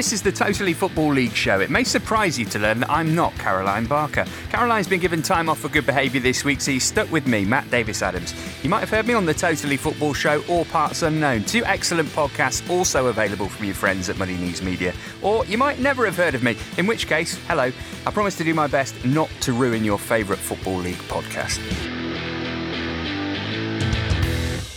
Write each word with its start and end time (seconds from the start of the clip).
This 0.00 0.14
is 0.14 0.22
the 0.22 0.32
Totally 0.32 0.72
Football 0.72 1.12
League 1.12 1.34
show. 1.34 1.60
It 1.60 1.68
may 1.68 1.84
surprise 1.84 2.38
you 2.38 2.46
to 2.46 2.58
learn 2.58 2.80
that 2.80 2.88
I'm 2.88 3.14
not 3.14 3.34
Caroline 3.34 3.84
Barker. 3.84 4.24
Caroline's 4.48 4.88
been 4.88 4.98
given 4.98 5.20
time 5.20 5.50
off 5.50 5.58
for 5.58 5.68
good 5.68 5.84
behaviour 5.84 6.22
this 6.22 6.42
week, 6.42 6.62
so 6.62 6.70
he's 6.70 6.84
stuck 6.84 7.12
with 7.12 7.26
me, 7.26 7.44
Matt 7.44 7.70
Davies 7.70 8.00
Adams. 8.00 8.34
You 8.62 8.70
might 8.70 8.80
have 8.80 8.88
heard 8.88 9.06
me 9.06 9.12
on 9.12 9.26
the 9.26 9.34
Totally 9.34 9.76
Football 9.76 10.14
show 10.14 10.42
or 10.48 10.64
Parts 10.64 11.02
Unknown, 11.02 11.44
two 11.44 11.62
excellent 11.66 12.08
podcasts 12.08 12.66
also 12.70 13.08
available 13.08 13.50
from 13.50 13.66
your 13.66 13.74
friends 13.74 14.08
at 14.08 14.16
Muddy 14.16 14.38
Knees 14.38 14.62
Media. 14.62 14.94
Or 15.20 15.44
you 15.44 15.58
might 15.58 15.80
never 15.80 16.06
have 16.06 16.16
heard 16.16 16.34
of 16.34 16.42
me, 16.42 16.56
in 16.78 16.86
which 16.86 17.06
case, 17.06 17.34
hello, 17.46 17.70
I 18.06 18.10
promise 18.10 18.38
to 18.38 18.44
do 18.44 18.54
my 18.54 18.68
best 18.68 19.04
not 19.04 19.28
to 19.42 19.52
ruin 19.52 19.84
your 19.84 19.98
favourite 19.98 20.40
Football 20.40 20.78
League 20.78 20.96
podcast. 21.10 22.09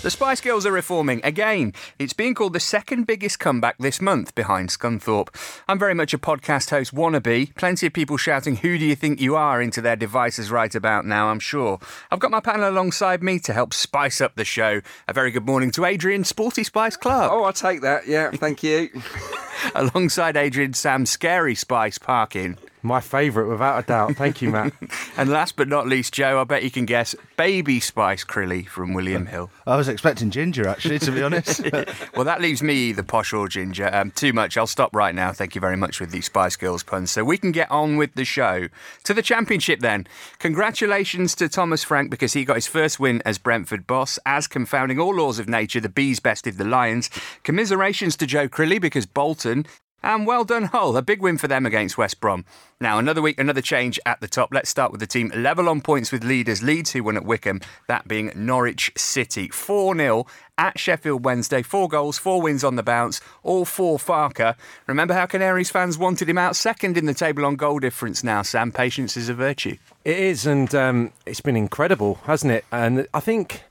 The 0.03 0.12
Spice 0.12 0.41
Girls 0.41 0.66
are 0.66 0.71
reforming 0.73 1.21
again. 1.23 1.71
It's 1.98 2.11
being 2.11 2.34
called 2.34 2.52
the 2.52 2.59
second 2.59 3.07
biggest 3.07 3.39
comeback 3.39 3.77
this 3.77 4.02
month 4.02 4.35
behind 4.35 4.67
Scunthorpe. 4.67 5.30
I'm 5.66 5.80
very 5.80 5.94
much 5.94 6.13
a 6.13 6.17
podcast 6.17 6.71
host 6.71 6.94
wannabe. 6.94 7.55
Plenty 7.55 7.88
of 7.88 7.94
people 7.94 8.17
shouting, 8.17 8.58
Who 8.58 8.77
do 8.77 8.84
you 8.85 8.97
think 8.97 9.21
you 9.21 9.38
are? 9.38 9.61
into 9.61 9.80
their 9.80 9.95
devices 9.95 10.52
right 10.52 10.75
about 10.75 11.05
now, 11.05 11.30
I'm 11.30 11.39
sure. 11.39 11.80
I've 12.11 12.20
got 12.20 12.31
my 12.31 12.41
panel 12.41 12.70
alongside 12.70 13.23
me 13.23 13.39
to 13.39 13.53
help 13.53 13.73
spice 13.73 14.20
up 14.20 14.35
the 14.35 14.44
show. 14.44 14.81
A 15.08 15.13
very 15.13 15.31
good 15.31 15.45
morning 15.45 15.71
to 15.71 15.85
Adrian 15.85 16.25
Sporty 16.25 16.66
Spice 16.66 16.97
Clarke. 16.97 17.31
Oh, 17.31 17.45
I'll 17.45 17.53
take 17.53 17.80
that. 17.81 18.05
Yeah, 18.05 18.31
thank 18.31 18.61
you. 18.61 18.89
alongside 19.73 20.35
Adrian 20.35 20.73
Sam 20.73 21.05
Scary 21.05 21.55
Spice 21.55 21.97
Parkin. 21.97 22.58
My 22.85 22.99
favourite, 22.99 23.49
without 23.49 23.81
a 23.81 23.87
doubt. 23.87 24.15
Thank 24.17 24.41
you, 24.41 24.49
Matt. 24.49 24.73
and 25.17 25.29
last 25.29 25.55
but 25.55 25.69
not 25.69 25.87
least, 25.87 26.13
Joe, 26.13 26.41
I 26.41 26.43
bet 26.43 26.63
you 26.63 26.69
can 26.69 26.85
guess 26.85 27.15
Baby 27.37 27.79
Spice 27.79 28.25
Crilly 28.25 28.67
from 28.67 28.94
William 28.94 29.25
Hill. 29.25 29.49
I 29.66 29.77
was 29.77 29.88
expecting 29.88 30.31
Ginger, 30.31 30.67
actually, 30.67 30.99
to 30.99 31.11
be 31.11 31.23
honest. 31.23 31.61
well, 32.16 32.25
that 32.25 32.41
leaves 32.41 32.61
me 32.61 32.91
the 32.91 33.03
posh 33.03 33.31
or 33.31 33.47
Ginger. 33.47 33.89
Um, 33.93 34.11
too 34.11 34.33
much. 34.33 34.58
I'll 34.58 34.67
stop 34.67 34.93
right 34.93 35.16
now. 35.16 35.31
Thank 35.31 35.55
you 35.55 35.61
very 35.61 35.77
much 35.77 36.02
with 36.02 36.11
these 36.11 36.25
Spice 36.25 36.58
Girls 36.58 36.83
puns. 36.83 37.09
So 37.09 37.23
we 37.23 37.38
can 37.38 37.53
get 37.53 37.71
on 37.71 37.95
with 37.95 38.16
the 38.16 38.25
show. 38.25 38.67
To 39.05 39.13
the 39.13 39.21
championship, 39.21 39.80
then. 39.80 40.05
Congratulations 40.39 41.36
to 41.36 41.47
Thomas 41.47 41.86
Frank 41.86 42.11
because 42.11 42.33
he 42.33 42.43
got 42.43 42.55
his 42.55 42.67
first 42.67 42.99
win 42.99 43.21
as 43.25 43.38
Brentford 43.38 43.88
boss. 43.88 44.19
As 44.25 44.45
confounding 44.45 44.99
all 44.99 45.15
laws 45.15 45.39
of 45.39 45.47
nature, 45.47 45.80
the 45.80 45.88
Bees 45.88 46.19
bested 46.19 46.58
the 46.58 46.65
Lions. 46.65 47.09
Commiserations 47.43 48.17
to 48.17 48.27
Joe 48.27 48.49
Crilly 48.49 48.81
because 48.81 49.05
Bolton 49.05 49.65
and 50.03 50.27
well 50.27 50.43
done, 50.43 50.65
Hull. 50.65 50.97
A 50.97 51.01
big 51.01 51.21
win 51.21 51.37
for 51.37 51.47
them 51.47 51.65
against 51.65 51.97
West 51.97 52.19
Brom. 52.19 52.45
Now, 52.79 52.99
another 52.99 53.21
week, 53.21 53.39
another 53.39 53.61
change 53.61 53.99
at 54.05 54.19
the 54.19 54.27
top. 54.27 54.53
Let's 54.53 54.69
start 54.69 54.91
with 54.91 54.99
the 54.99 55.07
team 55.07 55.31
level 55.35 55.69
on 55.69 55.81
points 55.81 56.11
with 56.11 56.23
leaders. 56.23 56.61
Leeds, 56.61 56.91
who 56.91 57.03
won 57.03 57.15
at 57.15 57.25
Wycombe, 57.25 57.61
that 57.87 58.07
being 58.07 58.31
Norwich 58.35 58.91
City. 58.97 59.47
4 59.47 59.95
0 59.95 60.25
at 60.57 60.77
Sheffield 60.77 61.23
Wednesday. 61.23 61.61
Four 61.61 61.87
goals, 61.87 62.17
four 62.17 62.41
wins 62.41 62.63
on 62.63 62.75
the 62.75 62.83
bounce, 62.83 63.21
all 63.43 63.65
four 63.65 63.97
Farke. 63.97 64.55
Remember 64.87 65.13
how 65.13 65.25
Canaries 65.25 65.71
fans 65.71 65.97
wanted 65.97 66.29
him 66.29 66.37
out 66.37 66.55
second 66.55 66.97
in 66.97 67.05
the 67.05 67.13
table 67.13 67.45
on 67.45 67.55
goal 67.55 67.79
difference 67.79 68.23
now, 68.23 68.41
Sam? 68.41 68.71
Patience 68.71 69.15
is 69.15 69.29
a 69.29 69.33
virtue. 69.33 69.77
It 70.03 70.17
is, 70.17 70.45
and 70.45 70.73
um, 70.75 71.13
it's 71.25 71.41
been 71.41 71.55
incredible, 71.55 72.15
hasn't 72.25 72.51
it? 72.51 72.65
And 72.71 73.07
I 73.13 73.19
think 73.19 73.63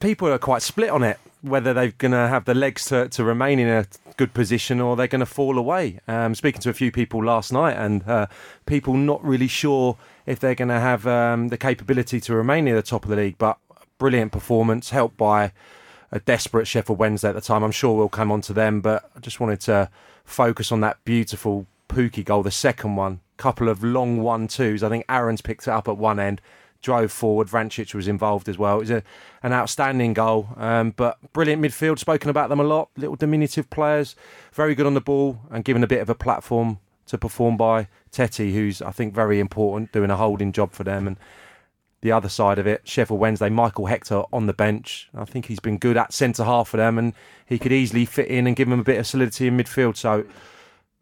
people 0.00 0.28
are 0.28 0.38
quite 0.38 0.62
split 0.62 0.90
on 0.90 1.02
it 1.02 1.18
whether 1.42 1.72
they're 1.72 1.92
going 1.92 2.12
to 2.12 2.28
have 2.28 2.44
the 2.44 2.54
legs 2.54 2.86
to, 2.86 3.08
to 3.08 3.24
remain 3.24 3.58
in 3.58 3.68
a 3.68 3.86
good 4.16 4.34
position 4.34 4.80
or 4.80 4.96
they're 4.96 5.06
going 5.06 5.20
to 5.20 5.26
fall 5.26 5.58
away. 5.58 6.00
Um, 6.08 6.34
speaking 6.34 6.60
to 6.62 6.70
a 6.70 6.74
few 6.74 6.90
people 6.90 7.24
last 7.24 7.52
night, 7.52 7.76
and 7.76 8.06
uh, 8.08 8.26
people 8.66 8.94
not 8.94 9.24
really 9.24 9.48
sure 9.48 9.96
if 10.26 10.40
they're 10.40 10.54
going 10.54 10.68
to 10.68 10.80
have 10.80 11.06
um, 11.06 11.48
the 11.48 11.56
capability 11.56 12.20
to 12.20 12.34
remain 12.34 12.64
near 12.64 12.74
the 12.74 12.82
top 12.82 13.04
of 13.04 13.10
the 13.10 13.16
league. 13.16 13.38
But 13.38 13.58
brilliant 13.98 14.32
performance, 14.32 14.90
helped 14.90 15.16
by 15.16 15.52
a 16.10 16.20
desperate 16.20 16.66
Sheffield 16.66 16.98
Wednesday 16.98 17.28
at 17.28 17.34
the 17.34 17.40
time. 17.40 17.62
I'm 17.62 17.70
sure 17.70 17.96
we'll 17.96 18.08
come 18.08 18.32
on 18.32 18.40
to 18.42 18.52
them, 18.52 18.80
but 18.80 19.10
I 19.16 19.20
just 19.20 19.40
wanted 19.40 19.60
to 19.62 19.90
focus 20.24 20.72
on 20.72 20.80
that 20.80 21.02
beautiful 21.04 21.66
Pukki 21.88 22.24
goal, 22.24 22.42
the 22.42 22.50
second 22.50 22.96
one. 22.96 23.20
Couple 23.36 23.68
of 23.68 23.84
long 23.84 24.20
one 24.20 24.48
twos. 24.48 24.82
I 24.82 24.88
think 24.88 25.04
Aarons 25.08 25.40
picked 25.40 25.68
it 25.68 25.70
up 25.70 25.86
at 25.86 25.96
one 25.96 26.18
end 26.18 26.40
drove 26.82 27.10
forward. 27.12 27.48
Vrancic 27.48 27.94
was 27.94 28.08
involved 28.08 28.48
as 28.48 28.58
well. 28.58 28.76
It 28.76 28.80
was 28.80 28.90
a, 28.90 29.02
an 29.42 29.52
outstanding 29.52 30.14
goal, 30.14 30.48
um, 30.56 30.92
but 30.96 31.18
brilliant 31.32 31.62
midfield. 31.62 31.98
Spoken 31.98 32.30
about 32.30 32.48
them 32.48 32.60
a 32.60 32.64
lot. 32.64 32.90
Little 32.96 33.16
diminutive 33.16 33.68
players, 33.70 34.14
very 34.52 34.74
good 34.74 34.86
on 34.86 34.94
the 34.94 35.00
ball, 35.00 35.40
and 35.50 35.64
given 35.64 35.82
a 35.82 35.88
bit 35.88 36.00
of 36.00 36.08
a 36.08 36.14
platform 36.14 36.78
to 37.06 37.18
perform 37.18 37.56
by 37.56 37.88
Tettey, 38.12 38.52
who's 38.52 38.82
I 38.82 38.90
think 38.90 39.14
very 39.14 39.40
important, 39.40 39.92
doing 39.92 40.10
a 40.10 40.16
holding 40.16 40.52
job 40.52 40.72
for 40.72 40.84
them. 40.84 41.06
And 41.06 41.16
the 42.00 42.12
other 42.12 42.28
side 42.28 42.58
of 42.58 42.66
it, 42.66 42.82
Sheffield 42.86 43.18
Wednesday, 43.18 43.48
Michael 43.48 43.86
Hector 43.86 44.22
on 44.32 44.46
the 44.46 44.52
bench. 44.52 45.08
I 45.14 45.24
think 45.24 45.46
he's 45.46 45.58
been 45.58 45.78
good 45.78 45.96
at 45.96 46.12
centre 46.12 46.44
half 46.44 46.68
for 46.68 46.76
them, 46.76 46.98
and 46.98 47.12
he 47.44 47.58
could 47.58 47.72
easily 47.72 48.04
fit 48.04 48.28
in 48.28 48.46
and 48.46 48.54
give 48.54 48.68
them 48.68 48.80
a 48.80 48.84
bit 48.84 48.98
of 48.98 49.06
solidity 49.06 49.48
in 49.48 49.56
midfield. 49.56 49.96
So 49.96 50.24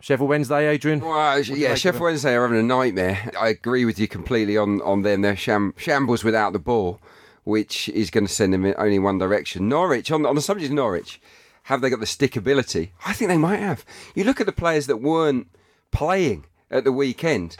Sheffield 0.00 0.28
Wednesday, 0.28 0.68
Adrian. 0.68 1.00
Well, 1.00 1.18
uh, 1.18 1.36
yeah, 1.38 1.74
Sheffield 1.74 2.02
Wednesday 2.02 2.34
are 2.34 2.42
having 2.42 2.58
a 2.58 2.62
nightmare. 2.62 3.30
I 3.38 3.48
agree 3.48 3.84
with 3.84 3.98
you 3.98 4.06
completely 4.06 4.56
on 4.56 4.80
on 4.82 5.02
them. 5.02 5.22
They're 5.22 5.36
sham- 5.36 5.74
shambles 5.76 6.22
without 6.22 6.52
the 6.52 6.58
ball, 6.58 7.00
which 7.44 7.88
is 7.88 8.10
going 8.10 8.26
to 8.26 8.32
send 8.32 8.52
them 8.52 8.64
in 8.66 8.74
only 8.76 8.98
one 8.98 9.18
direction. 9.18 9.68
Norwich, 9.68 10.10
on, 10.10 10.26
on 10.26 10.34
the 10.34 10.42
subject 10.42 10.70
of 10.70 10.74
Norwich, 10.76 11.20
have 11.64 11.80
they 11.80 11.90
got 11.90 12.00
the 12.00 12.06
stickability? 12.06 12.90
I 13.06 13.12
think 13.14 13.30
they 13.30 13.38
might 13.38 13.60
have. 13.60 13.84
You 14.14 14.24
look 14.24 14.40
at 14.40 14.46
the 14.46 14.52
players 14.52 14.86
that 14.86 14.98
weren't 14.98 15.48
playing 15.92 16.44
at 16.70 16.84
the 16.84 16.92
weekend. 16.92 17.56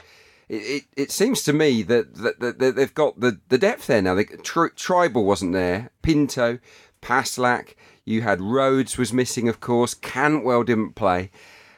It, 0.47 0.55
it, 0.55 0.83
it 0.95 1.11
seems 1.11 1.43
to 1.43 1.53
me 1.53 1.81
that, 1.83 2.15
that, 2.15 2.39
that, 2.39 2.59
that, 2.59 2.75
they've 2.77 2.93
got 2.93 3.19
the, 3.19 3.39
the 3.49 3.57
depth 3.57 3.87
there 3.87 4.01
now. 4.01 4.15
They, 4.15 4.23
tri- 4.23 4.69
Trybull 4.69 5.25
wasn't 5.25 5.51
there. 5.53 5.89
Pinto, 6.03 6.59
Passlack, 7.01 7.73
You 8.05 8.21
had 8.21 8.39
Rhodes 8.39 8.97
was 8.97 9.11
missing, 9.11 9.49
of 9.49 9.59
course. 9.59 9.93
Cantwell 9.93 10.63
didn't 10.63 10.93
play. 10.93 11.31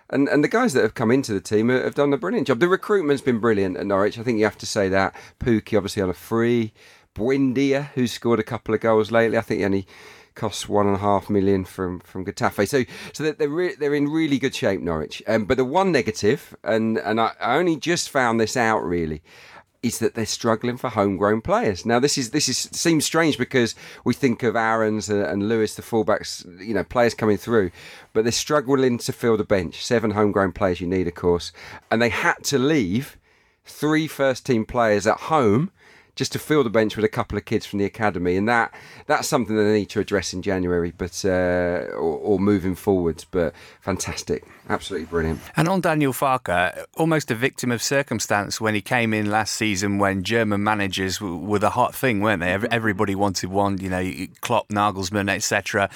And 0.09 0.27
and 0.27 0.43
the 0.43 0.47
guys 0.47 0.73
that 0.73 0.81
have 0.81 0.95
come 0.95 1.11
into 1.11 1.33
the 1.33 1.41
team 1.41 1.69
have 1.69 1.95
done 1.95 2.13
a 2.13 2.17
brilliant 2.17 2.47
job. 2.47 2.59
The 2.59 2.67
recruitment's 2.67 3.21
been 3.21 3.39
brilliant 3.39 3.77
at 3.77 3.85
Norwich. 3.85 4.17
I 4.17 4.23
think 4.23 4.39
you 4.39 4.45
have 4.45 4.57
to 4.57 4.65
say 4.65 4.89
that. 4.89 5.15
Pukki 5.39 5.77
obviously 5.77 6.01
on 6.01 6.09
a 6.09 6.13
free. 6.13 6.73
Buendia, 7.15 7.89
who's 7.95 8.11
scored 8.11 8.39
a 8.39 8.43
couple 8.43 8.73
of 8.73 8.81
goals 8.81 9.11
lately. 9.11 9.37
I 9.37 9.41
think 9.41 9.59
he 9.59 9.65
only 9.65 9.87
costs 10.35 10.69
one 10.69 10.87
and 10.87 10.95
a 10.95 10.99
half 10.99 11.29
million 11.29 11.65
from 11.65 11.99
from 11.99 12.25
Getafe. 12.25 12.67
So 12.67 12.85
so 13.13 13.31
they're, 13.31 13.49
re- 13.49 13.75
they're 13.75 13.93
in 13.93 14.07
really 14.07 14.39
good 14.39 14.55
shape, 14.55 14.81
Norwich. 14.81 15.21
Um, 15.27 15.45
but 15.45 15.57
the 15.57 15.65
one 15.65 15.91
negative, 15.91 16.55
and 16.63 16.97
and 16.97 17.19
I, 17.19 17.33
I 17.39 17.57
only 17.57 17.75
just 17.75 18.09
found 18.09 18.39
this 18.39 18.55
out 18.55 18.83
really, 18.83 19.21
is 19.81 19.99
that 19.99 20.13
they're 20.13 20.25
struggling 20.25 20.77
for 20.77 20.89
homegrown 20.89 21.41
players. 21.41 21.85
Now, 21.85 21.99
this 21.99 22.17
is 22.17 22.31
this 22.31 22.49
is 22.49 22.57
seems 22.57 23.05
strange 23.05 23.37
because 23.37 23.75
we 24.03 24.13
think 24.13 24.43
of 24.43 24.55
Aarons 24.55 25.09
and, 25.09 25.21
and, 25.21 25.47
Lewis, 25.47 25.75
the 25.75 25.81
fullbacks, 25.81 26.45
you 26.65 26.73
know, 26.73 26.83
players 26.83 27.13
coming 27.13 27.37
through, 27.37 27.71
but 28.13 28.23
they're 28.23 28.31
struggling 28.31 28.97
to 28.99 29.13
fill 29.13 29.37
the 29.37 29.43
bench. 29.43 29.85
Seven 29.85 30.11
homegrown 30.11 30.51
players 30.51 30.81
you 30.81 30.87
need, 30.87 31.07
of 31.07 31.15
course, 31.15 31.51
and 31.89 32.01
they 32.01 32.09
had 32.09 32.43
to 32.45 32.59
leave 32.59 33.17
three 33.63 34.07
first 34.07 34.45
team 34.45 34.65
players 34.65 35.07
at 35.07 35.17
home 35.17 35.71
just 36.19 36.33
to 36.33 36.37
fill 36.37 36.65
the 36.65 36.69
bench 36.69 36.97
with 36.97 37.05
a 37.05 37.09
couple 37.09 37.37
of 37.37 37.45
kids 37.45 37.65
from 37.65 37.79
the 37.79 37.85
academy, 37.85 38.35
and 38.35 38.45
that 38.49 38.73
that's 39.07 39.25
something 39.25 39.55
that 39.55 39.63
they 39.63 39.79
need 39.79 39.89
to 39.89 40.01
address 40.01 40.33
in 40.33 40.41
January, 40.41 40.91
but 40.95 41.23
uh, 41.23 41.87
or, 41.93 42.19
or, 42.19 42.39
moving 42.39 42.75
forwards. 42.75 43.23
But 43.23 43.55
fantastic, 43.79 44.43
absolutely 44.67 45.05
brilliant. 45.05 45.39
And 45.55 45.69
on 45.69 45.79
Daniel 45.79 46.11
Farke, 46.11 46.83
almost 46.97 47.31
a 47.31 47.35
victim 47.35 47.71
of 47.71 47.81
circumstance 47.81 48.59
when 48.59 48.75
he 48.75 48.81
came 48.81 49.13
in 49.13 49.31
last 49.31 49.55
season, 49.55 49.97
when 49.97 50.23
German 50.23 50.61
managers 50.61 51.21
were 51.21 51.57
the 51.57 51.69
hot 51.69 51.95
thing, 51.95 52.19
weren't 52.19 52.41
they? 52.41 52.51
Everybody 52.51 53.15
wanted 53.15 53.49
one, 53.49 53.77
you 53.77 53.89
know, 53.89 54.11
Klopp, 54.41 54.67
Nagelsmann, 54.67 55.29
etc 55.33 55.89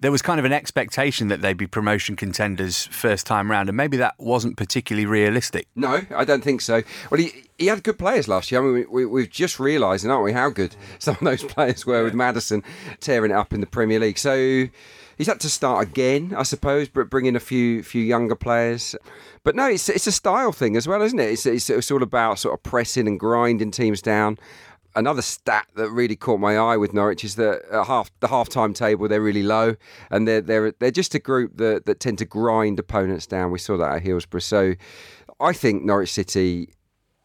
there 0.00 0.12
was 0.12 0.20
kind 0.20 0.38
of 0.38 0.44
an 0.44 0.52
expectation 0.52 1.28
that 1.28 1.40
they'd 1.40 1.56
be 1.56 1.66
promotion 1.66 2.14
contenders 2.14 2.86
first 2.86 3.26
time 3.26 3.50
round, 3.50 3.70
and 3.70 3.76
maybe 3.76 3.96
that 3.96 4.14
wasn't 4.18 4.54
particularly 4.54 5.06
realistic. 5.06 5.66
No, 5.74 6.02
I 6.14 6.26
don't 6.26 6.44
think 6.44 6.60
so. 6.60 6.82
Well, 7.10 7.20
he 7.20 7.43
he 7.58 7.66
had 7.66 7.82
good 7.82 7.98
players 7.98 8.28
last 8.28 8.50
year. 8.50 8.60
I 8.60 8.64
mean, 8.64 8.86
we, 8.90 9.06
we, 9.06 9.22
have 9.22 9.30
just 9.30 9.60
realising, 9.60 10.10
aren't 10.10 10.24
we, 10.24 10.32
how 10.32 10.50
good 10.50 10.76
some 10.98 11.14
of 11.14 11.20
those 11.20 11.44
players 11.44 11.86
were 11.86 12.04
with 12.04 12.14
Madison 12.14 12.62
tearing 13.00 13.30
it 13.30 13.34
up 13.34 13.52
in 13.52 13.60
the 13.60 13.66
Premier 13.66 14.00
League. 14.00 14.18
So 14.18 14.66
he's 15.16 15.26
had 15.26 15.40
to 15.40 15.48
start 15.48 15.86
again, 15.86 16.34
I 16.36 16.42
suppose, 16.42 16.88
but 16.88 17.10
bring 17.10 17.26
in 17.26 17.36
a 17.36 17.40
few 17.40 17.82
few 17.82 18.02
younger 18.02 18.34
players. 18.34 18.96
But 19.42 19.54
no, 19.54 19.68
it's 19.68 19.88
it's 19.88 20.06
a 20.06 20.12
style 20.12 20.52
thing 20.52 20.76
as 20.76 20.88
well, 20.88 21.02
isn't 21.02 21.18
it? 21.18 21.30
It's, 21.30 21.46
it's, 21.46 21.70
it's 21.70 21.90
all 21.90 22.02
about 22.02 22.38
sort 22.38 22.54
of 22.54 22.62
pressing 22.62 23.06
and 23.06 23.20
grinding 23.20 23.70
teams 23.70 24.02
down 24.02 24.38
another 24.96 25.22
stat 25.22 25.66
that 25.74 25.90
really 25.90 26.16
caught 26.16 26.38
my 26.38 26.56
eye 26.56 26.76
with 26.76 26.94
Norwich 26.94 27.24
is 27.24 27.36
that 27.36 27.62
at 27.70 27.86
half 27.86 28.10
the 28.20 28.28
half 28.28 28.48
time 28.48 28.72
table 28.72 29.08
they're 29.08 29.20
really 29.20 29.42
low, 29.42 29.76
and 30.10 30.26
they're 30.26 30.40
they're 30.40 30.72
they're 30.78 30.90
just 30.90 31.14
a 31.14 31.18
group 31.18 31.56
that 31.56 31.84
that 31.86 32.00
tend 32.00 32.18
to 32.18 32.24
grind 32.24 32.78
opponents 32.78 33.26
down. 33.26 33.50
We 33.50 33.58
saw 33.58 33.76
that 33.76 33.96
at 33.96 34.02
Hillsborough. 34.02 34.40
So 34.40 34.74
I 35.40 35.52
think 35.52 35.84
Norwich 35.84 36.12
City 36.12 36.70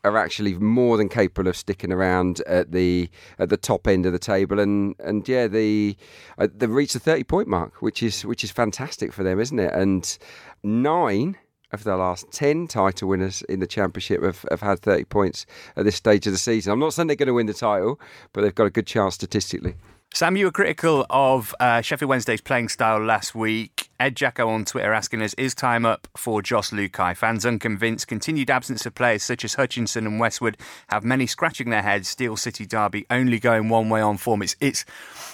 are 0.04 0.18
actually 0.18 0.54
more 0.56 0.98
than 0.98 1.10
capable 1.10 1.50
of 1.50 1.57
sticking 1.57 1.92
around 1.92 2.42
at 2.48 2.72
the 2.72 3.10
at 3.38 3.50
the 3.50 3.57
top 3.57 3.88
end 3.88 4.06
of 4.06 4.13
the 4.13 4.19
table 4.19 4.60
and 4.60 4.96
and 5.00 5.28
yeah 5.28 5.48
the 5.48 5.96
uh, 6.38 6.48
they've 6.56 6.69
reached 6.69 6.94
the 6.94 7.00
30 7.00 7.24
point 7.25 7.48
mark 7.48 7.81
which 7.81 8.01
is 8.01 8.25
which 8.25 8.44
is 8.44 8.51
fantastic 8.51 9.12
for 9.12 9.24
them 9.24 9.40
isn't 9.40 9.60
it 9.60 9.74
and 9.74 10.18
nine 10.63 11.38
of 11.72 11.84
the 11.84 11.96
last 11.96 12.31
10 12.31 12.68
title 12.68 13.10
winners 13.10 13.42
in 13.44 13.60
the 13.60 13.68
championship 13.68 14.24
have, 14.24 14.46
have 14.50 14.62
had 14.62 14.80
30 14.80 15.04
points 15.06 15.46
at 15.75 15.86
this 15.86 15.96
stage 15.96 16.25
of 16.25 16.34
the 16.34 16.40
season. 16.40 16.74
I'm 16.74 16.80
not 16.80 16.94
saying 16.94 17.07
they're 17.07 17.16
going 17.16 17.28
to 17.28 17.34
win 17.34 17.45
the 17.45 17.54
title, 17.54 18.00
but 18.34 18.42
they've 18.42 18.56
got 18.56 18.66
a 18.66 18.72
good 18.72 18.88
chance 18.88 19.16
statistically. 19.16 19.75
Sam, 20.11 20.35
you 20.35 20.45
were 20.45 20.51
critical 20.51 21.06
of 21.09 21.53
uh, 21.59 21.81
Sheffield 21.81 22.09
Wednesday's 22.09 22.41
playing 22.41 22.69
style 22.69 23.00
last 23.00 23.35
week. 23.35 23.89
Ed 24.00 24.15
Jacko 24.15 24.50
on 24.50 24.65
Twitter 24.65 24.91
asking 24.91 25.21
us, 25.21 25.33
is 25.35 25.53
time 25.53 25.85
up 25.85 26.07
for 26.17 26.41
Jos 26.41 26.71
Luhukay? 26.71 27.15
Fans 27.15 27.45
unconvinced. 27.45 28.07
Continued 28.07 28.50
absence 28.50 28.85
of 28.85 28.95
players 28.95 29.23
such 29.23 29.45
as 29.45 29.53
Hutchinson 29.53 30.07
and 30.07 30.19
Westwood 30.19 30.57
have 30.88 31.03
many 31.03 31.27
scratching 31.27 31.69
their 31.69 31.83
heads. 31.83 32.07
Steel 32.07 32.38
City 32.38 32.65
Derby 32.65 33.06
only 33.11 33.39
going 33.39 33.69
one 33.69 33.89
way 33.89 34.01
on 34.01 34.17
form. 34.17 34.41
It's 34.41 34.56
it's 34.59 34.83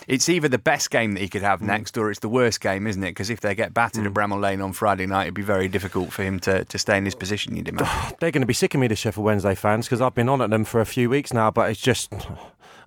it's 0.07 0.27
either 0.27 0.49
the 0.49 0.57
best 0.57 0.91
game 0.91 1.13
that 1.13 1.21
he 1.21 1.29
could 1.29 1.43
have 1.43 1.61
next 1.61 1.97
or 1.97 2.11
it's 2.11 2.19
the 2.19 2.29
worst 2.29 2.59
game, 2.59 2.85
isn't 2.85 3.03
it? 3.03 3.11
Because 3.11 3.29
if 3.29 3.39
they 3.39 3.55
get 3.55 3.73
battered 3.73 4.05
at 4.05 4.13
Bramall 4.13 4.41
Lane 4.41 4.61
on 4.61 4.73
Friday 4.73 5.05
night, 5.05 5.23
it'd 5.23 5.35
be 5.35 5.41
very 5.41 5.67
difficult 5.67 6.11
for 6.11 6.23
him 6.23 6.39
to, 6.41 6.65
to 6.65 6.77
stay 6.77 6.97
in 6.97 7.05
his 7.05 7.15
position, 7.15 7.55
you'd 7.55 7.69
imagine. 7.69 8.15
They're 8.19 8.31
going 8.31 8.41
to 8.41 8.47
be 8.47 8.53
sick 8.53 8.73
of 8.73 8.81
me, 8.81 8.87
the 8.87 8.95
Sheffield 8.95 9.25
Wednesday 9.25 9.55
fans, 9.55 9.85
because 9.85 10.01
I've 10.01 10.15
been 10.15 10.29
on 10.29 10.41
at 10.41 10.49
them 10.49 10.65
for 10.65 10.81
a 10.81 10.85
few 10.85 11.09
weeks 11.09 11.33
now, 11.33 11.49
but 11.49 11.69
it's 11.69 11.79
just 11.81 12.11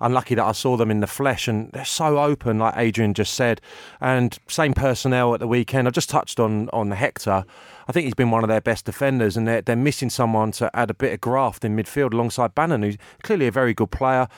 unlucky 0.01 0.35
that 0.35 0.45
I 0.45 0.53
saw 0.53 0.77
them 0.77 0.91
in 0.91 1.01
the 1.01 1.07
flesh 1.07 1.49
and 1.49 1.71
they're 1.73 1.85
so 1.85 2.19
open, 2.19 2.59
like 2.59 2.75
Adrian 2.77 3.15
just 3.15 3.35
said. 3.35 3.61
And 4.01 4.39
same 4.49 4.75
personnel 4.75 5.35
at 5.35 5.41
the 5.41 5.49
weekend. 5.49 5.87
I've 5.87 5.95
just 5.95 6.11
touched 6.11 6.39
on, 6.41 6.69
on 6.71 6.91
Hector. 6.91 7.45
I 7.87 7.93
think 7.93 8.05
he's 8.05 8.15
been 8.15 8.31
one 8.31 8.45
of 8.45 8.49
their 8.49 8.61
best 8.61 8.85
defenders, 8.85 9.37
and 9.37 9.49
they're, 9.49 9.63
they're 9.63 9.77
missing 9.77 10.11
someone 10.11 10.53
to 10.53 10.71
add 10.77 10.91
a 10.91 10.95
bit 10.95 11.15
of 11.15 11.21
graft 11.21 11.65
in 11.65 11.75
midfield 11.75 12.13
alongside 12.13 12.55
Bannan, 12.55 12.83
who's 12.83 12.99
clearly 13.23 13.47
a 13.47 13.51
very 13.51 13.73
good 13.73 13.91
player. 13.91 14.29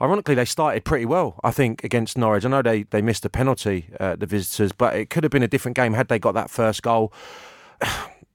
Ironically, 0.00 0.34
they 0.34 0.44
started 0.44 0.84
pretty 0.84 1.06
well, 1.06 1.40
I 1.42 1.50
think, 1.50 1.82
against 1.82 2.18
Norwich. 2.18 2.44
I 2.44 2.48
know 2.48 2.62
they, 2.62 2.84
they 2.84 3.02
missed 3.02 3.24
a 3.24 3.30
penalty, 3.30 3.88
uh, 3.98 4.14
the 4.14 4.26
visitors, 4.26 4.72
but 4.72 4.94
it 4.94 5.10
could 5.10 5.24
have 5.24 5.30
been 5.32 5.42
a 5.42 5.48
different 5.48 5.76
game 5.76 5.94
had 5.94 6.08
they 6.08 6.18
got 6.18 6.34
that 6.34 6.50
first 6.50 6.82
goal. 6.82 7.12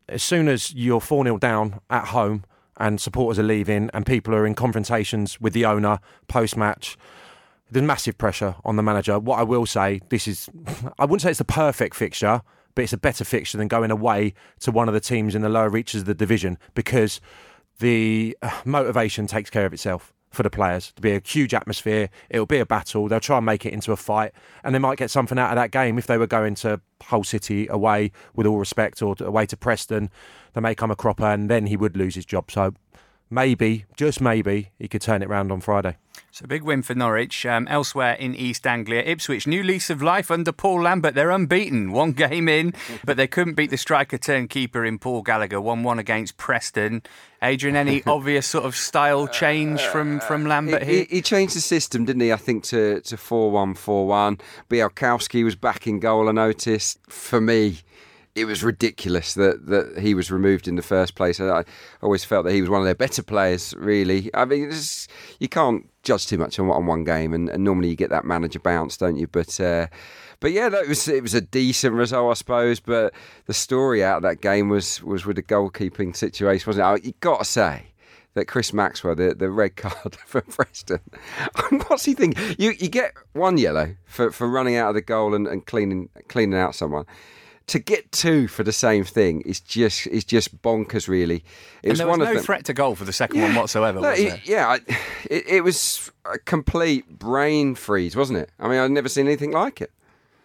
As 0.09 0.21
soon 0.21 0.49
as 0.49 0.73
you're 0.73 0.99
4 0.99 1.23
0 1.23 1.37
down 1.37 1.79
at 1.89 2.07
home 2.07 2.43
and 2.77 2.99
supporters 2.99 3.39
are 3.39 3.43
leaving 3.43 3.89
and 3.93 4.05
people 4.05 4.33
are 4.33 4.45
in 4.45 4.55
confrontations 4.55 5.39
with 5.39 5.53
the 5.53 5.65
owner 5.65 5.99
post 6.27 6.57
match, 6.57 6.97
there's 7.69 7.85
massive 7.85 8.17
pressure 8.17 8.55
on 8.63 8.75
the 8.75 8.83
manager. 8.83 9.19
What 9.19 9.39
I 9.39 9.43
will 9.43 9.65
say, 9.65 10.01
this 10.09 10.27
is, 10.27 10.49
I 10.99 11.05
wouldn't 11.05 11.21
say 11.21 11.29
it's 11.29 11.39
the 11.39 11.45
perfect 11.45 11.95
fixture, 11.95 12.41
but 12.75 12.83
it's 12.83 12.93
a 12.93 12.97
better 12.97 13.23
fixture 13.23 13.57
than 13.57 13.67
going 13.67 13.91
away 13.91 14.33
to 14.61 14.71
one 14.71 14.87
of 14.87 14.93
the 14.93 14.99
teams 14.99 15.35
in 15.35 15.41
the 15.41 15.49
lower 15.49 15.69
reaches 15.69 16.01
of 16.01 16.07
the 16.07 16.13
division 16.13 16.57
because 16.73 17.21
the 17.79 18.37
uh, 18.41 18.61
motivation 18.65 19.27
takes 19.27 19.49
care 19.49 19.65
of 19.65 19.73
itself 19.73 20.13
for 20.33 20.43
the 20.43 20.49
players. 20.49 20.91
To 20.95 21.01
be 21.01 21.11
a 21.11 21.21
huge 21.23 21.53
atmosphere, 21.53 22.09
it'll 22.29 22.47
be 22.47 22.57
a 22.57 22.65
battle. 22.65 23.07
They'll 23.07 23.19
try 23.19 23.37
and 23.37 23.45
make 23.45 23.65
it 23.65 23.73
into 23.73 23.91
a 23.91 23.95
fight, 23.95 24.33
and 24.63 24.73
they 24.73 24.79
might 24.79 24.97
get 24.97 25.11
something 25.11 25.37
out 25.37 25.51
of 25.51 25.55
that 25.55 25.71
game 25.71 25.97
if 25.97 26.07
they 26.07 26.17
were 26.17 26.27
going 26.27 26.55
to 26.55 26.81
Hull 27.03 27.23
City 27.23 27.67
away, 27.67 28.11
with 28.33 28.47
all 28.47 28.57
respect, 28.57 29.01
or 29.01 29.15
away 29.19 29.45
to 29.45 29.55
Preston. 29.55 30.09
They 30.53 30.61
may 30.61 30.75
come 30.75 30.91
a 30.91 30.95
cropper, 30.95 31.25
and 31.25 31.49
then 31.49 31.67
he 31.67 31.77
would 31.77 31.97
lose 31.97 32.15
his 32.15 32.25
job. 32.25 32.51
So 32.51 32.73
maybe, 33.29 33.85
just 33.97 34.21
maybe, 34.21 34.71
he 34.77 34.87
could 34.87 35.01
turn 35.01 35.21
it 35.21 35.29
round 35.29 35.51
on 35.51 35.61
Friday. 35.61 35.97
So 36.31 36.47
big 36.47 36.63
win 36.63 36.81
for 36.81 36.95
Norwich. 36.95 37.45
Um, 37.45 37.67
elsewhere 37.67 38.13
in 38.13 38.33
East 38.33 38.65
Anglia, 38.65 39.01
Ipswich, 39.01 39.45
new 39.45 39.61
lease 39.61 39.89
of 39.89 40.01
life 40.01 40.31
under 40.31 40.51
Paul 40.51 40.81
Lambert. 40.81 41.13
They're 41.13 41.29
unbeaten, 41.29 41.91
one 41.91 42.11
game 42.13 42.49
in, 42.49 42.73
but 43.05 43.17
they 43.17 43.27
couldn't 43.27 43.53
beat 43.53 43.69
the 43.69 43.77
striker 43.77 44.17
turn 44.17 44.47
keeper 44.47 44.83
in 44.83 44.97
Paul 44.97 45.21
Gallagher. 45.21 45.61
One 45.61 45.83
one 45.83 45.99
against 45.99 46.37
Preston. 46.37 47.03
Adrian, 47.41 47.75
any 47.75 48.03
obvious 48.07 48.47
sort 48.47 48.65
of 48.65 48.75
style 48.75 49.27
change 49.27 49.81
from 49.81 50.19
from 50.21 50.45
Lambert 50.45 50.83
he, 50.83 50.91
here? 50.91 51.05
he, 51.09 51.17
he 51.17 51.21
changed 51.21 51.55
the 51.55 51.61
system, 51.61 52.05
didn't 52.05 52.21
he? 52.21 52.33
I 52.33 52.37
think 52.37 52.63
to 52.65 53.01
to 53.01 53.17
four 53.17 53.51
one 53.51 53.75
four 53.75 54.07
one. 54.07 54.39
Bialkowski 54.69 55.43
was 55.43 55.55
back 55.55 55.85
in 55.87 55.99
goal. 55.99 56.29
I 56.29 56.31
noticed. 56.31 56.99
For 57.09 57.39
me, 57.39 57.81
it 58.35 58.45
was 58.45 58.63
ridiculous 58.63 59.35
that, 59.35 59.67
that 59.67 59.99
he 59.99 60.13
was 60.13 60.31
removed 60.31 60.67
in 60.67 60.75
the 60.75 60.81
first 60.81 61.15
place. 61.15 61.39
I, 61.39 61.59
I 61.59 61.63
always 62.01 62.23
felt 62.23 62.45
that 62.45 62.53
he 62.53 62.61
was 62.61 62.69
one 62.69 62.81
of 62.81 62.85
their 62.85 62.95
better 62.95 63.21
players. 63.21 63.73
Really, 63.77 64.31
I 64.33 64.45
mean, 64.45 64.71
you 65.39 65.47
can't 65.47 65.89
judge 66.01 66.27
too 66.27 66.37
much 66.37 66.57
on, 66.59 66.69
on 66.69 66.85
one 66.85 67.03
game, 67.03 67.33
and, 67.33 67.49
and 67.49 67.63
normally 67.63 67.89
you 67.89 67.95
get 67.95 68.09
that 68.09 68.25
manager 68.25 68.59
bounce, 68.59 68.97
don't 68.97 69.17
you? 69.17 69.27
But. 69.27 69.59
Uh, 69.59 69.87
but 70.39 70.51
yeah, 70.51 70.67
no, 70.67 70.79
it 70.79 70.89
was 70.89 71.07
it 71.07 71.23
was 71.23 71.33
a 71.33 71.39
decent 71.39 71.95
result, 71.95 72.29
I 72.29 72.33
suppose. 72.33 72.81
But 72.81 73.13
the 73.45 73.53
story 73.53 74.03
out 74.03 74.17
of 74.17 74.23
that 74.23 74.41
game 74.41 74.67
was 74.67 75.01
was 75.01 75.25
with 75.25 75.37
the 75.37 75.41
goalkeeping 75.41 76.13
situation, 76.13 76.67
wasn't 76.67 76.99
it? 76.99 77.05
You 77.05 77.13
got 77.21 77.39
to 77.39 77.45
say 77.45 77.93
that 78.33 78.45
Chris 78.45 78.73
Maxwell, 78.73 79.15
the, 79.15 79.33
the 79.33 79.49
red 79.49 79.75
card 79.77 80.17
for 80.25 80.41
Preston, 80.41 80.99
what's 81.87 82.03
he 82.03 82.13
thinking? 82.13 82.57
You 82.59 82.71
you 82.77 82.89
get 82.89 83.13
one 83.31 83.57
yellow 83.57 83.95
for, 84.03 84.33
for 84.33 84.49
running 84.49 84.75
out 84.75 84.89
of 84.89 84.95
the 84.95 85.01
goal 85.01 85.33
and, 85.33 85.47
and 85.47 85.65
cleaning 85.65 86.09
cleaning 86.27 86.59
out 86.59 86.75
someone. 86.75 87.05
To 87.67 87.79
get 87.79 88.11
two 88.11 88.47
for 88.49 88.63
the 88.63 88.73
same 88.73 89.05
thing 89.05 89.41
is 89.41 89.59
just 89.61 90.05
is 90.07 90.25
just 90.25 90.61
bonkers. 90.61 91.07
Really, 91.07 91.43
it 91.81 91.89
and 91.91 91.97
there 91.97 92.07
was 92.07 92.17
one 92.19 92.33
no 92.33 92.39
threat 92.41 92.65
to 92.65 92.73
goal 92.73 92.95
for 92.95 93.05
the 93.05 93.13
second 93.13 93.41
one 93.41 93.55
whatsoever, 93.55 94.01
No, 94.01 94.09
was 94.11 94.19
it- 94.19 94.29
there? 94.29 94.41
yeah, 94.43 94.67
I- 94.67 94.95
it, 95.29 95.47
it 95.47 95.63
was 95.63 96.11
a 96.25 96.37
complete 96.39 97.07
brain 97.19 97.73
freeze, 97.75 98.15
wasn't 98.17 98.39
it? 98.39 98.49
I 98.59 98.67
mean, 98.67 98.79
I've 98.79 98.91
never 98.91 99.07
seen 99.07 99.27
anything 99.27 99.51
like 99.51 99.79
it. 99.81 99.91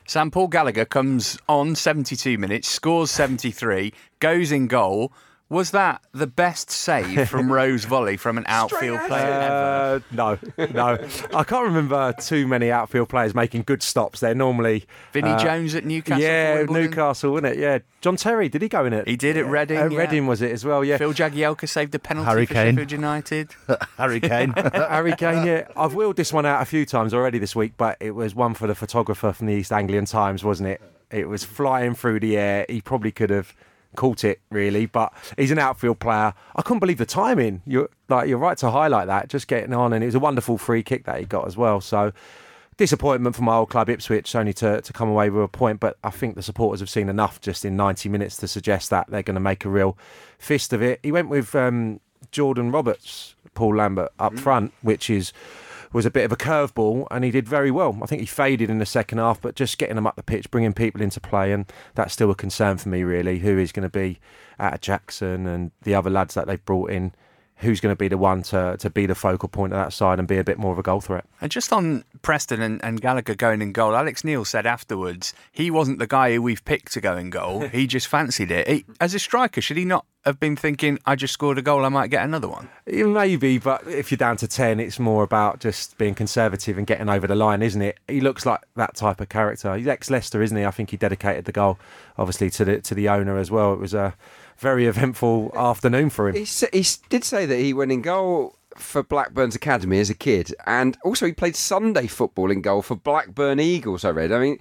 Sam 0.06 0.30
Paul 0.30 0.46
Gallagher 0.48 0.84
comes 0.86 1.36
on 1.48 1.74
72 1.74 2.38
minutes, 2.38 2.68
scores 2.68 3.10
73, 3.10 3.92
goes 4.20 4.52
in 4.52 4.66
goal. 4.68 5.12
Was 5.50 5.70
that 5.70 6.02
the 6.12 6.26
best 6.26 6.70
save 6.70 7.26
from 7.30 7.50
Rose 7.52 7.86
Volley 7.86 8.18
from 8.18 8.36
an 8.36 8.44
outfield 8.46 9.00
player 9.06 9.24
ever? 9.24 9.54
Uh, 9.54 10.00
no, 10.12 10.38
no. 10.58 11.08
I 11.34 11.42
can't 11.42 11.64
remember 11.64 12.12
too 12.20 12.46
many 12.46 12.70
outfield 12.70 13.08
players 13.08 13.34
making 13.34 13.62
good 13.62 13.82
stops. 13.82 14.20
They're 14.20 14.34
normally 14.34 14.84
Vinnie 15.12 15.30
uh, 15.30 15.38
Jones 15.38 15.74
at 15.74 15.86
Newcastle. 15.86 16.22
Yeah, 16.22 16.58
Wimbledon? 16.58 16.90
Newcastle, 16.90 17.32
wasn't 17.32 17.54
it? 17.54 17.58
Yeah, 17.58 17.78
John 18.02 18.16
Terry. 18.16 18.50
Did 18.50 18.60
he 18.60 18.68
go 18.68 18.84
in 18.84 18.92
it? 18.92 19.08
He 19.08 19.16
did 19.16 19.38
at 19.38 19.46
Reading. 19.46 19.78
Uh, 19.78 19.88
yeah. 19.88 19.98
Reading 19.98 20.26
was 20.26 20.42
it 20.42 20.52
as 20.52 20.66
well? 20.66 20.84
Yeah. 20.84 20.98
Phil 20.98 21.14
Jagielka 21.14 21.66
saved 21.66 21.92
the 21.92 21.98
penalty 21.98 22.28
Harry 22.28 22.44
for 22.44 22.52
Kane. 22.52 22.74
Sheffield 22.74 22.92
United. 22.92 23.50
Harry 23.96 24.20
Kane. 24.20 24.52
Harry 24.74 25.16
Kane, 25.16 25.46
yeah. 25.46 25.68
I've 25.76 25.94
wheeled 25.94 26.16
this 26.16 26.30
one 26.30 26.44
out 26.44 26.60
a 26.60 26.66
few 26.66 26.84
times 26.84 27.14
already 27.14 27.38
this 27.38 27.56
week, 27.56 27.72
but 27.78 27.96
it 28.00 28.10
was 28.10 28.34
one 28.34 28.52
for 28.52 28.66
the 28.66 28.74
photographer 28.74 29.32
from 29.32 29.46
the 29.46 29.54
East 29.54 29.72
Anglian 29.72 30.04
Times, 30.04 30.44
wasn't 30.44 30.68
it? 30.68 30.82
It 31.10 31.26
was 31.26 31.42
flying 31.42 31.94
through 31.94 32.20
the 32.20 32.36
air. 32.36 32.66
He 32.68 32.82
probably 32.82 33.12
could 33.12 33.30
have 33.30 33.54
caught 33.96 34.24
it, 34.24 34.40
really, 34.50 34.86
but 34.86 35.12
he's 35.36 35.50
an 35.50 35.58
outfield 35.58 35.98
player. 35.98 36.34
I 36.54 36.62
couldn't 36.62 36.80
believe 36.80 36.98
the 36.98 37.06
timing. 37.06 37.62
You're 37.66 37.90
like 38.08 38.28
you're 38.28 38.38
right 38.38 38.56
to 38.58 38.70
highlight 38.70 39.06
that. 39.06 39.28
Just 39.28 39.48
getting 39.48 39.72
on, 39.72 39.92
and 39.92 40.02
it 40.02 40.06
was 40.06 40.14
a 40.14 40.20
wonderful 40.20 40.58
free 40.58 40.82
kick 40.82 41.04
that 41.04 41.18
he 41.18 41.26
got 41.26 41.46
as 41.46 41.56
well. 41.56 41.80
So. 41.80 42.12
Disappointment 42.76 43.34
for 43.34 43.42
my 43.42 43.56
old 43.56 43.70
club 43.70 43.90
Ipswich 43.90 44.36
only 44.36 44.52
to, 44.52 44.80
to 44.80 44.92
come 44.92 45.08
away 45.08 45.30
with 45.30 45.42
a 45.42 45.48
point, 45.48 45.80
but 45.80 45.98
I 46.04 46.10
think 46.10 46.36
the 46.36 46.44
supporters 46.44 46.78
have 46.78 46.88
seen 46.88 47.08
enough 47.08 47.40
just 47.40 47.64
in 47.64 47.76
90 47.76 48.08
minutes 48.08 48.36
to 48.36 48.46
suggest 48.46 48.90
that 48.90 49.10
they're 49.10 49.24
going 49.24 49.34
to 49.34 49.40
make 49.40 49.64
a 49.64 49.68
real 49.68 49.98
fist 50.38 50.72
of 50.72 50.80
it. 50.80 51.00
He 51.02 51.10
went 51.10 51.28
with 51.28 51.56
um, 51.56 51.98
Jordan 52.30 52.70
Roberts, 52.70 53.34
Paul 53.54 53.74
Lambert 53.74 54.12
up 54.20 54.38
front, 54.38 54.72
which 54.82 55.10
is 55.10 55.32
was 55.92 56.06
a 56.06 56.10
bit 56.10 56.24
of 56.24 56.32
a 56.32 56.36
curveball, 56.36 57.06
and 57.10 57.24
he 57.24 57.30
did 57.30 57.48
very 57.48 57.70
well. 57.70 57.98
I 58.02 58.06
think 58.06 58.20
he 58.20 58.26
faded 58.26 58.70
in 58.70 58.78
the 58.78 58.86
second 58.86 59.18
half, 59.18 59.40
but 59.40 59.54
just 59.54 59.78
getting 59.78 59.96
them 59.96 60.06
up 60.06 60.16
the 60.16 60.22
pitch, 60.22 60.50
bringing 60.50 60.72
people 60.72 61.00
into 61.00 61.20
play, 61.20 61.52
and 61.52 61.70
that's 61.94 62.12
still 62.12 62.30
a 62.30 62.34
concern 62.34 62.78
for 62.78 62.88
me, 62.88 63.02
really. 63.02 63.38
Who 63.38 63.58
is 63.58 63.72
going 63.72 63.88
to 63.88 63.98
be 63.98 64.20
out 64.58 64.74
of 64.74 64.80
Jackson 64.80 65.46
and 65.46 65.70
the 65.82 65.94
other 65.94 66.10
lads 66.10 66.34
that 66.34 66.46
they've 66.46 66.64
brought 66.64 66.90
in? 66.90 67.12
Who's 67.58 67.80
going 67.80 67.92
to 67.92 67.96
be 67.96 68.08
the 68.08 68.18
one 68.18 68.42
to, 68.44 68.76
to 68.78 68.90
be 68.90 69.06
the 69.06 69.14
focal 69.14 69.48
point 69.48 69.72
of 69.72 69.78
that 69.78 69.92
side 69.92 70.18
and 70.18 70.28
be 70.28 70.38
a 70.38 70.44
bit 70.44 70.58
more 70.58 70.72
of 70.72 70.78
a 70.78 70.82
goal 70.82 71.00
threat? 71.00 71.24
And 71.40 71.50
just 71.50 71.72
on 71.72 72.04
Preston 72.22 72.62
and, 72.62 72.82
and 72.84 73.00
Gallagher 73.00 73.34
going 73.34 73.62
in 73.62 73.72
goal, 73.72 73.96
Alex 73.96 74.22
Neil 74.24 74.44
said 74.44 74.66
afterwards 74.66 75.34
he 75.50 75.70
wasn't 75.70 75.98
the 75.98 76.06
guy 76.06 76.32
who 76.32 76.42
we've 76.42 76.64
picked 76.64 76.92
to 76.92 77.00
go 77.00 77.16
in 77.16 77.30
goal. 77.30 77.68
He 77.78 77.86
just 77.86 78.08
fancied 78.08 78.50
it. 78.50 78.66
He, 78.66 78.84
as 79.00 79.14
a 79.14 79.18
striker, 79.18 79.60
should 79.60 79.76
he 79.76 79.84
not 79.84 80.04
have 80.24 80.40
been 80.40 80.56
thinking, 80.56 80.98
I 81.06 81.16
just 81.16 81.32
scored 81.32 81.58
a 81.58 81.62
goal, 81.62 81.84
I 81.84 81.88
might 81.88 82.08
get 82.08 82.24
another 82.24 82.48
one? 82.48 82.68
Maybe, 82.86 83.58
but 83.58 83.86
if 83.86 84.10
you're 84.10 84.18
down 84.18 84.36
to 84.38 84.48
10, 84.48 84.80
it's 84.80 84.98
more 84.98 85.22
about 85.22 85.60
just 85.60 85.96
being 85.96 86.14
conservative 86.14 86.76
and 86.76 86.86
getting 86.86 87.08
over 87.08 87.26
the 87.26 87.36
line, 87.36 87.62
isn't 87.62 87.80
it? 87.80 87.98
He 88.08 88.20
looks 88.20 88.44
like 88.44 88.60
that 88.76 88.94
type 88.94 89.20
of 89.20 89.28
character. 89.28 89.74
He's 89.76 89.86
ex 89.86 90.10
Leicester, 90.10 90.42
isn't 90.42 90.56
he? 90.56 90.64
I 90.64 90.70
think 90.70 90.90
he 90.90 90.96
dedicated 90.96 91.44
the 91.44 91.52
goal, 91.52 91.78
obviously, 92.16 92.50
to 92.50 92.64
the 92.64 92.80
to 92.80 92.94
the 92.94 93.08
owner 93.08 93.38
as 93.38 93.50
well. 93.50 93.72
It 93.72 93.80
was 93.80 93.94
a 93.94 94.14
very 94.58 94.86
eventful 94.86 95.52
afternoon 95.56 96.10
for 96.10 96.28
him. 96.28 96.34
He, 96.34 96.44
he 96.72 96.84
did 97.08 97.24
say 97.24 97.46
that 97.46 97.58
he 97.58 97.72
went 97.72 97.92
in 97.92 98.02
goal 98.02 98.56
for 98.76 99.02
Blackburn's 99.02 99.54
academy 99.54 99.98
as 99.98 100.10
a 100.10 100.14
kid, 100.14 100.54
and 100.66 100.96
also 101.04 101.26
he 101.26 101.32
played 101.32 101.56
Sunday 101.56 102.06
football 102.06 102.50
in 102.50 102.60
goal 102.60 102.82
for 102.82 102.96
Blackburn 102.96 103.60
Eagles. 103.60 104.04
I 104.04 104.10
read. 104.10 104.32
I 104.32 104.38
mean, 104.38 104.58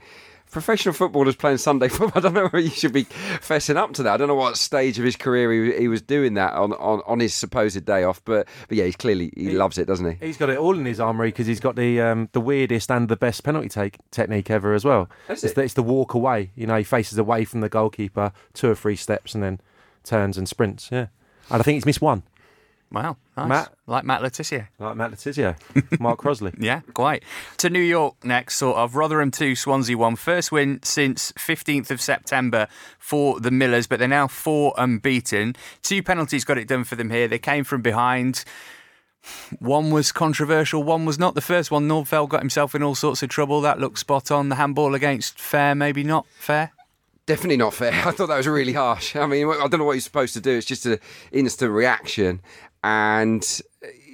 professional 0.52 0.94
footballers 0.94 1.36
playing 1.36 1.58
Sunday 1.58 1.88
football. 1.90 2.14
I 2.16 2.20
don't 2.20 2.34
know 2.34 2.44
whether 2.44 2.60
you 2.60 2.70
should 2.70 2.94
be 2.94 3.06
fessing 3.06 3.76
up 3.76 3.94
to 3.94 4.04
that. 4.04 4.14
I 4.14 4.18
don't 4.18 4.28
know 4.28 4.36
what 4.36 4.58
stage 4.58 4.98
of 4.98 5.06
his 5.06 5.16
career 5.16 5.52
he, 5.52 5.82
he 5.82 5.88
was 5.88 6.02
doing 6.02 6.36
that 6.36 6.54
on, 6.54 6.74
on, 6.74 7.02
on 7.06 7.20
his 7.20 7.34
supposed 7.34 7.84
day 7.86 8.04
off, 8.04 8.24
but 8.26 8.48
but 8.68 8.78
yeah, 8.78 8.86
he's 8.86 8.96
clearly 8.96 9.32
he 9.36 9.52
loves 9.52 9.78
it, 9.78 9.86
doesn't 9.86 10.18
he? 10.18 10.26
He's 10.26 10.38
got 10.38 10.50
it 10.50 10.58
all 10.58 10.78
in 10.78 10.86
his 10.86 11.00
armoury 11.00 11.30
because 11.30 11.48
he's 11.48 11.60
got 11.60 11.76
the 11.76 12.02
um, 12.02 12.30
the 12.34 12.42
weirdest 12.42 12.92
and 12.92 13.10
the 13.10 13.18
best 13.18 13.44
penalty 13.44 13.70
take 13.70 13.98
technique 14.12 14.50
ever 14.50 14.74
as 14.74 14.86
well. 14.86 15.10
Is 15.30 15.44
it's, 15.44 15.52
it? 15.52 15.56
the, 15.56 15.64
it's 15.64 15.74
the 15.74 15.84
walk 15.84 16.14
away. 16.14 16.52
You 16.56 16.68
know, 16.68 16.78
he 16.78 16.84
faces 16.84 17.18
away 17.18 17.46
from 17.46 17.62
the 17.62 17.70
goalkeeper, 17.70 18.32
two 18.54 18.70
or 18.70 18.76
three 18.76 18.96
steps, 18.96 19.34
and 19.36 19.44
then 19.44 19.60
turns 20.08 20.38
and 20.38 20.48
sprints. 20.50 20.90
Yeah, 20.92 21.08
and 21.52 21.60
I 21.60 21.64
think 21.64 21.76
he's 21.76 21.86
missed 21.86 22.02
one, 22.02 22.24
Wow, 22.90 23.18
nice. 23.36 23.50
Matt? 23.50 23.74
Like 23.86 24.06
Matt 24.06 24.22
Le 24.22 24.30
Tissier. 24.32 24.70
like 24.80 24.96
Matt 24.96 25.12
Le 25.12 25.18
Tissier, 25.18 25.58
Mark 26.00 26.20
Crossley. 26.20 26.54
Yeah, 26.60 26.80
quite. 26.94 27.24
To 27.58 27.70
New 27.70 27.82
York 27.82 28.16
next, 28.24 28.56
sort 28.56 28.78
of. 28.78 28.96
Rotherham 28.96 29.30
2, 29.30 29.56
Swansea 29.56 29.98
1. 29.98 30.16
First 30.16 30.52
win 30.54 30.80
since 30.84 31.34
15th 31.34 31.92
of 31.92 32.00
September 32.00 32.68
for 32.98 33.40
the 33.42 33.52
Millers, 33.52 33.88
but 33.88 34.00
they're 34.00 34.08
now 34.08 34.28
four 34.28 34.74
unbeaten. 34.78 35.56
Two 35.84 36.02
penalties 36.02 36.46
got 36.46 36.58
it 36.58 36.68
done 36.70 36.86
for 36.86 36.96
them 36.96 37.10
here. 37.10 37.28
They 37.28 37.40
came 37.40 37.64
from 37.66 37.82
behind. 37.82 38.46
One 39.60 39.92
was 39.92 40.14
controversial, 40.14 40.84
one 40.84 41.04
was 41.04 41.20
not. 41.20 41.36
The 41.36 41.42
first 41.42 41.70
one, 41.72 41.88
Nordfeldt 41.90 42.30
got 42.30 42.40
himself 42.40 42.74
in 42.74 42.82
all 42.84 42.96
sorts 42.96 43.22
of 43.22 43.28
trouble. 43.28 43.60
That 43.60 43.80
looked 43.80 44.00
spot 44.00 44.32
on. 44.32 44.48
The 44.48 44.56
handball 44.56 44.96
against 44.96 45.38
Fer, 45.42 45.76
maybe 45.76 46.04
not 46.06 46.26
fair. 46.40 46.72
Definitely 47.28 47.58
not 47.58 47.76
fair. 47.76 47.94
I 48.06 48.12
thought 48.12 48.28
that 48.28 48.38
was 48.38 48.48
really 48.48 48.74
harsh. 48.74 49.16
I 49.16 49.28
mean, 49.28 49.48
I 49.48 49.68
don't 49.68 49.78
know 49.78 49.86
what 49.86 49.94
you're 49.94 50.02
supposed 50.02 50.34
to 50.34 50.42
do. 50.42 50.58
It's 50.58 50.66
just 50.66 50.88
an 50.88 51.00
instant 51.32 51.72
reaction. 51.72 52.42
And 52.84 53.62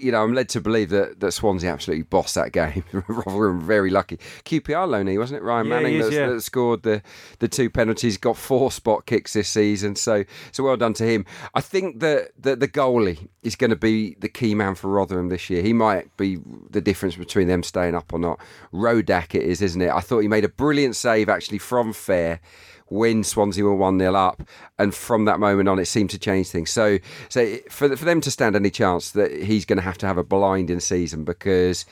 you 0.03 0.11
know, 0.11 0.21
I'm 0.21 0.33
led 0.33 0.49
to 0.49 0.61
believe 0.61 0.89
that, 0.89 1.21
that 1.21 1.31
Swansea 1.31 1.71
absolutely 1.71 2.03
bossed 2.03 2.35
that 2.35 2.51
game. 2.51 2.83
Rotherham 3.07 3.61
very 3.61 3.89
lucky. 3.89 4.17
QPR 4.43 4.87
loanee, 4.87 5.17
wasn't 5.17 5.41
it? 5.41 5.43
Ryan 5.43 5.67
Yeah, 5.67 5.75
Manning 5.75 5.95
is, 5.95 6.09
that, 6.09 6.13
yeah. 6.13 6.27
that 6.27 6.41
scored 6.41 6.83
the, 6.83 7.01
the 7.39 7.47
two 7.47 7.69
penalties, 7.69 8.17
got 8.17 8.35
four 8.35 8.71
spot 8.71 9.05
kicks 9.05 9.33
this 9.33 9.47
season. 9.47 9.95
So 9.95 10.25
so 10.51 10.63
well 10.63 10.75
done 10.75 10.93
to 10.95 11.05
him. 11.05 11.25
I 11.53 11.61
think 11.61 12.01
that, 12.01 12.31
that 12.39 12.59
the 12.59 12.67
goalie 12.67 13.29
is 13.43 13.55
going 13.55 13.69
to 13.69 13.77
be 13.77 14.15
the 14.15 14.29
key 14.29 14.53
man 14.53 14.75
for 14.75 14.89
Rotherham 14.89 15.29
this 15.29 15.49
year. 15.49 15.61
He 15.61 15.71
might 15.71 16.15
be 16.17 16.39
the 16.69 16.81
difference 16.81 17.15
between 17.15 17.47
them 17.47 17.63
staying 17.63 17.95
up 17.95 18.11
or 18.11 18.19
not. 18.19 18.39
Rodak 18.73 19.33
it 19.35 19.43
is, 19.43 19.61
isn't 19.61 19.81
it? 19.81 19.89
I 19.89 20.01
thought 20.01 20.19
he 20.19 20.27
made 20.27 20.43
a 20.43 20.49
brilliant 20.49 20.97
save 20.97 21.29
actually 21.29 21.59
from 21.59 21.93
fair 21.93 22.41
when 22.87 23.23
Swansea 23.23 23.63
were 23.63 23.75
1 23.75 23.99
0 23.99 24.15
up. 24.15 24.43
And 24.77 24.93
from 24.93 25.25
that 25.25 25.39
moment 25.39 25.69
on, 25.69 25.79
it 25.79 25.85
seemed 25.85 26.09
to 26.11 26.19
change 26.19 26.49
things. 26.49 26.71
So, 26.71 26.99
so 27.29 27.57
for, 27.69 27.95
for 27.95 28.05
them 28.05 28.21
to 28.21 28.31
stand 28.31 28.55
any 28.55 28.69
chance 28.69 29.11
that 29.11 29.31
he's 29.31 29.65
going 29.65 29.77
to 29.77 29.83
have 29.83 29.97
to 29.99 30.07
have 30.07 30.17
a 30.17 30.23
blinding 30.23 30.79
season 30.79 31.23
because 31.23 31.85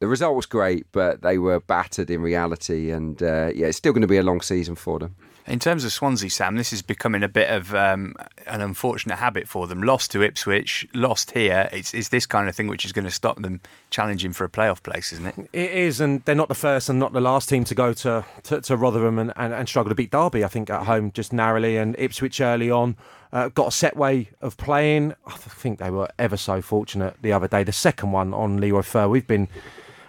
the 0.00 0.08
result 0.08 0.34
was 0.34 0.46
great, 0.46 0.86
but 0.92 1.22
they 1.22 1.38
were 1.38 1.60
battered 1.60 2.10
in 2.10 2.22
reality. 2.22 2.90
And 2.90 3.22
uh, 3.22 3.50
yeah, 3.54 3.68
it's 3.68 3.78
still 3.78 3.92
going 3.92 4.02
to 4.02 4.08
be 4.08 4.16
a 4.16 4.22
long 4.22 4.40
season 4.40 4.74
for 4.74 4.98
them. 4.98 5.14
In 5.46 5.58
terms 5.58 5.84
of 5.84 5.92
Swansea, 5.92 6.30
Sam, 6.30 6.56
this 6.56 6.72
is 6.72 6.82
becoming 6.82 7.24
a 7.24 7.28
bit 7.28 7.50
of 7.50 7.74
um, 7.74 8.14
an 8.46 8.60
unfortunate 8.60 9.16
habit 9.16 9.48
for 9.48 9.66
them. 9.66 9.82
Lost 9.82 10.12
to 10.12 10.22
Ipswich, 10.22 10.86
lost 10.94 11.32
here. 11.32 11.68
It's, 11.72 11.92
it's 11.94 12.08
this 12.08 12.26
kind 12.26 12.48
of 12.48 12.54
thing 12.54 12.68
which 12.68 12.84
is 12.84 12.92
going 12.92 13.06
to 13.06 13.10
stop 13.10 13.42
them 13.42 13.60
challenging 13.90 14.32
for 14.32 14.44
a 14.44 14.48
playoff 14.48 14.82
place, 14.82 15.12
isn't 15.12 15.26
it? 15.26 15.50
It 15.52 15.70
is, 15.72 16.00
and 16.00 16.24
they're 16.24 16.36
not 16.36 16.48
the 16.48 16.54
first 16.54 16.88
and 16.88 17.00
not 17.00 17.12
the 17.12 17.20
last 17.20 17.48
team 17.48 17.64
to 17.64 17.74
go 17.74 17.92
to, 17.92 18.24
to, 18.44 18.60
to 18.60 18.76
Rotherham 18.76 19.18
and, 19.18 19.32
and, 19.34 19.52
and 19.52 19.68
struggle 19.68 19.90
to 19.90 19.96
beat 19.96 20.12
Derby, 20.12 20.44
I 20.44 20.48
think, 20.48 20.70
at 20.70 20.86
home 20.86 21.10
just 21.10 21.32
narrowly, 21.32 21.76
and 21.76 21.96
Ipswich 21.98 22.40
early 22.40 22.70
on. 22.70 22.96
Uh, 23.32 23.48
got 23.48 23.68
a 23.68 23.72
set 23.72 23.96
way 23.96 24.28
of 24.42 24.56
playing. 24.58 25.14
I 25.26 25.32
think 25.32 25.78
they 25.78 25.90
were 25.90 26.08
ever 26.18 26.36
so 26.36 26.60
fortunate 26.60 27.16
the 27.20 27.32
other 27.32 27.48
day. 27.48 27.64
The 27.64 27.72
second 27.72 28.12
one 28.12 28.32
on 28.32 28.58
Leroy 28.58 28.82
Fer. 28.82 29.08
We've 29.08 29.26
been 29.26 29.48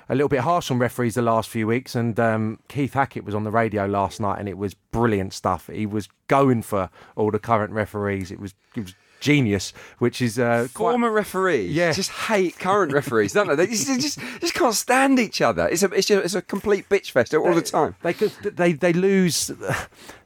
a 0.09 0.15
little 0.15 0.29
bit 0.29 0.41
harsh 0.41 0.69
on 0.71 0.79
referees 0.79 1.15
the 1.15 1.21
last 1.21 1.49
few 1.49 1.67
weeks, 1.67 1.95
and 1.95 2.19
um, 2.19 2.59
Keith 2.67 2.93
Hackett 2.93 3.23
was 3.23 3.35
on 3.35 3.43
the 3.43 3.51
radio 3.51 3.85
last 3.85 4.19
night, 4.19 4.39
and 4.39 4.49
it 4.49 4.57
was 4.57 4.73
brilliant 4.73 5.33
stuff. 5.33 5.69
He 5.71 5.85
was 5.85 6.09
going 6.27 6.61
for 6.61 6.89
all 7.15 7.31
the 7.31 7.39
current 7.39 7.71
referees. 7.73 8.31
It 8.31 8.39
was, 8.39 8.53
it 8.75 8.81
was 8.81 8.95
genius, 9.23 9.73
which 9.97 10.21
is 10.21 10.37
uh, 10.37 10.67
quite- 10.73 10.91
Former 10.91 11.09
referees 11.11 11.71
Yeah. 11.71 11.91
just 11.93 12.11
hate 12.11 12.59
current 12.59 12.91
referees, 12.91 13.33
don't 13.33 13.47
they? 13.47 13.55
They 13.55 13.67
just, 13.67 13.87
just, 13.87 14.19
just 14.41 14.53
can't 14.53 14.75
stand 14.75 15.17
each 15.19 15.41
other. 15.41 15.67
It's 15.67 15.81
a, 15.81 15.89
it's, 15.91 16.07
just, 16.07 16.25
it's 16.25 16.35
a 16.35 16.41
complete 16.41 16.89
bitch 16.89 17.11
fest 17.11 17.33
all 17.33 17.53
the 17.55 17.61
time. 17.61 17.95
They 18.03 18.13
they 18.13 18.73
they 18.73 18.93
lose. 18.93 19.51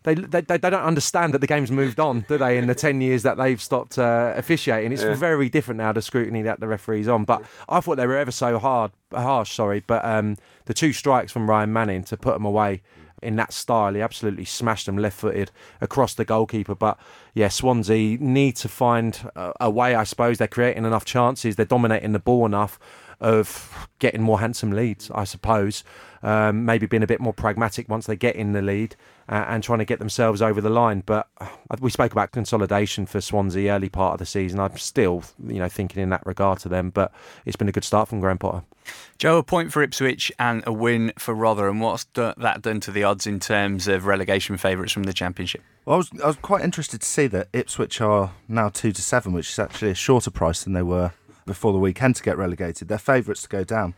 They, 0.03 0.13
they 0.15 0.39
they 0.41 0.57
don't 0.57 0.73
understand 0.73 1.33
that 1.33 1.39
the 1.39 1.47
game's 1.47 1.69
moved 1.69 1.99
on, 1.99 2.21
do 2.29 2.37
they? 2.37 2.57
In 2.57 2.67
the 2.67 2.75
ten 2.75 3.01
years 3.01 3.23
that 3.23 3.35
they've 3.37 3.61
stopped 3.61 3.99
uh, 3.99 4.33
officiating, 4.37 4.91
it's 4.93 5.03
very 5.03 5.49
different 5.49 5.77
now. 5.79 5.91
The 5.91 6.01
scrutiny 6.01 6.41
that 6.43 6.59
the 6.61 6.67
referees 6.67 7.07
on, 7.09 7.25
but 7.25 7.43
I 7.67 7.81
thought 7.81 7.97
they 7.97 8.07
were 8.07 8.17
ever 8.17 8.31
so 8.31 8.57
hard, 8.57 8.91
harsh. 9.13 9.51
Sorry, 9.53 9.83
but 9.85 10.03
um, 10.05 10.37
the 10.65 10.73
two 10.73 10.93
strikes 10.93 11.31
from 11.33 11.49
Ryan 11.49 11.73
Manning 11.73 12.03
to 12.05 12.15
put 12.17 12.33
them 12.33 12.45
away 12.45 12.81
in 13.21 13.35
that 13.37 13.53
style, 13.53 13.93
he 13.93 14.01
absolutely 14.01 14.45
smashed 14.45 14.85
them 14.85 14.97
left-footed 14.97 15.51
across 15.81 16.13
the 16.13 16.25
goalkeeper. 16.25 16.75
But 16.75 16.99
yeah, 17.33 17.47
Swansea 17.47 18.17
need 18.19 18.55
to 18.57 18.67
find 18.67 19.29
a, 19.35 19.53
a 19.61 19.69
way. 19.69 19.95
I 19.95 20.03
suppose 20.03 20.37
they're 20.37 20.47
creating 20.47 20.85
enough 20.85 21.05
chances, 21.05 21.55
they're 21.55 21.65
dominating 21.65 22.13
the 22.13 22.19
ball 22.19 22.45
enough 22.45 22.79
of 23.19 23.87
getting 23.99 24.21
more 24.21 24.39
handsome 24.39 24.71
leads, 24.71 25.09
I 25.11 25.23
suppose. 25.23 25.83
Um, 26.21 26.65
maybe 26.65 26.85
being 26.85 27.03
a 27.03 27.07
bit 27.07 27.19
more 27.19 27.33
pragmatic 27.33 27.89
once 27.89 28.05
they 28.05 28.15
get 28.15 28.35
in 28.35 28.53
the 28.53 28.61
lead 28.61 28.95
uh, 29.29 29.45
and 29.47 29.63
trying 29.63 29.79
to 29.79 29.85
get 29.85 29.99
themselves 29.99 30.41
over 30.41 30.61
the 30.61 30.69
line. 30.69 31.03
But 31.05 31.27
uh, 31.39 31.47
we 31.79 31.89
spoke 31.89 32.11
about 32.11 32.31
consolidation 32.31 33.05
for 33.05 33.21
Swansea 33.21 33.73
early 33.73 33.89
part 33.89 34.13
of 34.13 34.19
the 34.19 34.25
season. 34.25 34.59
I'm 34.59 34.77
still, 34.77 35.23
you 35.45 35.59
know, 35.59 35.69
thinking 35.69 36.01
in 36.01 36.09
that 36.09 36.25
regard 36.25 36.59
to 36.59 36.69
them. 36.69 36.89
But 36.89 37.11
it's 37.45 37.55
been 37.55 37.69
a 37.69 37.71
good 37.71 37.83
start 37.83 38.09
from 38.09 38.19
Graham 38.19 38.37
Potter. 38.37 38.63
Joe, 39.17 39.37
a 39.37 39.43
point 39.43 39.73
for 39.73 39.83
Ipswich 39.83 40.31
and 40.39 40.63
a 40.65 40.71
win 40.71 41.11
for 41.17 41.33
Rotherham. 41.33 41.79
What's 41.79 42.05
do- 42.05 42.33
that 42.37 42.61
done 42.61 42.79
to 42.81 42.91
the 42.91 43.03
odds 43.03 43.27
in 43.27 43.39
terms 43.39 43.87
of 43.87 44.05
relegation 44.05 44.57
favourites 44.57 44.93
from 44.93 45.03
the 45.03 45.13
Championship? 45.13 45.61
Well, 45.85 45.95
I 45.95 45.97
was 45.97 46.11
I 46.23 46.27
was 46.27 46.37
quite 46.37 46.63
interested 46.63 47.01
to 47.01 47.07
see 47.07 47.27
that 47.27 47.49
Ipswich 47.53 47.99
are 48.01 48.31
now 48.47 48.69
two 48.69 48.91
to 48.91 49.01
seven, 49.01 49.33
which 49.33 49.49
is 49.49 49.59
actually 49.59 49.91
a 49.91 49.95
shorter 49.95 50.31
price 50.31 50.63
than 50.63 50.73
they 50.73 50.83
were 50.83 51.11
before 51.45 51.73
the 51.73 51.79
weekend 51.79 52.15
to 52.17 52.23
get 52.23 52.37
relegated. 52.37 52.87
They're 52.87 52.97
favourites 52.97 53.41
to 53.43 53.49
go 53.49 53.63
down. 53.63 53.95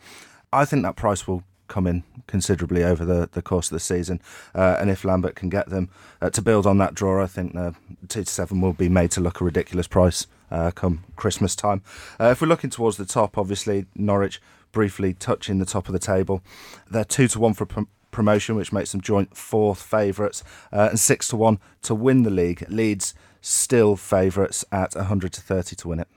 I 0.51 0.65
think 0.65 0.83
that 0.83 0.95
price 0.95 1.27
will 1.27 1.43
come 1.69 1.87
in 1.87 2.03
considerably 2.27 2.83
over 2.83 3.05
the, 3.05 3.29
the 3.31 3.41
course 3.41 3.67
of 3.67 3.75
the 3.75 3.79
season, 3.79 4.21
uh, 4.53 4.77
and 4.79 4.89
if 4.89 5.05
Lambert 5.05 5.35
can 5.35 5.49
get 5.49 5.69
them 5.69 5.89
uh, 6.21 6.29
to 6.31 6.41
build 6.41 6.67
on 6.67 6.77
that 6.79 6.93
draw, 6.93 7.23
I 7.23 7.27
think 7.27 7.53
the 7.53 7.73
two 8.07 8.23
to 8.23 8.29
seven 8.29 8.59
will 8.59 8.73
be 8.73 8.89
made 8.89 9.11
to 9.11 9.21
look 9.21 9.39
a 9.39 9.45
ridiculous 9.45 9.87
price 9.87 10.27
uh, 10.51 10.71
come 10.71 11.03
Christmas 11.15 11.55
time. 11.55 11.81
Uh, 12.19 12.25
if 12.25 12.41
we're 12.41 12.47
looking 12.47 12.69
towards 12.69 12.97
the 12.97 13.05
top, 13.05 13.37
obviously 13.37 13.85
Norwich 13.95 14.41
briefly 14.71 15.13
touching 15.13 15.59
the 15.59 15.65
top 15.65 15.87
of 15.87 15.93
the 15.93 15.99
table, 15.99 16.41
they're 16.89 17.05
two 17.05 17.27
to 17.29 17.39
one 17.39 17.53
for. 17.53 17.65
Prom- 17.65 17.87
promotion, 18.11 18.55
which 18.55 18.73
makes 18.73 18.91
them 18.91 18.99
joint 18.99 19.37
fourth 19.37 19.81
favourites, 19.81 20.43
uh, 20.73 20.87
and 20.89 20.99
six 20.99 21.27
to 21.27 21.37
one 21.37 21.59
to 21.83 21.93
win 21.93 22.23
the 22.23 22.29
league. 22.29 22.65
Leeds 22.67 23.13
still 23.41 23.95
favourites 23.95 24.65
at 24.71 24.95
100 24.95 25.31
to 25.33 25.41
30 25.41 25.75
to 25.75 25.87
win 25.87 25.99
it. 25.99 26.07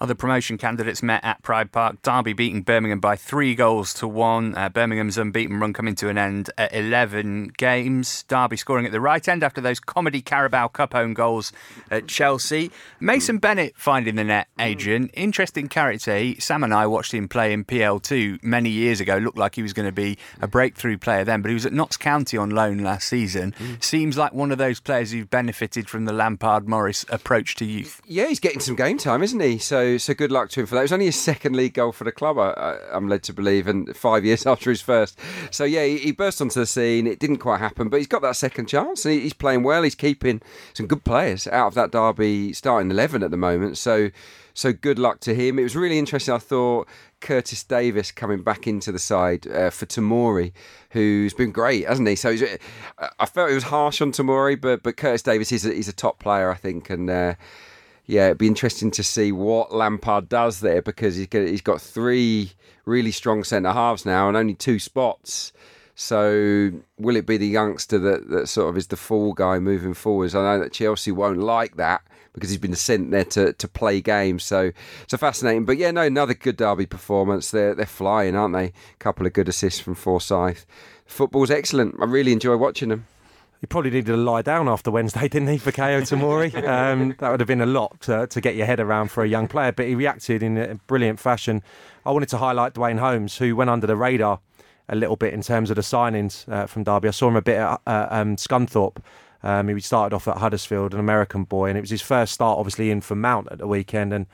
Other 0.00 0.14
promotion 0.14 0.56
candidates 0.56 1.02
met 1.02 1.22
at 1.22 1.42
Pride 1.42 1.72
Park. 1.72 2.00
Derby 2.00 2.32
beating 2.32 2.62
Birmingham 2.62 3.00
by 3.00 3.16
three 3.16 3.54
goals 3.54 3.92
to 3.94 4.08
one. 4.08 4.54
Uh, 4.56 4.70
Birmingham's 4.70 5.18
unbeaten 5.18 5.60
run 5.60 5.74
coming 5.74 5.94
to 5.96 6.08
an 6.08 6.16
end 6.16 6.50
at 6.56 6.74
11 6.74 7.52
games. 7.58 8.22
Derby 8.28 8.56
scoring 8.56 8.86
at 8.86 8.92
the 8.92 9.00
right 9.00 9.28
end 9.28 9.42
after 9.42 9.60
those 9.60 9.78
comedy 9.78 10.22
Carabao 10.22 10.68
Cup 10.68 10.94
own 10.94 11.12
goals 11.12 11.52
at 11.90 12.06
Chelsea. 12.06 12.70
Mason 12.98 13.36
Bennett 13.36 13.74
finding 13.76 14.14
the 14.14 14.24
net, 14.24 14.48
Adrian. 14.58 15.08
Interesting 15.08 15.68
character. 15.68 16.16
He, 16.16 16.36
Sam 16.40 16.64
and 16.64 16.72
I 16.72 16.86
watched 16.86 17.12
him 17.12 17.28
play 17.28 17.52
in 17.52 17.66
PL2 17.66 18.42
many 18.42 18.70
years 18.70 19.00
ago. 19.00 19.18
Looked 19.18 19.36
like 19.36 19.54
he 19.54 19.62
was 19.62 19.74
going 19.74 19.88
to 19.88 19.92
be 19.92 20.16
a 20.40 20.48
breakthrough 20.48 20.96
player 20.96 21.24
then, 21.24 21.42
but 21.42 21.50
he 21.50 21.54
was 21.54 21.66
at 21.66 21.74
Notts 21.74 21.98
County 21.98 22.38
on 22.38 22.48
loan 22.48 22.78
last 22.78 23.06
season. 23.06 23.54
Seems 23.80 24.16
like 24.16 24.32
one 24.32 24.50
of 24.50 24.56
those 24.56 24.80
players 24.80 25.12
who've 25.12 25.28
benefited 25.28 25.90
from 25.90 26.06
the 26.06 26.12
Lampard 26.14 26.66
Morris 26.66 27.04
approach 27.10 27.54
to 27.56 27.66
youth. 27.66 28.00
Yeah, 28.06 28.28
he's 28.28 28.40
getting 28.40 28.60
some 28.60 28.76
game 28.76 28.96
time, 28.96 29.22
isn't 29.22 29.40
he? 29.40 29.58
So, 29.58 29.89
so 29.98 30.14
good 30.14 30.32
luck 30.32 30.50
to 30.50 30.60
him 30.60 30.66
for 30.66 30.74
that. 30.74 30.80
It 30.80 30.84
was 30.84 30.92
only 30.92 31.06
his 31.06 31.20
second 31.20 31.56
league 31.56 31.74
goal 31.74 31.92
for 31.92 32.04
the 32.04 32.12
club, 32.12 32.38
I, 32.38 32.78
I'm 32.92 33.08
led 33.08 33.22
to 33.24 33.32
believe, 33.32 33.66
and 33.66 33.94
five 33.96 34.24
years 34.24 34.46
after 34.46 34.70
his 34.70 34.80
first. 34.80 35.18
So, 35.50 35.64
yeah, 35.64 35.84
he, 35.84 35.98
he 35.98 36.12
burst 36.12 36.40
onto 36.40 36.60
the 36.60 36.66
scene. 36.66 37.06
It 37.06 37.18
didn't 37.18 37.38
quite 37.38 37.58
happen, 37.60 37.88
but 37.88 37.98
he's 37.98 38.06
got 38.06 38.22
that 38.22 38.36
second 38.36 38.66
chance, 38.66 39.04
and 39.04 39.14
he, 39.14 39.20
he's 39.20 39.32
playing 39.32 39.62
well. 39.62 39.82
He's 39.82 39.94
keeping 39.94 40.40
some 40.74 40.86
good 40.86 41.04
players 41.04 41.46
out 41.46 41.68
of 41.68 41.74
that 41.74 41.92
Derby 41.92 42.52
starting 42.52 42.90
eleven 42.90 43.22
at 43.22 43.30
the 43.30 43.36
moment. 43.36 43.78
So, 43.78 44.10
so 44.54 44.72
good 44.72 44.98
luck 44.98 45.20
to 45.20 45.34
him. 45.34 45.58
It 45.58 45.62
was 45.62 45.76
really 45.76 45.98
interesting. 45.98 46.34
I 46.34 46.38
thought 46.38 46.88
Curtis 47.20 47.62
Davies 47.64 48.12
coming 48.12 48.42
back 48.42 48.66
into 48.66 48.92
the 48.92 48.98
side 48.98 49.46
uh, 49.46 49.70
for 49.70 49.86
Tomori, 49.86 50.52
who's 50.90 51.34
been 51.34 51.52
great, 51.52 51.86
hasn't 51.86 52.08
he? 52.08 52.16
So 52.16 52.30
uh, 52.98 53.08
I 53.18 53.26
felt 53.26 53.50
it 53.50 53.54
was 53.54 53.64
harsh 53.64 54.00
on 54.00 54.12
Tomori, 54.12 54.60
but 54.60 54.82
but 54.82 54.96
Curtis 54.96 55.22
Davies 55.22 55.52
is 55.52 55.64
a, 55.64 55.72
he's 55.72 55.88
a 55.88 55.92
top 55.92 56.18
player, 56.18 56.50
I 56.50 56.56
think, 56.56 56.90
and. 56.90 57.08
Uh, 57.08 57.34
yeah, 58.10 58.26
it'd 58.26 58.38
be 58.38 58.46
interesting 58.48 58.90
to 58.92 59.04
see 59.04 59.30
what 59.30 59.72
Lampard 59.72 60.28
does 60.28 60.60
there 60.60 60.82
because 60.82 61.16
he's 61.16 61.28
got, 61.28 61.46
he's 61.46 61.60
got 61.60 61.80
three 61.80 62.52
really 62.84 63.12
strong 63.12 63.44
centre 63.44 63.72
halves 63.72 64.04
now 64.04 64.26
and 64.26 64.36
only 64.36 64.54
two 64.54 64.78
spots. 64.78 65.52
So 65.94 66.72
will 66.98 67.16
it 67.16 67.26
be 67.26 67.36
the 67.36 67.46
youngster 67.46 67.98
that, 67.98 68.30
that 68.30 68.48
sort 68.48 68.70
of 68.70 68.76
is 68.76 68.88
the 68.88 68.96
fall 68.96 69.32
guy 69.32 69.58
moving 69.58 69.94
forwards? 69.94 70.34
I 70.34 70.42
know 70.42 70.62
that 70.62 70.72
Chelsea 70.72 71.12
won't 71.12 71.38
like 71.38 71.76
that 71.76 72.02
because 72.32 72.50
he's 72.50 72.58
been 72.58 72.74
sent 72.74 73.10
there 73.10 73.24
to, 73.26 73.52
to 73.52 73.68
play 73.68 74.00
games. 74.00 74.42
So 74.42 74.72
so 75.06 75.16
fascinating. 75.16 75.64
But 75.64 75.76
yeah, 75.76 75.90
no, 75.90 76.02
another 76.02 76.34
good 76.34 76.56
Derby 76.56 76.86
performance. 76.86 77.50
They're 77.50 77.74
they're 77.74 77.86
flying, 77.86 78.34
aren't 78.34 78.54
they? 78.54 78.66
A 78.66 78.98
couple 78.98 79.26
of 79.26 79.34
good 79.34 79.48
assists 79.48 79.80
from 79.80 79.94
Forsyth. 79.94 80.66
Football's 81.06 81.50
excellent. 81.50 81.96
I 82.00 82.06
really 82.06 82.32
enjoy 82.32 82.56
watching 82.56 82.88
them. 82.88 83.06
He 83.60 83.66
probably 83.66 83.90
needed 83.90 84.06
to 84.06 84.16
lie 84.16 84.42
down 84.42 84.68
after 84.68 84.90
Wednesday, 84.90 85.28
didn't 85.28 85.48
he, 85.48 85.58
for 85.58 85.70
KO 85.70 86.00
Tomori? 86.00 86.54
um, 86.66 87.14
that 87.18 87.30
would 87.30 87.40
have 87.40 87.46
been 87.46 87.60
a 87.60 87.66
lot 87.66 88.00
to, 88.02 88.26
to 88.26 88.40
get 88.40 88.56
your 88.56 88.66
head 88.66 88.80
around 88.80 89.10
for 89.10 89.22
a 89.22 89.28
young 89.28 89.48
player, 89.48 89.72
but 89.72 89.86
he 89.86 89.94
reacted 89.94 90.42
in 90.42 90.56
a 90.56 90.74
brilliant 90.86 91.20
fashion. 91.20 91.62
I 92.06 92.10
wanted 92.10 92.30
to 92.30 92.38
highlight 92.38 92.74
Duane 92.74 92.98
Holmes, 92.98 93.36
who 93.36 93.54
went 93.54 93.68
under 93.68 93.86
the 93.86 93.96
radar 93.96 94.40
a 94.88 94.96
little 94.96 95.16
bit 95.16 95.34
in 95.34 95.42
terms 95.42 95.70
of 95.70 95.76
the 95.76 95.82
signings 95.82 96.50
uh, 96.50 96.66
from 96.66 96.84
Derby. 96.84 97.08
I 97.08 97.10
saw 97.12 97.28
him 97.28 97.36
a 97.36 97.42
bit 97.42 97.58
at 97.58 97.80
uh, 97.86 98.08
um, 98.10 98.36
Scunthorpe. 98.36 98.96
Um, 99.42 99.68
he 99.68 99.80
started 99.80 100.14
off 100.14 100.26
at 100.26 100.38
Huddersfield, 100.38 100.92
an 100.94 101.00
American 101.00 101.44
boy, 101.44 101.68
and 101.68 101.78
it 101.78 101.80
was 101.80 101.90
his 101.90 102.02
first 102.02 102.32
start, 102.32 102.58
obviously, 102.58 102.90
in 102.90 103.00
for 103.00 103.14
Mount 103.14 103.48
at 103.50 103.58
the 103.58 103.66
weekend. 103.66 104.12
And 104.12 104.26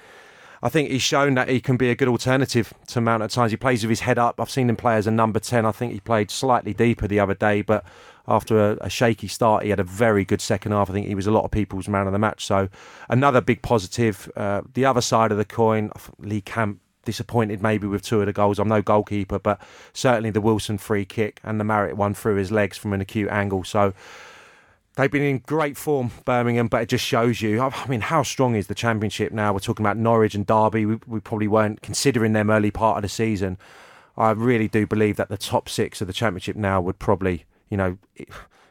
I 0.62 0.68
think 0.68 0.90
he's 0.90 1.02
shown 1.02 1.34
that 1.34 1.48
he 1.48 1.60
can 1.60 1.76
be 1.76 1.90
a 1.90 1.94
good 1.94 2.08
alternative 2.08 2.72
to 2.88 3.00
Mount 3.00 3.22
at 3.22 3.30
times. 3.30 3.50
He 3.50 3.56
plays 3.56 3.82
with 3.82 3.90
his 3.90 4.00
head 4.00 4.18
up. 4.18 4.40
I've 4.40 4.50
seen 4.50 4.68
him 4.68 4.76
play 4.76 4.96
as 4.96 5.06
a 5.06 5.10
number 5.10 5.38
10. 5.38 5.66
I 5.66 5.72
think 5.72 5.92
he 5.92 6.00
played 6.00 6.30
slightly 6.30 6.72
deeper 6.72 7.06
the 7.06 7.20
other 7.20 7.34
day, 7.34 7.62
but 7.62 7.84
after 8.28 8.72
a, 8.72 8.78
a, 8.82 8.90
shaky 8.90 9.28
start, 9.28 9.64
he 9.64 9.70
had 9.70 9.80
a 9.80 9.84
very 9.84 10.24
good 10.24 10.40
second 10.40 10.72
half. 10.72 10.90
I 10.90 10.92
think 10.92 11.06
he 11.06 11.14
was 11.14 11.26
a 11.26 11.30
lot 11.30 11.44
of 11.44 11.50
people's 11.50 11.88
man 11.88 12.06
of 12.06 12.12
the 12.12 12.18
match. 12.18 12.44
So 12.44 12.68
another 13.08 13.40
big 13.40 13.62
positive. 13.62 14.30
Uh, 14.36 14.62
the 14.74 14.84
other 14.84 15.00
side 15.00 15.32
of 15.32 15.38
the 15.38 15.44
coin, 15.44 15.90
Lee 16.18 16.40
Camp 16.40 16.80
disappointed 17.04 17.62
maybe 17.62 17.86
with 17.86 18.02
two 18.02 18.20
of 18.20 18.26
the 18.26 18.32
goals. 18.32 18.58
I'm 18.58 18.68
no 18.68 18.82
goalkeeper, 18.82 19.38
but 19.38 19.60
certainly 19.92 20.30
the 20.30 20.40
Wilson 20.40 20.78
free 20.78 21.04
kick 21.04 21.40
and 21.44 21.60
the 21.60 21.64
Marriott 21.64 21.96
one 21.96 22.14
through 22.14 22.36
his 22.36 22.50
legs 22.50 22.76
from 22.76 22.92
an 22.92 23.00
acute 23.00 23.30
angle. 23.30 23.64
So 23.64 23.94
They've 24.96 25.10
been 25.10 25.22
in 25.22 25.38
great 25.40 25.76
form, 25.76 26.10
Birmingham, 26.24 26.68
but 26.68 26.80
it 26.80 26.88
just 26.88 27.04
shows 27.04 27.42
you. 27.42 27.60
I 27.60 27.86
mean, 27.86 28.00
how 28.00 28.22
strong 28.22 28.54
is 28.54 28.66
the 28.66 28.74
Championship 28.74 29.30
now? 29.30 29.52
We're 29.52 29.58
talking 29.58 29.84
about 29.84 29.98
Norwich 29.98 30.34
and 30.34 30.46
Derby. 30.46 30.86
We, 30.86 30.98
we 31.06 31.20
probably 31.20 31.48
weren't 31.48 31.82
considering 31.82 32.32
them 32.32 32.48
early 32.48 32.70
part 32.70 32.96
of 32.96 33.02
the 33.02 33.10
season. 33.10 33.58
I 34.16 34.30
really 34.30 34.68
do 34.68 34.86
believe 34.86 35.16
that 35.16 35.28
the 35.28 35.36
top 35.36 35.68
six 35.68 36.00
of 36.00 36.06
the 36.06 36.14
Championship 36.14 36.56
now 36.56 36.80
would 36.80 36.98
probably, 36.98 37.44
you 37.68 37.76
know, 37.76 37.98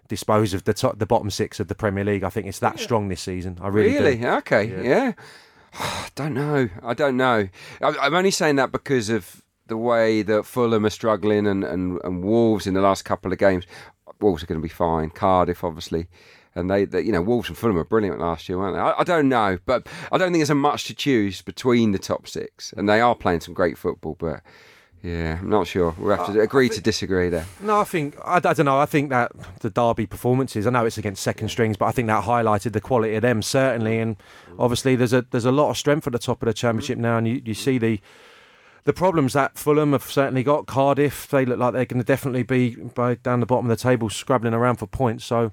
dispose 0.07 0.53
of 0.53 0.65
the 0.65 0.73
top, 0.73 0.99
the 0.99 1.05
bottom 1.05 1.29
six 1.29 1.59
of 1.59 1.67
the 1.67 1.75
Premier 1.75 2.03
League. 2.03 2.23
I 2.23 2.29
think 2.29 2.47
it's 2.47 2.59
that 2.59 2.79
strong 2.79 3.07
this 3.07 3.21
season. 3.21 3.57
I 3.61 3.67
really, 3.67 3.93
really? 3.93 4.17
do. 4.17 4.27
Okay, 4.27 4.83
yeah. 4.83 5.13
I 5.73 6.07
don't 6.15 6.33
know. 6.33 6.69
I 6.83 6.93
don't 6.93 7.17
know. 7.17 7.49
I'm 7.81 8.13
only 8.13 8.31
saying 8.31 8.55
that 8.57 8.71
because 8.71 9.09
of 9.09 9.41
the 9.67 9.77
way 9.77 10.21
that 10.21 10.45
Fulham 10.45 10.85
are 10.85 10.91
struggling 10.91 11.47
and, 11.47 11.63
and, 11.63 11.99
and 12.03 12.23
Wolves 12.23 12.67
in 12.67 12.73
the 12.73 12.81
last 12.81 13.03
couple 13.03 13.31
of 13.31 13.37
games. 13.37 13.65
Wolves 14.21 14.43
are 14.43 14.45
going 14.45 14.59
to 14.59 14.63
be 14.63 14.69
fine. 14.69 15.09
Cardiff, 15.09 15.63
obviously. 15.63 16.07
And 16.53 16.69
they, 16.69 16.85
they, 16.85 17.01
you 17.01 17.11
know, 17.11 17.21
Wolves 17.21 17.49
and 17.49 17.57
Fulham 17.57 17.75
were 17.75 17.83
brilliant 17.83 18.19
last 18.19 18.47
year, 18.47 18.57
weren't 18.57 18.75
they? 18.75 18.79
I, 18.79 18.99
I 18.99 19.03
don't 19.03 19.27
know, 19.27 19.59
but 19.65 19.87
I 20.11 20.17
don't 20.17 20.31
think 20.31 20.39
there's 20.39 20.49
a 20.49 20.55
much 20.55 20.85
to 20.85 20.93
choose 20.93 21.41
between 21.41 21.91
the 21.91 21.99
top 21.99 22.27
six, 22.27 22.73
and 22.77 22.87
they 22.87 23.01
are 23.01 23.15
playing 23.15 23.41
some 23.41 23.53
great 23.53 23.77
football. 23.77 24.15
But 24.17 24.41
yeah, 25.05 25.37
I'm 25.39 25.49
not 25.49 25.67
sure. 25.67 25.93
We'll 25.99 26.17
have 26.17 26.33
to 26.33 26.39
uh, 26.39 26.43
agree 26.43 26.67
to 26.69 26.81
disagree 26.81 27.29
there. 27.29 27.45
No, 27.61 27.79
I 27.79 27.83
think 27.83 28.17
I, 28.25 28.37
I 28.37 28.39
don't 28.39 28.65
know. 28.65 28.79
I 28.79 28.87
think 28.87 29.11
that 29.11 29.31
the 29.59 29.69
Derby 29.69 30.07
performances. 30.07 30.65
I 30.65 30.71
know 30.71 30.83
it's 30.83 30.97
against 30.97 31.21
second 31.21 31.49
strings, 31.49 31.77
but 31.77 31.85
I 31.85 31.91
think 31.91 32.07
that 32.07 32.23
highlighted 32.23 32.73
the 32.73 32.81
quality 32.81 33.13
of 33.13 33.21
them 33.21 33.43
certainly. 33.43 33.99
And 33.99 34.15
obviously, 34.57 34.95
there's 34.95 35.13
a 35.13 35.23
there's 35.29 35.45
a 35.45 35.51
lot 35.51 35.69
of 35.69 35.77
strength 35.77 36.07
at 36.07 36.13
the 36.13 36.19
top 36.19 36.41
of 36.41 36.47
the 36.47 36.53
championship 36.53 36.97
now, 36.97 37.19
and 37.19 37.27
you, 37.27 37.39
you 37.45 37.53
see 37.53 37.77
the 37.77 37.99
the 38.85 38.93
problems 38.93 39.33
that 39.33 39.59
Fulham 39.59 39.91
have 39.91 40.03
certainly 40.03 40.41
got. 40.41 40.65
Cardiff, 40.65 41.27
they 41.27 41.45
look 41.45 41.59
like 41.59 41.73
they're 41.73 41.85
going 41.85 42.01
to 42.01 42.05
definitely 42.05 42.43
be 42.43 42.75
by 42.75 43.13
down 43.13 43.41
the 43.41 43.45
bottom 43.45 43.69
of 43.69 43.77
the 43.77 43.81
table, 43.81 44.09
scrabbling 44.09 44.55
around 44.55 44.77
for 44.77 44.87
points. 44.87 45.23
So. 45.23 45.51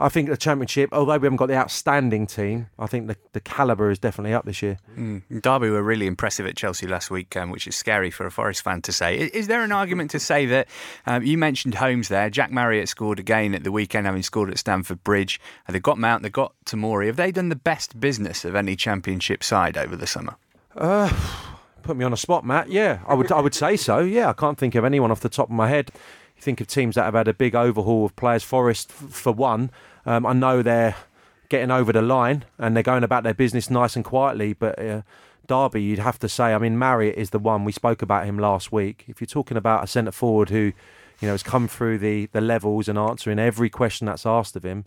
I 0.00 0.08
think 0.08 0.28
the 0.28 0.36
championship, 0.36 0.90
although 0.92 1.18
we 1.18 1.26
haven't 1.26 1.38
got 1.38 1.46
the 1.46 1.56
outstanding 1.56 2.28
team, 2.28 2.68
I 2.78 2.86
think 2.86 3.08
the, 3.08 3.16
the 3.32 3.40
calibre 3.40 3.90
is 3.90 3.98
definitely 3.98 4.32
up 4.32 4.44
this 4.44 4.62
year. 4.62 4.78
Mm. 4.96 5.42
Derby 5.42 5.70
were 5.70 5.82
really 5.82 6.06
impressive 6.06 6.46
at 6.46 6.56
Chelsea 6.56 6.86
last 6.86 7.10
week, 7.10 7.36
um, 7.36 7.50
which 7.50 7.66
is 7.66 7.74
scary 7.74 8.10
for 8.12 8.24
a 8.24 8.30
Forest 8.30 8.62
fan 8.62 8.80
to 8.82 8.92
say. 8.92 9.18
Is, 9.18 9.30
is 9.30 9.46
there 9.48 9.62
an 9.62 9.72
argument 9.72 10.12
to 10.12 10.20
say 10.20 10.46
that 10.46 10.68
um, 11.06 11.24
you 11.24 11.36
mentioned 11.36 11.74
Holmes 11.74 12.08
there? 12.08 12.30
Jack 12.30 12.52
Marriott 12.52 12.88
scored 12.88 13.18
again 13.18 13.56
at 13.56 13.64
the 13.64 13.72
weekend, 13.72 14.06
having 14.06 14.22
scored 14.22 14.50
at 14.50 14.58
Stamford 14.58 15.02
Bridge. 15.02 15.40
Uh, 15.68 15.72
they've 15.72 15.82
got 15.82 15.98
Mount, 15.98 16.22
they've 16.22 16.30
got 16.30 16.54
Tomori. 16.64 17.06
Have 17.06 17.16
they 17.16 17.32
done 17.32 17.48
the 17.48 17.56
best 17.56 17.98
business 17.98 18.44
of 18.44 18.54
any 18.54 18.76
championship 18.76 19.42
side 19.42 19.76
over 19.76 19.96
the 19.96 20.06
summer? 20.06 20.36
Uh, 20.76 21.12
put 21.82 21.96
me 21.96 22.04
on 22.04 22.12
a 22.12 22.16
spot, 22.16 22.44
Matt. 22.44 22.70
Yeah, 22.70 23.00
I 23.08 23.14
would 23.14 23.32
I 23.32 23.40
would 23.40 23.54
say 23.54 23.76
so. 23.76 23.98
Yeah, 23.98 24.28
I 24.28 24.32
can't 24.32 24.58
think 24.58 24.76
of 24.76 24.84
anyone 24.84 25.10
off 25.10 25.20
the 25.20 25.28
top 25.28 25.48
of 25.48 25.54
my 25.54 25.68
head. 25.68 25.90
You 26.38 26.42
think 26.42 26.60
of 26.60 26.68
teams 26.68 26.94
that 26.94 27.02
have 27.02 27.14
had 27.14 27.26
a 27.26 27.34
big 27.34 27.56
overhaul 27.56 28.04
of 28.04 28.14
players. 28.14 28.44
Forest, 28.44 28.92
for 28.92 29.32
one, 29.32 29.72
um, 30.06 30.24
I 30.24 30.32
know 30.32 30.62
they're 30.62 30.94
getting 31.48 31.72
over 31.72 31.92
the 31.92 32.00
line 32.00 32.44
and 32.58 32.76
they're 32.76 32.82
going 32.84 33.02
about 33.02 33.24
their 33.24 33.34
business 33.34 33.70
nice 33.70 33.96
and 33.96 34.04
quietly. 34.04 34.52
But 34.52 34.78
uh, 34.78 35.02
Derby, 35.48 35.82
you'd 35.82 35.98
have 35.98 36.20
to 36.20 36.28
say, 36.28 36.54
I 36.54 36.58
mean, 36.58 36.78
Marriott 36.78 37.16
is 37.16 37.30
the 37.30 37.40
one 37.40 37.64
we 37.64 37.72
spoke 37.72 38.02
about 38.02 38.24
him 38.24 38.38
last 38.38 38.70
week. 38.70 39.04
If 39.08 39.20
you're 39.20 39.26
talking 39.26 39.56
about 39.56 39.82
a 39.82 39.88
centre 39.88 40.12
forward 40.12 40.50
who, 40.50 40.72
you 41.20 41.26
know, 41.26 41.32
has 41.32 41.42
come 41.42 41.66
through 41.66 41.98
the 41.98 42.26
the 42.26 42.40
levels 42.40 42.88
and 42.88 42.96
answering 42.96 43.40
every 43.40 43.68
question 43.68 44.06
that's 44.06 44.24
asked 44.24 44.54
of 44.54 44.62
him. 44.62 44.84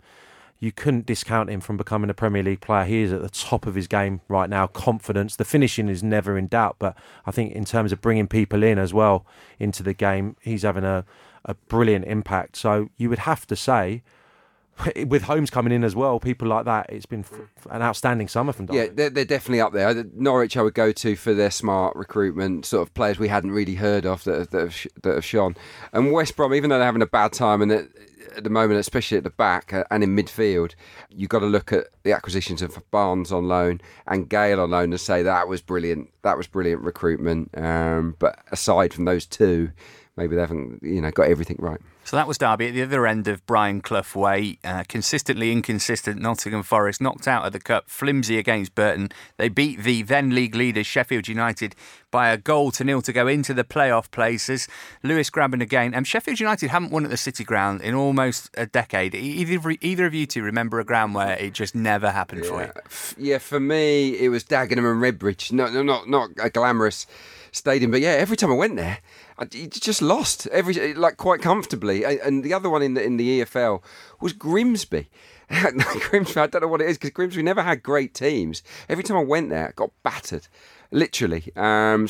You 0.58 0.70
couldn't 0.70 1.06
discount 1.06 1.50
him 1.50 1.60
from 1.60 1.76
becoming 1.76 2.08
a 2.08 2.14
Premier 2.14 2.44
League 2.44 2.60
player. 2.60 2.84
He 2.84 3.02
is 3.02 3.12
at 3.12 3.20
the 3.20 3.28
top 3.28 3.66
of 3.66 3.74
his 3.74 3.88
game 3.88 4.20
right 4.28 4.48
now. 4.48 4.68
Confidence, 4.68 5.34
the 5.34 5.44
finishing 5.44 5.88
is 5.88 6.04
never 6.04 6.38
in 6.38 6.46
doubt. 6.46 6.76
But 6.78 6.96
I 7.26 7.32
think 7.32 7.52
in 7.52 7.64
terms 7.64 7.90
of 7.90 8.00
bringing 8.00 8.28
people 8.28 8.62
in 8.62 8.78
as 8.78 8.94
well 8.94 9.26
into 9.58 9.82
the 9.82 9.92
game, 9.92 10.36
he's 10.40 10.62
having 10.62 10.84
a, 10.84 11.04
a 11.44 11.54
brilliant 11.54 12.04
impact. 12.06 12.56
So 12.56 12.88
you 12.96 13.08
would 13.08 13.20
have 13.20 13.46
to 13.48 13.56
say, 13.56 14.02
with 15.06 15.22
Holmes 15.24 15.50
coming 15.50 15.72
in 15.72 15.84
as 15.84 15.94
well, 15.94 16.18
people 16.18 16.48
like 16.48 16.64
that, 16.64 16.86
it's 16.88 17.06
been 17.06 17.20
f- 17.30 17.66
an 17.70 17.82
outstanding 17.82 18.26
summer 18.28 18.52
from 18.52 18.66
Derby. 18.66 18.78
Yeah, 18.78 18.86
they're, 18.92 19.10
they're 19.10 19.24
definitely 19.24 19.60
up 19.60 19.72
there. 19.72 20.04
Norwich, 20.14 20.56
I 20.56 20.62
would 20.62 20.74
go 20.74 20.92
to 20.92 21.14
for 21.16 21.34
their 21.34 21.50
smart 21.50 21.94
recruitment, 21.94 22.64
sort 22.64 22.86
of 22.88 22.94
players 22.94 23.18
we 23.18 23.28
hadn't 23.28 23.50
really 23.52 23.74
heard 23.74 24.06
of 24.06 24.24
that, 24.24 24.38
have- 24.38 24.50
that, 24.50 24.60
have, 24.60 24.74
sh- 24.74 24.86
that 25.02 25.14
have 25.14 25.24
shone. 25.24 25.56
And 25.92 26.10
West 26.12 26.36
Brom, 26.36 26.54
even 26.54 26.70
though 26.70 26.78
they're 26.78 26.86
having 26.86 27.02
a 27.02 27.06
bad 27.06 27.32
time, 27.32 27.60
and 27.60 27.70
at, 27.70 27.88
at 28.34 28.44
the 28.44 28.50
moment, 28.50 28.80
especially 28.80 29.18
at 29.18 29.24
the 29.24 29.30
back 29.30 29.74
uh, 29.74 29.84
and 29.90 30.02
in 30.02 30.16
midfield, 30.16 30.74
you've 31.10 31.28
got 31.28 31.40
to 31.40 31.46
look 31.46 31.70
at 31.70 31.88
the 32.02 32.12
acquisitions 32.12 32.62
of 32.62 32.78
Barnes 32.90 33.30
on 33.30 33.46
loan 33.48 33.78
and 34.06 34.28
Gayle 34.30 34.58
on 34.58 34.70
loan 34.70 34.92
and 34.92 35.00
say 35.00 35.22
that 35.22 35.48
was 35.48 35.60
brilliant. 35.60 36.08
That 36.22 36.38
was 36.38 36.46
brilliant 36.46 36.80
recruitment. 36.82 37.50
Um, 37.58 38.16
but 38.18 38.38
aside 38.50 38.94
from 38.94 39.04
those 39.04 39.26
two, 39.26 39.72
maybe 40.16 40.34
they 40.36 40.42
haven't, 40.42 40.82
you 40.82 41.00
know, 41.00 41.10
got 41.10 41.28
everything 41.28 41.56
right. 41.58 41.80
So 42.04 42.16
that 42.16 42.26
was 42.26 42.36
Derby 42.36 42.68
at 42.68 42.74
the 42.74 42.82
other 42.82 43.06
end 43.06 43.28
of 43.28 43.46
Brian 43.46 43.80
Clough 43.80 44.14
Way. 44.14 44.58
Uh, 44.64 44.82
consistently 44.88 45.52
inconsistent 45.52 46.20
Nottingham 46.20 46.64
Forest 46.64 47.00
knocked 47.00 47.28
out 47.28 47.46
of 47.46 47.52
the 47.52 47.60
cup, 47.60 47.88
flimsy 47.88 48.38
against 48.38 48.74
Burton. 48.74 49.10
They 49.36 49.48
beat 49.48 49.82
the 49.82 50.02
then 50.02 50.34
league 50.34 50.54
leaders 50.54 50.86
Sheffield 50.86 51.28
United 51.28 51.76
by 52.10 52.30
a 52.30 52.36
goal 52.36 52.72
to 52.72 52.84
nil 52.84 53.02
to 53.02 53.12
go 53.12 53.28
into 53.28 53.54
the 53.54 53.64
playoff 53.64 54.10
places. 54.10 54.68
Lewis 55.02 55.30
Grabban 55.30 55.62
again. 55.62 55.94
Um, 55.94 56.04
Sheffield 56.04 56.40
United 56.40 56.70
haven't 56.70 56.90
won 56.90 57.04
at 57.04 57.10
the 57.10 57.16
City 57.16 57.44
Ground 57.44 57.80
in 57.80 57.94
almost 57.94 58.50
a 58.54 58.66
decade. 58.66 59.14
Either 59.14 59.70
either 59.80 60.04
of 60.06 60.12
you 60.12 60.26
two 60.26 60.42
remember 60.42 60.80
a 60.80 60.84
ground 60.84 61.14
where 61.14 61.38
it 61.38 61.54
just 61.54 61.74
never 61.74 62.10
happened 62.10 62.44
for 62.44 62.62
you? 62.62 62.72
Yeah, 63.16 63.38
for 63.38 63.60
me, 63.60 64.18
it 64.18 64.28
was 64.28 64.44
Dagenham 64.44 64.90
and 64.90 65.00
Redbridge. 65.00 65.52
No, 65.52 65.70
no, 65.70 65.82
not 65.82 66.08
not 66.08 66.30
a 66.42 66.50
glamorous 66.50 67.06
stadium, 67.52 67.90
but 67.90 68.00
yeah, 68.00 68.10
every 68.10 68.36
time 68.36 68.50
I 68.50 68.54
went 68.54 68.76
there, 68.76 68.98
I 69.38 69.44
just 69.44 70.02
lost 70.02 70.46
every 70.48 70.94
like 70.94 71.16
quite 71.16 71.40
comfortably. 71.40 72.04
And, 72.04 72.42
the 72.42 72.52
other 72.52 72.68
one 72.68 72.82
in 72.82 72.94
the 72.94 73.04
in 73.04 73.18
the 73.18 73.40
EFL 73.40 73.82
was 74.20 74.32
Grimsby. 74.32 75.08
Grimsby, 75.50 76.40
I 76.40 76.46
don't 76.46 76.62
know 76.62 76.68
what 76.68 76.80
it 76.80 76.88
is 76.88 76.96
because 76.96 77.10
Grimsby 77.10 77.42
never 77.42 77.62
had 77.62 77.82
great 77.82 78.14
teams. 78.14 78.62
Every 78.88 79.04
time 79.04 79.18
I 79.18 79.22
went 79.22 79.50
there, 79.50 79.68
I 79.68 79.72
got 79.72 79.90
battered. 80.02 80.48
Literally, 80.94 81.50
um, 81.56 82.06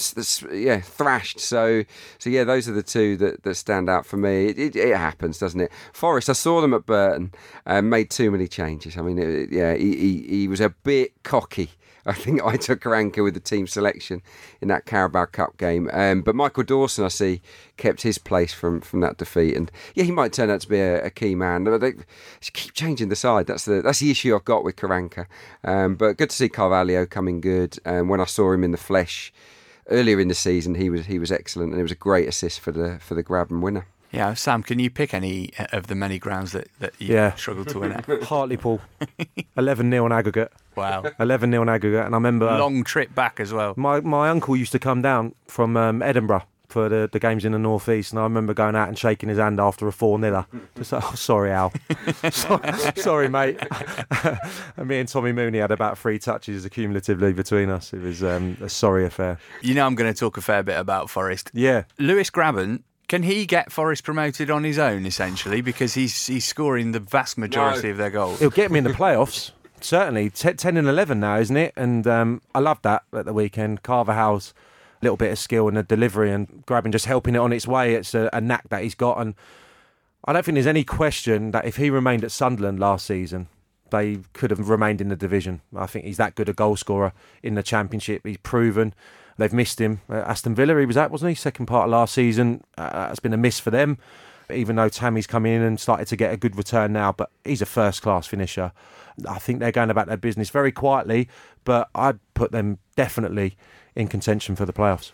yeah, 0.53 0.81
thrashed. 0.81 1.39
So, 1.39 1.85
so 2.19 2.31
yeah, 2.31 2.43
those 2.43 2.69
are 2.69 2.73
the 2.73 2.83
two 2.83 3.17
that, 3.19 3.45
that 3.45 3.55
stand 3.55 3.89
out 3.89 4.05
for 4.05 4.17
me. 4.17 4.47
It, 4.47 4.59
it, 4.59 4.77
it 4.77 4.97
happens, 4.97 5.39
doesn't 5.39 5.61
it? 5.61 5.71
Forest, 5.93 6.29
I 6.29 6.33
saw 6.33 6.61
them 6.61 6.75
at 6.75 6.85
Burton, 6.85 7.33
uh, 7.65 7.81
made 7.81 8.11
too 8.11 8.33
many 8.33 8.49
changes. 8.49 8.99
I 8.99 9.03
mean, 9.03 9.19
it, 9.19 9.53
yeah, 9.53 9.75
he, 9.75 9.97
he, 9.97 10.27
he 10.29 10.49
was 10.49 10.61
a 10.61 10.71
bit 10.71 11.13
cocky. 11.23 11.71
I 12.05 12.13
think 12.13 12.43
I 12.43 12.57
took 12.57 12.81
Karanka 12.81 13.23
with 13.23 13.35
the 13.35 13.41
team 13.41 13.67
selection 13.67 14.23
in 14.61 14.69
that 14.69 14.87
Carabao 14.87 15.27
Cup 15.27 15.57
game. 15.57 15.89
Um, 15.93 16.23
but 16.23 16.35
Michael 16.35 16.65
Dawson, 16.65 17.05
I 17.05 17.09
see, 17.09 17.41
kept 17.77 18.03
his 18.03 18.19
place 18.19 18.53
from, 18.53 18.81
from 18.81 19.01
that 19.01 19.19
defeat, 19.19 19.57
and 19.57 19.71
yeah, 19.95 20.05
he 20.05 20.11
might 20.11 20.33
turn 20.33 20.51
out 20.51 20.61
to 20.63 20.69
be 20.69 20.79
a, 20.79 21.05
a 21.05 21.11
key 21.11 21.35
man. 21.35 21.65
They 21.65 21.93
keep 22.41 22.75
changing 22.75 23.09
the 23.09 23.17
side. 23.17 23.47
That's 23.47 23.65
the 23.65 23.83
that's 23.83 24.01
the 24.01 24.11
issue 24.11 24.35
I've 24.35 24.45
got 24.45 24.65
with 24.65 24.77
Karanka. 24.77 25.27
Um, 25.65 25.95
but 25.95 26.17
good 26.17 26.31
to 26.31 26.37
see 26.37 26.49
Carvalho 26.49 27.07
coming 27.07 27.41
good. 27.41 27.79
Um, 27.85 28.09
when 28.09 28.21
I 28.21 28.25
saw 28.25 28.53
him 28.53 28.65
in 28.65 28.73
the 28.73 28.79
flesh 28.79 29.33
earlier 29.89 30.21
in 30.21 30.29
the 30.29 30.35
season, 30.35 30.75
he 30.75 30.91
was 30.91 31.07
he 31.07 31.19
was 31.19 31.31
excellent, 31.31 31.73
and 31.73 31.81
it 31.81 31.85
was 31.85 31.93
a 31.93 31.97
great 31.97 32.29
assist 32.29 32.61
for 32.61 32.73
the 32.73 32.99
for 33.01 33.15
the 33.15 33.25
Grabban 33.25 33.61
winner. 33.61 33.87
Yeah, 34.13 34.35
Sam, 34.35 34.63
can 34.63 34.79
you 34.79 34.91
pick 34.91 35.15
any 35.15 35.51
of 35.73 35.87
the 35.87 35.95
many 35.95 36.19
grounds 36.19 36.53
that, 36.53 36.69
that 36.81 36.93
you 36.99 37.15
Yeah. 37.15 37.35
struggled 37.35 37.69
to 37.71 37.81
win 37.81 37.93
at? 37.93 38.05
Hartlepool, 38.25 38.81
11 39.57 39.91
0 39.91 40.05
on 40.05 40.13
aggregate. 40.13 40.53
Wow. 40.77 41.05
11 41.19 41.51
0 41.51 41.63
on 41.63 41.69
aggregate. 41.69 42.05
And 42.05 42.15
I 42.15 42.19
remember 42.19 42.47
Long 42.59 42.85
trip 42.85 43.15
back 43.15 43.41
as 43.41 43.53
well. 43.53 43.75
my, 43.77 44.01
my 44.01 44.29
uncle 44.29 44.55
used 44.57 44.73
to 44.73 44.79
come 44.79 45.01
down 45.03 45.35
from 45.47 45.77
um, 45.77 46.03
Edinburgh 46.03 46.45
for 46.69 46.89
the, 46.89 47.07
the 47.13 47.19
games 47.19 47.45
in 47.45 47.53
the 47.53 47.59
North 47.59 47.87
East, 47.91 48.13
and 48.13 48.19
I 48.19 48.23
remember 48.23 48.55
going 48.55 48.75
out 48.75 48.89
and 48.89 48.99
shaking 48.99 49.29
his 49.29 49.37
hand 49.37 49.61
after 49.61 49.87
a 49.89 49.93
4 49.93 50.19
0. 50.21 50.47
Just 50.77 50.93
like, 50.93 51.05
oh, 51.05 51.15
sorry, 51.15 51.51
Al. 51.53 51.71
sorry, 52.31 52.73
sorry, 52.97 53.29
mate. 53.29 53.59
and 54.79 54.89
me 54.89 54.99
and 55.01 55.09
Tommy 55.09 55.33
Mooney 55.33 55.59
had 55.59 55.71
about 55.71 55.99
three 55.99 56.19
touches 56.19 56.67
accumulatively 56.67 57.35
between 57.37 57.69
us. 57.69 57.93
It 57.93 58.01
was 58.01 58.23
um, 58.23 58.57
a 58.63 58.69
sorry 58.71 59.05
affair. 59.05 59.39
You 59.61 59.75
know, 59.75 59.85
I'm 59.87 59.95
going 59.95 60.13
to 60.13 60.19
talk 60.19 60.37
a 60.39 60.41
fair 60.41 60.63
bit 60.63 60.79
about 60.79 61.11
Forest. 61.11 61.51
Yeah. 61.53 61.85
Lewis 61.99 62.31
Grabban, 62.31 62.83
can 63.13 63.25
he 63.25 63.45
get 63.45 63.71
Forest 63.71 64.05
promoted 64.05 64.51
on 64.51 64.65
his 64.65 64.79
own 64.79 65.05
essentially 65.05 65.61
because 65.61 65.93
he's 65.93 66.27
he's 66.29 66.47
scoring 66.47 66.93
the 66.93 66.99
vast 67.01 67.37
majority 67.37 67.89
No. 67.89 67.91
of 67.91 67.97
their 67.99 68.09
goals? 68.09 68.41
It'll 68.41 68.51
get 68.51 68.71
me 68.71 68.79
in 68.79 68.85
the 68.85 68.91
playoffs. 68.95 69.51
Certainly, 69.83 70.31
T- 70.31 70.55
ten 70.55 70.79
and 70.79 70.89
eleven 70.89 71.21
now, 71.21 71.37
isn't 71.37 71.57
it? 71.59 71.75
And 71.77 72.07
um, 72.07 72.41
I 72.55 72.61
love 72.61 72.81
that 72.83 73.03
at 73.13 73.27
the 73.27 73.35
weekend. 73.35 73.83
Carvalho's, 73.83 74.55
a 75.03 75.05
little 75.05 75.19
bit 75.19 75.31
of 75.31 75.39
skill 75.39 75.69
and 75.69 75.77
the 75.77 75.83
delivery 75.83 76.33
and 76.33 76.65
Grabban, 76.65 76.91
just 76.91 77.05
helping 77.05 77.35
it 77.35 77.39
on 77.39 77.53
its 77.53 77.67
way. 77.69 77.95
It's 77.97 78.15
a, 78.15 78.31
a 78.33 78.41
knack 78.41 78.71
that 78.71 78.83
he's 78.83 78.95
got, 78.95 79.21
and 79.21 79.35
I 80.25 80.33
don't 80.33 80.43
think 80.43 80.55
there's 80.57 80.67
any 80.67 80.83
question 80.85 81.51
that 81.51 81.67
if 81.67 81.77
he 81.77 81.91
remained 81.91 82.25
at 82.25 82.33
Sunderland 82.33 82.81
last 82.81 83.05
season, 83.05 83.49
they 83.91 84.21
could 84.33 84.51
have 84.51 84.71
remained 84.71 85.03
in 85.03 85.09
the 85.11 85.17
division. 85.17 85.61
I 85.77 85.85
think 85.85 86.07
he's 86.07 86.17
that 86.17 86.35
good 86.35 86.49
a 86.49 86.55
goal 86.55 86.77
scorer 86.77 87.13
in 87.43 87.57
the 87.57 87.63
Championship. 87.63 88.27
He's 88.27 88.39
proven. 88.39 88.95
They've 89.39 89.53
missed 89.53 89.81
him. 89.81 90.01
Uh, 90.09 90.17
Aston 90.17 90.55
Villa, 90.55 90.79
he 90.79 90.87
was 90.87 90.97
at, 90.97 91.11
wasn't 91.11 91.31
he? 91.31 91.35
Second 91.35 91.67
part 91.67 91.85
of 91.87 91.91
last 91.91 92.15
season. 92.15 92.63
Uh, 92.77 93.09
it's 93.11 93.21
been 93.21 93.33
a 93.33 93.39
miss 93.39 93.59
for 93.59 93.71
them, 93.71 93.99
even 94.51 94.77
though 94.77 94.89
Tammy's 94.89 95.27
come 95.27 95.47
in 95.47 95.63
and 95.63 95.81
started 95.81 96.07
to 96.09 96.17
get 96.17 96.33
a 96.33 96.37
good 96.37 96.57
return 96.57 96.93
now. 96.93 97.13
But 97.13 97.31
he's 97.45 97.63
a 97.63 97.67
first 97.67 98.03
class 98.03 98.27
finisher. 98.27 98.73
I 99.29 99.39
think 99.39 99.61
they're 99.61 99.73
going 99.73 99.91
about 99.91 100.07
their 100.07 100.17
business 100.17 100.51
very 100.51 100.73
quietly, 100.73 101.29
but 101.65 101.89
I'd 101.95 102.19
put 102.35 102.53
them 102.53 102.79
definitely 102.97 103.57
in 103.95 104.09
contention 104.09 104.57
for 104.57 104.65
the 104.65 104.73
playoffs. 104.73 105.13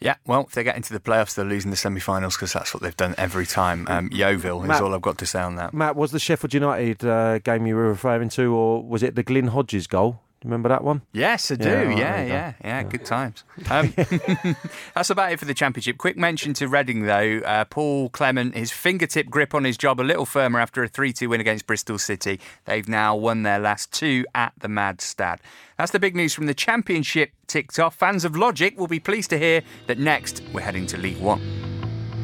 Yeah, 0.00 0.14
well, 0.26 0.42
if 0.42 0.52
they 0.52 0.62
get 0.62 0.76
into 0.76 0.92
the 0.92 1.00
playoffs, 1.00 1.34
they're 1.34 1.44
losing 1.44 1.72
the 1.72 1.76
semi-finals 1.76 2.36
because 2.36 2.52
that's 2.52 2.72
what 2.72 2.82
they've 2.84 2.96
done 2.96 3.16
every 3.18 3.46
time. 3.46 3.84
Um, 3.88 4.08
Yeovil 4.12 4.62
is 4.62 4.68
Matt- 4.68 4.80
all 4.80 4.94
I've 4.94 5.02
got 5.02 5.18
to 5.18 5.26
say 5.26 5.40
on 5.40 5.56
that. 5.56 5.74
Matt, 5.74 5.96
was 5.96 6.12
the 6.12 6.20
Sheffield 6.20 6.54
United 6.54 7.04
uh, 7.04 7.38
game 7.40 7.66
you 7.66 7.74
were 7.74 7.88
referring 7.88 8.28
to, 8.30 8.54
or 8.54 8.84
was 8.84 9.02
it 9.02 9.16
the 9.16 9.24
Glyn 9.24 9.48
Hodges 9.48 9.88
goal? 9.88 10.20
Do 10.40 10.46
you 10.46 10.50
remember 10.50 10.68
that 10.68 10.84
one? 10.84 11.02
Yes, 11.12 11.50
I 11.50 11.56
do. 11.56 11.68
Yeah, 11.68 11.82
Yeah, 11.82 11.88
well, 11.88 11.98
yeah, 11.98 12.24
there 12.24 12.56
yeah. 12.62 12.82
Good 12.84 13.04
times. 13.04 13.42
Um, 13.68 13.92
that's 14.94 15.10
about 15.10 15.32
it 15.32 15.40
for 15.40 15.46
the 15.46 15.54
championship. 15.54 15.98
Quick 15.98 16.16
mention 16.16 16.54
to 16.54 16.68
Reading, 16.68 17.06
though. 17.06 17.40
Uh, 17.44 17.64
Paul 17.64 18.08
Clement, 18.10 18.54
his 18.54 18.70
fingertip 18.70 19.28
grip 19.28 19.52
on 19.52 19.64
his 19.64 19.76
job 19.76 19.98
a 19.98 20.02
little 20.02 20.24
firmer 20.24 20.60
after 20.60 20.84
a 20.84 20.88
3 20.88 21.12
2 21.12 21.28
win 21.30 21.40
against 21.40 21.66
Bristol 21.66 21.98
City. 21.98 22.38
They've 22.66 22.88
now 22.88 23.16
won 23.16 23.42
their 23.42 23.58
last 23.58 23.92
two 23.92 24.26
at 24.32 24.52
the 24.60 24.68
Mad 24.68 25.00
Stad. 25.00 25.40
That's 25.76 25.90
the 25.90 25.98
big 25.98 26.14
news 26.14 26.34
from 26.34 26.46
the 26.46 26.54
championship 26.54 27.32
ticked 27.48 27.80
off. 27.80 27.96
Fans 27.96 28.24
of 28.24 28.36
Logic 28.36 28.78
will 28.78 28.86
be 28.86 29.00
pleased 29.00 29.30
to 29.30 29.38
hear 29.38 29.62
that 29.88 29.98
next 29.98 30.40
we're 30.52 30.60
heading 30.60 30.86
to 30.86 30.98
League 30.98 31.18
One. 31.18 31.40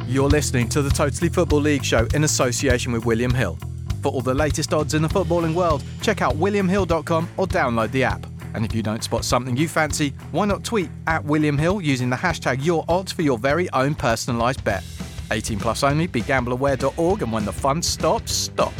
You're 0.06 0.28
listening 0.28 0.68
to 0.68 0.82
the 0.82 0.90
Totally 0.90 1.30
Football 1.30 1.62
League 1.62 1.84
show 1.84 2.06
in 2.14 2.22
association 2.22 2.92
with 2.92 3.04
William 3.04 3.34
Hill. 3.34 3.58
For 4.04 4.12
all 4.12 4.20
the 4.20 4.34
latest 4.34 4.74
odds 4.74 4.92
in 4.92 5.00
the 5.00 5.08
footballing 5.08 5.54
world, 5.54 5.82
check 6.02 6.20
out 6.20 6.34
williamhill.com 6.34 7.26
or 7.38 7.46
download 7.46 7.90
the 7.90 8.04
app. 8.04 8.26
And 8.52 8.62
if 8.62 8.74
you 8.74 8.82
don't 8.82 9.02
spot 9.02 9.24
something 9.24 9.56
you 9.56 9.66
fancy, 9.66 10.10
why 10.30 10.44
not 10.44 10.62
tweet 10.62 10.90
at 11.06 11.24
William 11.24 11.56
Hill 11.56 11.80
using 11.80 12.10
the 12.10 12.16
hashtag 12.16 12.58
YourOdds 12.58 13.14
for 13.14 13.22
your 13.22 13.38
very 13.38 13.70
own 13.70 13.94
personalised 13.94 14.62
bet. 14.62 14.84
18 15.30 15.58
plus 15.58 15.82
only, 15.82 16.06
begambleaware.org, 16.06 17.22
and 17.22 17.32
when 17.32 17.46
the 17.46 17.52
fun 17.52 17.80
stops, 17.80 18.30
stop. 18.30 18.74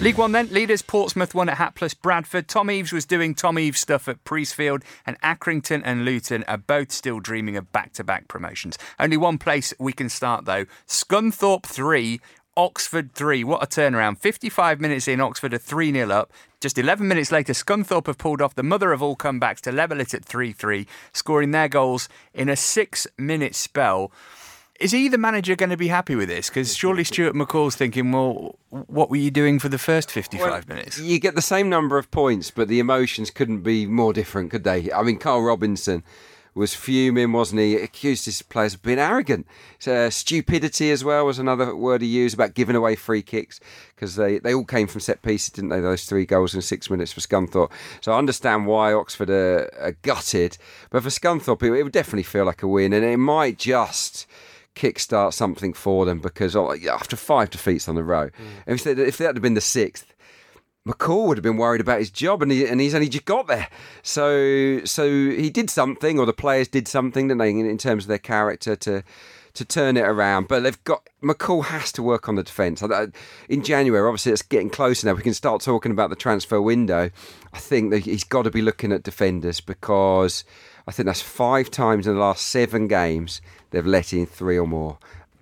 League 0.00 0.18
One 0.18 0.32
then, 0.32 0.48
leaders 0.48 0.82
Portsmouth 0.82 1.36
won 1.36 1.48
at 1.48 1.58
Hapless 1.58 1.94
Bradford. 1.94 2.48
Tom 2.48 2.72
Eaves 2.72 2.92
was 2.92 3.06
doing 3.06 3.36
Tom 3.36 3.56
Eaves 3.56 3.78
stuff 3.78 4.08
at 4.08 4.24
Priestfield, 4.24 4.82
and 5.06 5.18
Accrington 5.20 5.80
and 5.84 6.04
Luton 6.04 6.42
are 6.48 6.58
both 6.58 6.90
still 6.90 7.20
dreaming 7.20 7.56
of 7.56 7.70
back 7.70 7.92
to 7.92 8.02
back 8.02 8.26
promotions. 8.26 8.76
Only 8.98 9.16
one 9.16 9.38
place 9.38 9.72
we 9.78 9.92
can 9.92 10.08
start 10.08 10.44
though 10.44 10.66
Scunthorpe 10.88 11.66
3. 11.66 12.20
Oxford 12.56 13.12
3. 13.12 13.44
What 13.44 13.62
a 13.62 13.66
turnaround. 13.66 14.18
55 14.18 14.80
minutes 14.80 15.08
in, 15.08 15.20
Oxford 15.20 15.54
are 15.54 15.58
3 15.58 15.92
0 15.92 16.10
up. 16.10 16.32
Just 16.60 16.78
11 16.78 17.06
minutes 17.06 17.30
later, 17.30 17.52
Scunthorpe 17.52 18.06
have 18.06 18.18
pulled 18.18 18.40
off 18.40 18.54
the 18.54 18.62
mother 18.62 18.92
of 18.92 19.02
all 19.02 19.16
comebacks 19.16 19.60
to 19.62 19.72
level 19.72 20.00
it 20.00 20.14
at 20.14 20.24
3 20.24 20.52
3, 20.52 20.86
scoring 21.12 21.50
their 21.50 21.68
goals 21.68 22.08
in 22.32 22.48
a 22.48 22.56
six 22.56 23.06
minute 23.18 23.54
spell. 23.54 24.12
Is 24.80 24.90
he 24.90 25.08
the 25.08 25.18
manager 25.18 25.54
going 25.54 25.70
to 25.70 25.76
be 25.76 25.86
happy 25.86 26.16
with 26.16 26.28
this? 26.28 26.48
Because 26.48 26.74
surely 26.74 27.04
Stuart 27.04 27.34
McCall's 27.34 27.76
thinking, 27.76 28.10
well, 28.10 28.58
what 28.70 29.08
were 29.08 29.16
you 29.16 29.30
doing 29.30 29.60
for 29.60 29.68
the 29.68 29.78
first 29.78 30.10
55 30.10 30.68
minutes? 30.68 30.98
You 30.98 31.20
get 31.20 31.36
the 31.36 31.42
same 31.42 31.68
number 31.68 31.96
of 31.96 32.10
points, 32.10 32.50
but 32.50 32.66
the 32.66 32.80
emotions 32.80 33.30
couldn't 33.30 33.60
be 33.60 33.86
more 33.86 34.12
different, 34.12 34.50
could 34.50 34.64
they? 34.64 34.90
I 34.90 35.02
mean, 35.02 35.18
Karl 35.18 35.42
Robinson 35.42 36.02
was 36.54 36.74
fuming, 36.74 37.32
wasn't 37.32 37.60
he? 37.60 37.76
Accused 37.76 38.26
his 38.26 38.42
players 38.42 38.74
of 38.74 38.82
being 38.82 38.98
arrogant. 38.98 39.46
Uh, 39.86 40.08
stupidity 40.08 40.90
as 40.90 41.04
well 41.04 41.26
was 41.26 41.38
another 41.38 41.74
word 41.74 42.00
he 42.00 42.08
used 42.08 42.34
about 42.34 42.54
giving 42.54 42.76
away 42.76 42.94
free 42.94 43.22
kicks 43.22 43.60
because 43.94 44.16
they, 44.16 44.38
they 44.38 44.54
all 44.54 44.64
came 44.64 44.86
from 44.86 45.00
set 45.00 45.22
pieces, 45.22 45.50
didn't 45.50 45.70
they? 45.70 45.80
Those 45.80 46.04
three 46.04 46.24
goals 46.24 46.54
in 46.54 46.62
six 46.62 46.88
minutes 46.88 47.12
for 47.12 47.20
Scunthorpe. 47.20 47.72
So 48.00 48.12
I 48.12 48.18
understand 48.18 48.66
why 48.66 48.92
Oxford 48.92 49.30
are, 49.30 49.70
are 49.80 49.96
gutted, 50.02 50.56
but 50.90 51.02
for 51.02 51.08
Scunthorpe, 51.08 51.62
it, 51.62 51.72
it 51.72 51.82
would 51.82 51.92
definitely 51.92 52.22
feel 52.22 52.44
like 52.44 52.62
a 52.62 52.68
win, 52.68 52.92
and 52.92 53.04
it 53.04 53.16
might 53.16 53.58
just 53.58 54.26
kickstart 54.74 55.32
something 55.32 55.72
for 55.72 56.04
them 56.04 56.18
because 56.18 56.56
oh, 56.56 56.74
after 56.90 57.16
five 57.16 57.50
defeats 57.50 57.88
on 57.88 57.94
the 57.94 58.04
row, 58.04 58.30
if, 58.66 58.84
they, 58.84 58.92
if 58.92 59.18
that 59.18 59.34
had 59.34 59.42
been 59.42 59.54
the 59.54 59.60
sixth, 59.60 60.13
McCall 60.86 61.28
would 61.28 61.38
have 61.38 61.42
been 61.42 61.56
worried 61.56 61.80
about 61.80 61.98
his 61.98 62.10
job, 62.10 62.42
and 62.42 62.52
he 62.52 62.66
and 62.66 62.80
he's 62.80 62.94
only 62.94 63.08
just 63.08 63.24
got 63.24 63.46
there. 63.46 63.68
So 64.02 64.84
so 64.84 65.08
he 65.08 65.48
did 65.48 65.70
something, 65.70 66.18
or 66.18 66.26
the 66.26 66.34
players 66.34 66.68
did 66.68 66.86
something, 66.86 67.28
didn't 67.28 67.38
they, 67.38 67.50
in, 67.50 67.78
terms 67.78 68.04
of 68.04 68.08
their 68.08 68.18
character 68.18 68.76
to 68.76 69.02
to 69.54 69.64
turn 69.64 69.96
it 69.96 70.02
around. 70.02 70.48
But 70.48 70.62
they've 70.62 70.84
got 70.84 71.08
McCall 71.22 71.64
has 71.66 71.90
to 71.92 72.02
work 72.02 72.28
on 72.28 72.34
the 72.34 72.42
defence. 72.42 72.82
In 73.48 73.62
January, 73.62 74.06
obviously, 74.06 74.32
it's 74.32 74.42
getting 74.42 74.68
closer 74.68 75.06
now. 75.06 75.14
We 75.14 75.22
can 75.22 75.32
start 75.32 75.62
talking 75.62 75.90
about 75.90 76.10
the 76.10 76.16
transfer 76.16 76.60
window. 76.60 77.10
I 77.54 77.58
think 77.58 77.90
that 77.90 78.00
he's 78.00 78.24
got 78.24 78.42
to 78.42 78.50
be 78.50 78.60
looking 78.60 78.92
at 78.92 79.04
defenders 79.04 79.60
because 79.60 80.44
I 80.86 80.92
think 80.92 81.06
that's 81.06 81.22
five 81.22 81.70
times 81.70 82.06
in 82.06 82.14
the 82.14 82.20
last 82.20 82.46
seven 82.48 82.88
games 82.88 83.40
they've 83.70 83.86
let 83.86 84.12
in 84.12 84.26
three 84.26 84.58
or 84.58 84.66
more. 84.66 84.98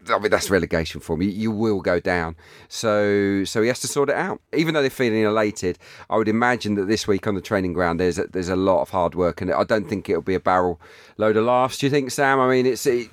I 0.09 0.19
mean, 0.19 0.31
that's 0.31 0.51
relegation 0.51 1.01
for 1.01 1.17
me. 1.17 1.27
You 1.27 1.51
will 1.51 1.81
go 1.81 2.01
down. 2.01 2.37
So 2.69 3.45
so 3.45 3.63
he 3.63 3.69
has 3.69 3.81
to 3.81 3.87
sort 3.87 4.09
it 4.09 4.17
out. 4.17 4.41
Even 4.53 4.75
though 4.75 4.81
they're 4.81 4.91
feeling 4.91 5.23
elated, 5.23 5.79
I 6.11 6.17
would 6.17 6.29
imagine 6.29 6.75
that 6.75 6.89
this 6.89 7.07
week 7.07 7.27
on 7.27 7.35
the 7.35 7.41
training 7.41 7.73
ground 7.73 8.01
there's 8.01 8.19
a, 8.19 8.27
there's 8.27 8.49
a 8.49 8.57
lot 8.57 8.83
of 8.83 8.91
hard 8.91 9.15
work, 9.15 9.41
and 9.41 9.53
I 9.53 9.65
don't 9.65 9.89
think 9.89 10.09
it'll 10.09 10.23
be 10.23 10.35
a 10.35 10.41
barrel 10.41 10.81
load 11.17 11.37
of 11.37 11.45
laughs. 11.45 11.79
Do 11.79 11.87
you 11.87 11.91
think, 11.91 12.11
Sam? 12.11 12.41
I 12.41 12.49
mean, 12.49 12.67
it's 12.67 12.87
it, 12.87 13.11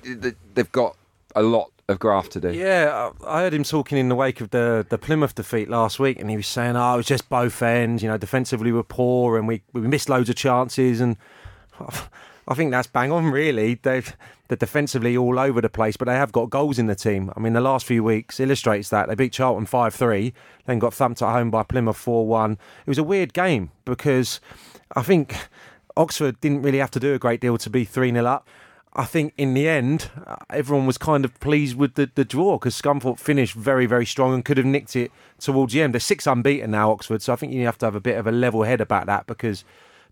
they've 0.54 0.72
got 0.72 0.96
a 1.36 1.42
lot 1.42 1.70
of 1.90 1.98
graft 1.98 2.32
to 2.32 2.40
do. 2.40 2.52
Yeah, 2.52 3.10
I 3.26 3.40
heard 3.40 3.54
him 3.54 3.64
talking 3.64 3.98
in 3.98 4.08
the 4.08 4.14
wake 4.14 4.40
of 4.40 4.50
the, 4.50 4.86
the 4.88 4.98
Plymouth 4.98 5.34
defeat 5.34 5.68
last 5.68 5.98
week, 5.98 6.20
and 6.20 6.30
he 6.30 6.36
was 6.36 6.46
saying, 6.46 6.76
"Oh, 6.76 6.94
it 6.94 6.98
was 6.98 7.06
just 7.06 7.28
both 7.28 7.60
ends. 7.62 8.02
You 8.02 8.08
know, 8.08 8.16
defensively 8.16 8.72
we're 8.72 8.82
poor, 8.82 9.36
and 9.36 9.46
we 9.46 9.62
we 9.72 9.82
missed 9.82 10.08
loads 10.08 10.30
of 10.30 10.36
chances." 10.36 11.00
And 11.00 11.16
I 12.50 12.54
think 12.54 12.72
that's 12.72 12.88
bang 12.88 13.12
on. 13.12 13.26
Really, 13.26 13.74
they've 13.74 14.14
they're 14.48 14.56
defensively 14.56 15.16
all 15.16 15.38
over 15.38 15.60
the 15.60 15.68
place, 15.68 15.96
but 15.96 16.06
they 16.06 16.16
have 16.16 16.32
got 16.32 16.50
goals 16.50 16.80
in 16.80 16.88
the 16.88 16.96
team. 16.96 17.32
I 17.36 17.40
mean, 17.40 17.52
the 17.52 17.60
last 17.60 17.86
few 17.86 18.02
weeks 18.02 18.40
illustrates 18.40 18.88
that. 18.88 19.08
They 19.08 19.14
beat 19.14 19.32
Charlton 19.32 19.66
five 19.66 19.94
three, 19.94 20.34
then 20.66 20.80
got 20.80 20.92
thumped 20.92 21.22
at 21.22 21.30
home 21.30 21.52
by 21.52 21.62
Plymouth 21.62 21.96
four 21.96 22.26
one. 22.26 22.58
It 22.84 22.88
was 22.88 22.98
a 22.98 23.04
weird 23.04 23.32
game 23.32 23.70
because 23.84 24.40
I 24.96 25.02
think 25.02 25.36
Oxford 25.96 26.40
didn't 26.40 26.62
really 26.62 26.78
have 26.78 26.90
to 26.90 27.00
do 27.00 27.14
a 27.14 27.20
great 27.20 27.40
deal 27.40 27.56
to 27.56 27.70
be 27.70 27.84
three 27.84 28.10
0 28.10 28.26
up. 28.26 28.48
I 28.92 29.04
think 29.04 29.34
in 29.36 29.54
the 29.54 29.68
end, 29.68 30.10
uh, 30.26 30.34
everyone 30.50 30.84
was 30.84 30.98
kind 30.98 31.24
of 31.24 31.38
pleased 31.38 31.76
with 31.76 31.94
the, 31.94 32.10
the 32.12 32.24
draw 32.24 32.58
because 32.58 32.74
Scunthorpe 32.74 33.20
finished 33.20 33.54
very, 33.54 33.86
very 33.86 34.04
strong 34.04 34.34
and 34.34 34.44
could 34.44 34.56
have 34.56 34.66
nicked 34.66 34.96
it 34.96 35.12
towards 35.38 35.72
the 35.72 35.82
end. 35.82 35.94
They're 35.94 36.00
six 36.00 36.26
unbeaten 36.26 36.72
now, 36.72 36.90
Oxford, 36.90 37.22
so 37.22 37.32
I 37.32 37.36
think 37.36 37.52
you 37.52 37.64
have 37.66 37.78
to 37.78 37.86
have 37.86 37.94
a 37.94 38.00
bit 38.00 38.18
of 38.18 38.26
a 38.26 38.32
level 38.32 38.64
head 38.64 38.80
about 38.80 39.06
that 39.06 39.28
because 39.28 39.62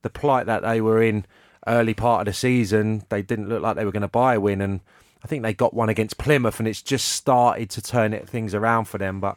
the 0.02 0.10
plight 0.10 0.46
that 0.46 0.62
they 0.62 0.80
were 0.80 1.02
in 1.02 1.26
early 1.66 1.94
part 1.94 2.22
of 2.22 2.32
the 2.32 2.36
season, 2.36 3.04
they 3.08 3.22
didn't 3.22 3.48
look 3.48 3.62
like 3.62 3.76
they 3.76 3.84
were 3.84 3.92
going 3.92 4.02
to 4.02 4.08
buy 4.08 4.34
a 4.34 4.40
win. 4.40 4.60
And 4.60 4.80
I 5.22 5.26
think 5.26 5.42
they 5.42 5.54
got 5.54 5.74
one 5.74 5.88
against 5.88 6.18
Plymouth 6.18 6.58
and 6.58 6.68
it's 6.68 6.82
just 6.82 7.08
started 7.08 7.70
to 7.70 7.82
turn 7.82 8.12
it, 8.12 8.28
things 8.28 8.54
around 8.54 8.84
for 8.84 8.98
them. 8.98 9.20
But 9.20 9.36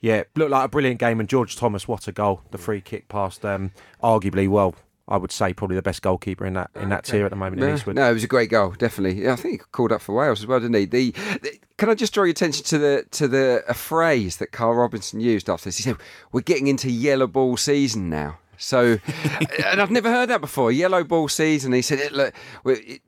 yeah, 0.00 0.24
looked 0.36 0.50
like 0.50 0.64
a 0.64 0.68
brilliant 0.68 1.00
game. 1.00 1.20
And 1.20 1.28
George 1.28 1.56
Thomas, 1.56 1.88
what 1.88 2.08
a 2.08 2.12
goal. 2.12 2.42
The 2.50 2.58
free 2.58 2.80
kick 2.80 3.08
past, 3.08 3.44
um, 3.44 3.70
arguably, 4.02 4.48
well, 4.48 4.74
I 5.08 5.16
would 5.16 5.32
say 5.32 5.52
probably 5.52 5.76
the 5.76 5.82
best 5.82 6.00
goalkeeper 6.02 6.46
in 6.46 6.54
that 6.54 6.70
in 6.76 6.88
that 6.90 7.04
tier 7.04 7.24
at 7.24 7.30
the 7.30 7.36
moment 7.36 7.60
in 7.62 7.68
No, 7.68 7.92
no, 7.92 8.10
it 8.10 8.14
was 8.14 8.24
a 8.24 8.28
great 8.28 8.50
goal, 8.50 8.70
definitely. 8.70 9.24
Yeah, 9.24 9.32
I 9.32 9.36
think 9.36 9.52
he 9.52 9.58
called 9.72 9.92
up 9.92 10.00
for 10.00 10.14
Wales 10.14 10.40
as 10.40 10.46
well, 10.46 10.60
didn't 10.60 10.76
he? 10.76 10.84
The, 10.84 11.10
the 11.42 11.58
can 11.76 11.90
I 11.90 11.94
just 11.94 12.14
draw 12.14 12.22
your 12.22 12.30
attention 12.30 12.64
to 12.66 12.78
the 12.78 13.04
to 13.10 13.26
the 13.26 13.64
a 13.68 13.74
phrase 13.74 14.36
that 14.36 14.52
Karl 14.52 14.74
Robinson 14.74 15.20
used 15.20 15.50
after 15.50 15.64
this? 15.64 15.78
He 15.78 15.82
said, 15.82 15.96
"We're 16.30 16.40
getting 16.40 16.68
into 16.68 16.88
yellow 16.88 17.26
ball 17.26 17.56
season 17.56 18.08
now." 18.08 18.38
So, 18.62 18.98
uh, 19.08 19.62
and 19.66 19.82
I've 19.82 19.90
never 19.90 20.08
heard 20.08 20.30
that 20.30 20.40
before. 20.40 20.70
Yellow 20.70 21.02
ball 21.02 21.28
season. 21.28 21.72
He 21.72 21.82
said, 21.82 22.12
"Look, 22.12 22.32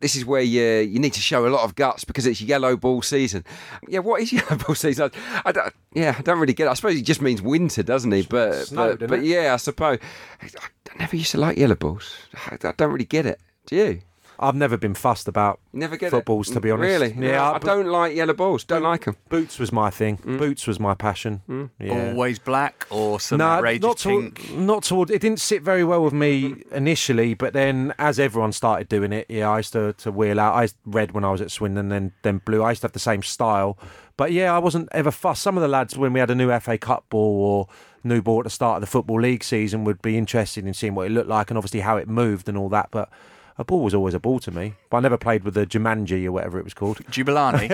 this 0.01 0.17
is 0.17 0.27
where 0.27 0.43
you 0.43 0.63
you 0.81 0.99
need 0.99 1.13
to 1.13 1.21
show 1.21 1.47
a 1.47 1.49
lot 1.49 1.63
of 1.63 1.77
guts 1.77 2.05
because 2.05 2.27
it's 2.27 2.41
yellow 2.41 2.77
ball 2.77 3.03
season." 3.03 3.45
Yeah, 3.89 4.01
what 4.01 4.21
is 4.21 4.33
yellow 4.33 4.57
ball 4.57 4.75
season? 4.75 5.11
I, 5.15 5.43
I 5.47 5.53
don't, 5.53 5.73
yeah, 5.93 6.17
I 6.19 6.23
don't 6.23 6.41
really 6.41 6.55
get. 6.55 6.67
it. 6.67 6.71
I 6.71 6.75
suppose 6.75 6.97
it 6.99 7.03
just 7.03 7.23
means 7.23 7.41
winter, 7.41 7.85
doesn't 7.85 8.11
he? 8.11 8.23
But 8.23 8.67
Snow, 8.67 8.97
but, 8.97 9.09
but 9.09 9.25
yeah, 9.25 9.55
I 9.55 9.57
suppose. 9.57 9.99
I, 10.43 10.47
I 10.91 10.99
never 10.99 11.17
used 11.17 11.31
to 11.33 11.39
like 11.39 11.57
yellow 11.57 11.77
balls. 11.77 12.17
I, 12.35 12.57
I 12.63 12.73
don't 12.73 12.93
really 12.93 13.05
get 13.05 13.25
it. 13.25 13.41
Do 13.67 13.77
you? 13.77 14.01
I've 14.39 14.55
never 14.57 14.77
been 14.77 14.95
fussed 14.95 15.29
about 15.29 15.61
never 15.73 15.97
get 15.97 16.11
footballs, 16.11 16.51
it. 16.51 16.55
to 16.55 16.61
be 16.61 16.71
honest. 16.71 16.83
Really? 17.01 17.15
Yeah, 17.29 17.51
I, 17.51 17.55
I- 17.57 17.59
don't 17.59 17.87
like 17.87 18.15
yellow 18.17 18.33
balls. 18.35 18.65
Don't 18.65 18.83
like 18.83 19.05
them. 19.05 19.17
Boots 19.29 19.59
was 19.59 19.73
my 19.73 19.91
thing. 19.91 20.19
Mm. 20.19 20.39
Boots 20.39 20.67
was 20.67 20.81
my 20.81 20.95
passion. 20.95 21.43
Yeah. 21.79 22.11
Always 22.11 22.39
black 22.39 22.87
or 22.91 23.21
some 23.21 23.39
No, 23.39 23.45
outrageous 23.47 23.83
not 23.83 23.99
toward, 23.99 24.35
pink? 24.35 24.57
not 24.57 24.83
toward. 24.83 25.11
It 25.11 25.21
didn't 25.21 25.41
sit 25.41 25.63
very 25.63 25.85
well 25.85 26.03
with 26.03 26.13
me 26.13 26.63
initially, 26.73 27.35
but 27.35 27.53
then 27.53 27.95
as 27.99 28.19
everyone 28.19 28.53
started 28.53 28.89
doing 28.89 29.13
it, 29.13 29.27
yeah, 29.29 29.49
I 29.49 29.59
used 29.59 29.73
to, 29.75 29.93
to 29.95 30.11
wheel 30.11 30.41
out. 30.41 30.55
I 30.55 30.63
used 30.63 30.77
red 30.85 31.13
when 31.13 31.25
I 31.25 31.31
was 31.31 31.41
at 31.41 31.51
Swindon, 31.51 31.89
then 31.89 32.13
then 32.23 32.39
blue. 32.45 32.63
I 32.63 32.71
used 32.71 32.81
to 32.83 32.87
have 32.87 32.93
the 32.93 32.99
same 32.99 33.23
style, 33.23 33.79
but 34.17 34.33
yeah, 34.33 34.55
I 34.55 34.59
wasn't 34.59 34.89
ever 34.93 35.11
fussed. 35.11 35.43
Some 35.43 35.57
of 35.57 35.63
the 35.63 35.69
lads, 35.69 35.97
when 35.97 36.13
we 36.13 36.21
had 36.21 36.31
a 36.31 36.35
new 36.35 36.51
FA 36.61 36.77
Cup 36.79 37.09
ball 37.09 37.45
or 37.45 37.69
new 38.03 38.21
ball 38.21 38.41
at 38.41 38.45
the 38.45 38.51
start 38.51 38.77
of 38.77 38.81
the 38.81 38.87
football 38.87 39.21
league 39.21 39.43
season, 39.45 39.85
would 39.85 40.03
be 40.03 40.19
interested 40.19 40.67
in 40.67 40.75
seeing 40.75 40.95
what 40.95 41.07
it 41.07 41.11
looked 41.11 41.29
like 41.29 41.51
and 41.51 41.57
obviously 41.57 41.81
how 41.81 41.97
it 41.97 42.09
moved 42.09 42.49
and 42.49 42.59
all 42.59 42.69
that, 42.71 42.89
but. 42.91 43.09
A 43.57 43.65
ball 43.65 43.83
was 43.85 43.95
always 43.95 44.15
a 44.15 44.19
ball 44.19 44.41
to 44.41 44.51
me, 44.51 44.75
but 44.91 44.97
I 44.97 45.01
never 45.01 45.17
played 45.17 45.45
with 45.45 45.55
the 45.55 45.65
Jumanji 45.65 46.25
or 46.25 46.33
whatever 46.33 46.59
it 46.59 46.65
was 46.65 46.75
called. 46.75 46.99
Jabulani. 47.07 47.71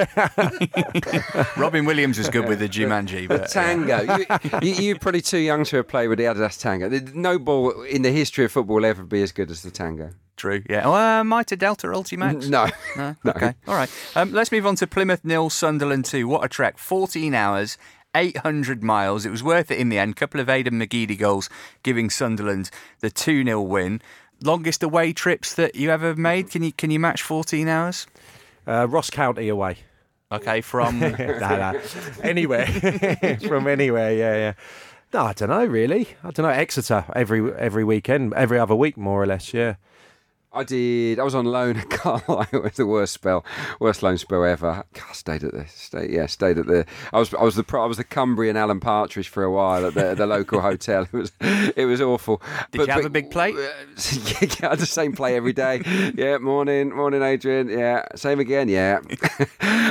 Robin 1.57 1.85
Williams 1.87 2.19
was 2.19 2.29
good 2.29 2.47
with 2.49 2.59
the 2.59 2.69
Jumanji, 2.69 3.27
but 3.27 3.49
Tango. 3.49 4.03
you, 4.03 4.27
you, 4.69 4.75
you're 4.83 4.99
probably 4.99 5.23
too 5.23 5.39
young 5.39 5.65
to 5.65 5.77
have 5.77 5.89
played 5.89 6.09
with 6.09 6.19
the 6.19 6.25
Adidas 6.25 6.61
Tango. 6.61 6.89
There's 6.91 7.15
No 7.15 7.39
ball 7.39 7.71
in 7.85 8.03
the 8.03 8.11
history 8.13 8.45
of 8.45 8.53
football 8.53 8.77
will 8.77 8.85
ever 8.85 9.03
be 9.05 9.23
as 9.23 9.33
good 9.33 9.51
as 9.51 9.63
the 9.63 9.71
Tango. 9.71 10.11
true. 10.37 10.63
Yeah. 10.69 10.83
Oh, 10.85 10.93
uh, 10.93 11.25
Mitre 11.25 11.57
Delta 11.57 11.87
Ultimax. 11.89 12.49
No. 12.49 12.67
No? 12.97 13.17
No. 13.25 13.31
Okay. 13.33 13.55
All 13.67 13.75
right. 13.75 13.91
Um, 14.15 14.33
let's 14.33 14.53
move 14.53 14.67
on 14.67 14.77
to 14.77 14.87
Plymouth 14.87 15.25
nil, 15.25 15.49
Sunderland 15.49 16.05
two. 16.05 16.29
What 16.29 16.45
a 16.45 16.49
trek! 16.49 16.77
Fourteen 16.79 17.35
hours. 17.35 17.79
800 18.13 18.83
miles. 18.83 19.25
It 19.25 19.31
was 19.31 19.41
worth 19.41 19.71
it 19.71 19.79
in 19.79 19.89
the 19.89 19.97
end. 19.97 20.17
Couple 20.17 20.41
of 20.41 20.49
Aidan 20.49 20.81
McGeady 20.81 21.17
goals 21.17 21.49
giving 21.85 22.11
Sunderland 22.11 22.69
the 22.99 23.09
2 23.09 23.45
0 23.45 23.61
win. 23.63 24.03
Longest 24.43 24.83
away 24.83 25.13
trips 25.13 25.55
that 25.55 25.75
you 25.75 25.91
ever 25.91 26.15
made? 26.17 26.51
Can 26.51 26.63
you 26.63 26.73
can 26.73 26.91
you 26.91 26.99
match 26.99 27.23
14 27.23 27.69
hours? 27.69 28.07
Uh, 28.67 28.87
Ross 28.89 29.11
County 29.11 29.49
away. 29.49 29.77
Okay, 30.33 30.61
from 30.61 31.01
nah, 31.01 31.17
nah. 31.39 31.75
Anywhere. 32.23 32.67
From 33.49 33.67
anywhere, 33.67 34.13
yeah, 34.15 34.37
yeah. 34.37 34.53
No, 35.13 35.23
I 35.25 35.33
don't 35.33 35.49
know, 35.49 35.65
really. 35.67 36.07
I 36.23 36.31
don't 36.31 36.45
know. 36.45 36.51
Exeter 36.51 37.05
every 37.17 37.53
every 37.55 37.83
weekend, 37.83 38.33
every 38.35 38.59
other 38.59 38.77
week, 38.77 38.97
more 38.97 39.21
or 39.23 39.27
less, 39.27 39.53
yeah. 39.53 39.75
I 40.53 40.65
did. 40.65 41.21
I 41.21 41.23
was 41.23 41.35
on 41.35 41.45
loan 41.45 41.77
at 41.77 41.91
Carlisle. 41.91 42.47
it 42.53 42.63
was 42.63 42.73
the 42.73 42.87
worst 42.87 43.13
spell, 43.13 43.45
worst 43.79 44.03
loan 44.03 44.19
spell 44.19 44.45
ever. 44.45 44.85
God, 44.93 45.05
I 45.09 45.13
stayed 45.13 45.45
at 45.45 45.53
the, 45.53 45.65
stay, 45.69 46.09
yeah, 46.11 46.27
stayed 46.27 46.59
at 46.59 46.67
the. 46.67 46.87
I 47.13 47.19
was, 47.21 47.33
I 47.35 47.43
was 47.43 47.55
the, 47.55 47.65
I 47.79 47.87
was 47.87 47.99
the 47.99 48.05
Cumbrian 48.05 48.57
Alan 48.57 48.81
Partridge 48.81 49.29
for 49.29 49.45
a 49.45 49.51
while 49.51 49.87
at 49.87 49.95
the, 49.95 50.15
the 50.15 50.27
local 50.27 50.61
hotel. 50.71 51.05
It 51.05 51.13
was, 51.13 51.33
it 51.41 51.87
was 51.87 52.01
awful. 52.01 52.43
Did 52.73 52.83
you 52.83 52.93
have 52.93 53.05
a 53.05 53.11
big 53.11 53.31
plate? 53.31 53.55
yeah, 53.57 53.69
yeah, 54.41 54.67
I 54.67 54.71
had 54.71 54.79
the 54.81 54.87
same 54.87 55.13
plate 55.13 55.37
every 55.37 55.53
day. 55.53 55.83
Yeah, 56.17 56.39
morning, 56.39 56.95
morning, 56.95 57.23
Adrian. 57.23 57.69
Yeah, 57.69 58.07
same 58.17 58.41
again. 58.41 58.69
Yeah, 58.69 59.01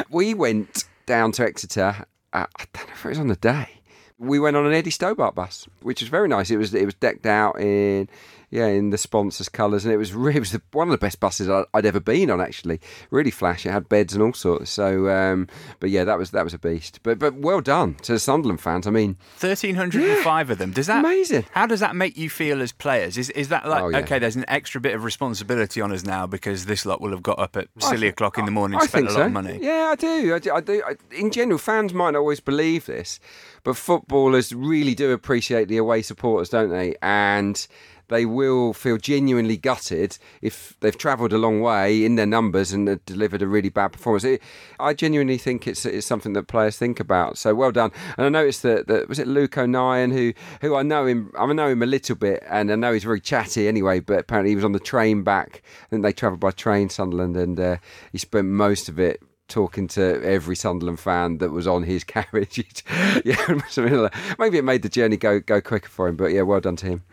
we 0.10 0.34
went 0.34 0.84
down 1.06 1.32
to 1.34 1.44
Exeter. 1.44 2.06
Uh, 2.34 2.46
I 2.58 2.66
don't 2.74 2.88
know 2.88 2.94
if 2.94 3.06
it 3.06 3.10
was 3.10 3.20
on 3.20 3.28
the 3.28 3.36
day. 3.38 3.70
We 4.18 4.40
went 4.40 4.58
on 4.58 4.66
an 4.66 4.74
Eddie 4.74 4.92
Stobart 4.92 5.36
bus, 5.36 5.70
which 5.82 6.02
was 6.02 6.10
very 6.10 6.28
nice. 6.28 6.52
It 6.52 6.58
was 6.58 6.74
it 6.74 6.84
was 6.84 6.96
decked 6.96 7.26
out 7.26 7.58
in 7.62 8.10
yeah, 8.52 8.68
in 8.68 8.90
the 8.90 8.98
sponsors' 8.98 9.50
colours, 9.50 9.86
and 9.86 9.94
it 9.94 9.98
was 9.98 10.14
really, 10.14 10.36
it 10.38 10.40
was 10.40 10.52
the, 10.52 10.62
one 10.72 10.88
of 10.88 10.92
the 10.92 10.98
best 10.98 11.20
buses 11.20 11.50
I'd 11.50 11.86
ever 11.86 12.00
been 12.00 12.30
on. 12.30 12.42
Actually, 12.42 12.80
really 13.12 13.32
flash. 13.32 13.66
It 13.66 13.72
had 13.72 13.90
beds 13.90 14.14
and 14.14 14.24
all 14.24 14.34
sorts. 14.34 14.72
So, 14.72 15.10
um, 15.10 15.48
but 15.80 15.90
yeah, 15.90 16.04
that 16.04 16.18
was 16.18 16.32
that 16.32 16.44
was 16.44 16.54
a 16.54 16.60
beast. 16.60 17.00
But 17.04 17.20
but 17.20 17.36
well 17.36 17.62
done 17.62 17.96
to 18.04 18.14
the 18.14 18.20
Sunderland 18.20 18.62
fans. 18.62 18.88
I 18.88 18.92
mean, 18.92 19.18
thirteen 19.38 19.76
hundred 19.76 20.04
and 20.04 20.24
five 20.24 20.50
of 20.50 20.58
them. 20.58 20.72
Does 20.72 20.88
that 20.88 21.00
amazing? 21.06 21.46
How 21.52 21.66
does 21.66 21.80
that 21.80 21.96
make 21.96 22.18
you 22.18 22.30
feel 22.30 22.62
as 22.62 22.72
players? 22.72 23.18
Is 23.18 23.30
is 23.32 23.50
that 23.50 23.68
like 23.68 23.84
Oh, 23.84 23.90
yeah. 23.90 23.98
okay? 24.00 24.20
There's 24.20 24.36
an 24.36 24.46
extra 24.48 24.82
bit 24.82 24.96
of 24.96 25.04
responsibility 25.04 25.82
on 25.82 25.92
us 25.92 26.04
now 26.04 26.26
because 26.28 26.66
this 26.66 26.86
lot 26.86 27.02
will 27.02 27.12
have 27.12 27.24
got 27.24 27.40
up 27.40 27.56
at 27.58 27.68
silly 27.80 28.08
I- 28.08 28.10
o'clock 28.12 28.38
in 28.38 28.46
the 28.46 28.52
morning, 28.52 28.80
I 28.80 28.86
spent 28.86 29.06
a 29.06 29.10
lot 29.10 29.16
so. 29.16 29.26
of 29.26 29.32
money. 29.32 29.60
Yeah, 29.62 29.90
I 29.92 29.96
do. 29.96 30.36
I 30.36 30.40
do. 30.40 30.54
I 30.54 30.62
do. 30.62 30.84
I, 30.86 30.96
in 31.16 31.32
general, 31.32 31.58
fans 31.60 31.94
might 31.94 32.12
not 32.12 32.20
always 32.20 32.40
believe 32.40 32.86
this, 32.86 33.20
but 33.64 33.78
footballers 33.78 34.54
really 34.54 34.96
do 34.96 35.12
appreciate 35.12 35.68
the 35.68 35.78
away 35.78 36.02
supporters, 36.02 36.50
don't 36.50 36.70
they? 36.70 36.96
And 37.02 37.66
they 38.10 38.26
will 38.26 38.74
feel 38.74 38.98
genuinely 38.98 39.58
gutted 39.58 40.18
if 40.42 40.76
they've 40.82 40.98
travelled 40.98 41.34
a 41.34 41.38
long 41.38 41.62
way 41.62 42.04
in 42.04 42.16
their 42.16 42.26
numbers 42.26 42.72
and 42.74 43.04
delivered 43.06 43.42
a 43.42 43.48
really 43.48 43.70
bad 43.70 43.94
performance. 43.94 44.24
It, 44.24 44.42
I 44.80 44.94
genuinely 44.94 45.38
think 45.38 45.68
it's 45.68 45.86
it's 45.86 46.06
something 46.06 46.34
that 46.34 46.48
players 46.48 46.78
think 46.78 47.00
about. 47.00 47.38
So 47.38 47.56
well 47.56 47.72
done. 47.72 47.92
And 48.18 48.26
I 48.26 48.30
noticed 48.30 48.64
that, 48.64 48.88
that 48.88 49.08
was 49.08 49.20
it 49.20 49.28
Luke 49.28 49.58
O'Nien 49.58 50.12
who 50.12 50.34
who 50.62 50.76
I 50.76 50.84
know 50.84 51.06
him. 51.06 51.32
I 51.38 51.52
know 51.54 51.70
him 51.70 51.82
a 51.82 51.88
little 51.88 52.16
bit, 52.16 52.44
and 52.50 52.72
I 52.72 52.76
know 52.76 52.94
he's 52.94 53.04
very 53.04 53.22
chatty 53.22 53.68
anyway. 53.68 54.00
But 54.00 54.20
apparently 54.20 54.52
he 54.52 54.56
was 54.56 54.66
on 54.66 54.74
the 54.74 54.80
train 54.80 55.24
back. 55.24 55.64
I 55.84 55.88
think 55.90 56.04
they 56.04 56.14
travelled 56.14 56.42
by 56.42 56.52
train 56.52 56.90
Sunderland, 56.90 57.38
and 57.38 57.60
uh, 57.60 57.78
he 58.12 58.18
spent 58.18 58.48
most 58.48 58.90
of 58.90 59.00
it 59.00 59.22
talking 59.50 59.88
to 59.88 60.24
every 60.24 60.56
Sunderland 60.56 61.00
fan 61.00 61.40
that 61.40 61.50
was 61.50 61.68
on 61.68 61.84
his 61.84 62.04
carriage. 62.06 62.86
yeah, 63.26 63.60
maybe 64.40 64.58
it 64.58 64.64
made 64.64 64.84
the 64.84 64.90
journey 64.90 65.18
go 65.18 65.40
go 65.40 65.60
quicker 65.60 65.90
for 65.90 66.08
him. 66.08 66.16
But 66.16 66.28
yeah, 66.28 66.44
well 66.44 66.62
done 66.62 66.78
to 66.78 66.86
him. 66.86 67.04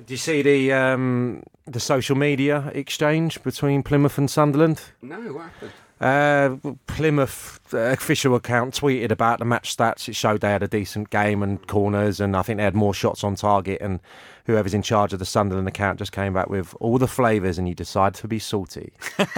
Did 0.00 0.10
you 0.10 0.16
see 0.16 0.42
the 0.42 0.72
um, 0.72 1.42
the 1.66 1.80
social 1.80 2.16
media 2.16 2.70
exchange 2.74 3.42
between 3.42 3.82
Plymouth 3.82 4.16
and 4.16 4.30
Sunderland? 4.30 4.80
No, 5.02 5.20
what 5.32 5.50
happened? 5.50 5.72
Uh, 6.00 6.56
Plymouth 6.86 7.60
uh, 7.74 7.78
official 7.78 8.34
account 8.34 8.80
tweeted 8.80 9.10
about 9.10 9.38
the 9.38 9.44
match 9.44 9.76
stats. 9.76 10.08
It 10.08 10.16
showed 10.16 10.40
they 10.40 10.48
had 10.48 10.62
a 10.62 10.68
decent 10.68 11.10
game 11.10 11.42
and 11.42 11.64
corners, 11.66 12.18
and 12.20 12.34
I 12.34 12.40
think 12.40 12.56
they 12.56 12.64
had 12.64 12.74
more 12.74 12.94
shots 12.94 13.22
on 13.22 13.34
target. 13.34 13.82
And 13.82 14.00
whoever's 14.46 14.72
in 14.72 14.80
charge 14.80 15.12
of 15.12 15.18
the 15.18 15.26
Sunderland 15.26 15.68
account 15.68 15.98
just 15.98 16.12
came 16.12 16.32
back 16.32 16.48
with 16.48 16.74
all 16.80 16.96
the 16.96 17.06
flavours, 17.06 17.58
and 17.58 17.68
you 17.68 17.74
decide 17.74 18.14
to 18.14 18.26
be 18.26 18.38
salty. 18.38 18.94
but 19.18 19.28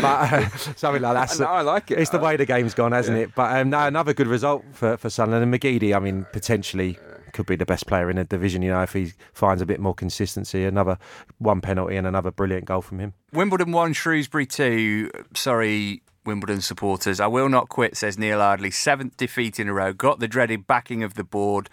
uh, 0.00 0.48
something 0.76 1.02
like 1.02 1.28
that. 1.28 1.36
No, 1.40 1.46
I 1.46 1.62
like 1.62 1.90
it. 1.90 1.98
It's 1.98 2.10
the 2.10 2.20
way 2.20 2.36
the 2.36 2.46
game's 2.46 2.74
gone, 2.74 2.92
hasn't 2.92 3.18
it? 3.18 3.34
But 3.34 3.56
um, 3.58 3.70
no, 3.70 3.80
another 3.80 4.14
good 4.14 4.28
result 4.28 4.64
for, 4.72 4.96
for 4.96 5.10
Sunderland. 5.10 5.42
And 5.42 5.52
McGeady, 5.52 5.94
I 5.94 5.98
mean, 5.98 6.24
potentially 6.32 6.98
could 7.38 7.46
be 7.46 7.54
the 7.54 7.64
best 7.64 7.86
player 7.86 8.10
in 8.10 8.16
the 8.16 8.24
division, 8.24 8.62
you 8.62 8.72
know, 8.72 8.82
if 8.82 8.94
he 8.94 9.12
finds 9.32 9.62
a 9.62 9.66
bit 9.66 9.78
more 9.78 9.94
consistency. 9.94 10.64
Another 10.64 10.98
one 11.38 11.60
penalty 11.60 11.94
and 11.94 12.04
another 12.04 12.32
brilliant 12.32 12.64
goal 12.64 12.82
from 12.82 12.98
him. 12.98 13.14
Wimbledon 13.32 13.70
one, 13.70 13.92
Shrewsbury 13.92 14.44
two. 14.44 15.08
Sorry, 15.36 16.02
Wimbledon 16.26 16.60
supporters. 16.62 17.20
I 17.20 17.28
will 17.28 17.48
not 17.48 17.68
quit, 17.68 17.96
says 17.96 18.18
Neil 18.18 18.42
Ardley. 18.42 18.72
Seventh 18.72 19.16
defeat 19.16 19.60
in 19.60 19.68
a 19.68 19.72
row. 19.72 19.92
Got 19.92 20.18
the 20.18 20.26
dreaded 20.26 20.66
backing 20.66 21.04
of 21.04 21.14
the 21.14 21.22
board. 21.22 21.70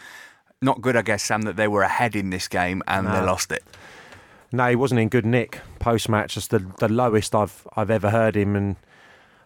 Not 0.61 0.81
good, 0.81 0.95
I 0.95 1.01
guess, 1.01 1.23
Sam, 1.23 1.41
that 1.41 1.55
they 1.55 1.67
were 1.67 1.81
ahead 1.81 2.15
in 2.15 2.29
this 2.29 2.47
game 2.47 2.83
and 2.87 3.07
they 3.07 3.21
lost 3.21 3.51
it. 3.51 3.63
No, 4.51 4.69
he 4.69 4.75
wasn't 4.75 5.01
in 5.01 5.09
good 5.09 5.25
nick 5.25 5.61
post 5.79 6.09
match. 6.09 6.35
Just 6.35 6.51
the, 6.51 6.59
the 6.77 6.89
lowest 6.89 7.33
I've 7.33 7.67
I've 7.75 7.89
ever 7.89 8.11
heard 8.11 8.37
him, 8.37 8.55
and 8.55 8.75